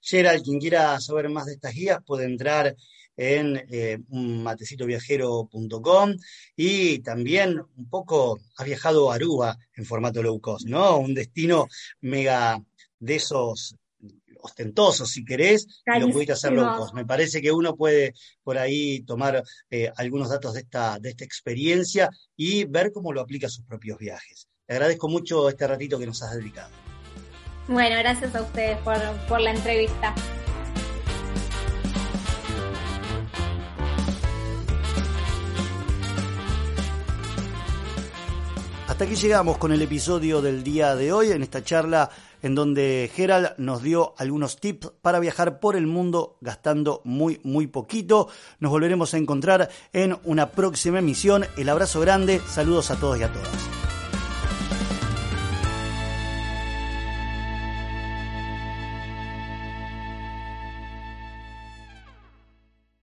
Gerald, 0.00 0.44
quien 0.44 0.60
quiera 0.60 1.00
saber 1.00 1.28
más 1.28 1.46
de 1.46 1.54
estas 1.54 1.74
guías 1.74 1.98
puede 2.06 2.24
entrar 2.24 2.76
en 3.18 3.66
eh, 3.68 3.98
matecitoviajero.com 4.08 6.14
y 6.56 7.00
también 7.00 7.60
un 7.76 7.90
poco 7.90 8.38
ha 8.56 8.64
viajado 8.64 9.10
a 9.10 9.16
Aruba 9.16 9.58
en 9.74 9.84
formato 9.84 10.22
low 10.22 10.40
cost, 10.40 10.66
¿no? 10.68 10.98
Un 10.98 11.14
destino 11.14 11.66
mega 12.00 12.62
de 13.00 13.16
esos 13.16 13.74
ostentosos, 14.40 15.10
si 15.10 15.24
querés, 15.24 15.82
y 15.84 15.98
lo 15.98 16.10
pudiste 16.10 16.32
hacer 16.32 16.52
low 16.52 16.76
cost. 16.76 16.94
Me 16.94 17.04
parece 17.04 17.42
que 17.42 17.50
uno 17.50 17.74
puede 17.74 18.14
por 18.44 18.56
ahí 18.56 19.00
tomar 19.00 19.42
eh, 19.68 19.90
algunos 19.96 20.30
datos 20.30 20.54
de 20.54 20.60
esta, 20.60 21.00
de 21.00 21.10
esta 21.10 21.24
experiencia 21.24 22.08
y 22.36 22.64
ver 22.64 22.92
cómo 22.92 23.12
lo 23.12 23.20
aplica 23.20 23.48
a 23.48 23.50
sus 23.50 23.64
propios 23.64 23.98
viajes. 23.98 24.46
Te 24.64 24.74
agradezco 24.74 25.08
mucho 25.08 25.48
este 25.48 25.66
ratito 25.66 25.98
que 25.98 26.06
nos 26.06 26.22
has 26.22 26.36
dedicado. 26.36 26.70
Bueno, 27.66 27.96
gracias 27.98 28.32
a 28.36 28.42
ustedes 28.42 28.78
por, 28.78 28.96
por 29.28 29.40
la 29.40 29.50
entrevista. 29.50 30.14
Hasta 38.98 39.12
aquí 39.12 39.14
llegamos 39.14 39.58
con 39.58 39.70
el 39.70 39.80
episodio 39.80 40.42
del 40.42 40.64
día 40.64 40.96
de 40.96 41.12
hoy, 41.12 41.30
en 41.30 41.44
esta 41.44 41.62
charla 41.62 42.10
en 42.42 42.56
donde 42.56 43.08
Gerald 43.14 43.50
nos 43.56 43.80
dio 43.80 44.12
algunos 44.18 44.58
tips 44.58 44.90
para 45.00 45.20
viajar 45.20 45.60
por 45.60 45.76
el 45.76 45.86
mundo 45.86 46.36
gastando 46.40 47.00
muy, 47.04 47.40
muy 47.44 47.68
poquito. 47.68 48.28
Nos 48.58 48.72
volveremos 48.72 49.14
a 49.14 49.18
encontrar 49.18 49.70
en 49.92 50.16
una 50.24 50.50
próxima 50.50 50.98
emisión. 50.98 51.44
El 51.56 51.68
abrazo 51.68 52.00
grande, 52.00 52.40
saludos 52.48 52.90
a 52.90 52.96
todos 52.96 53.20
y 53.20 53.22
a 53.22 53.32
todas. 53.32 53.87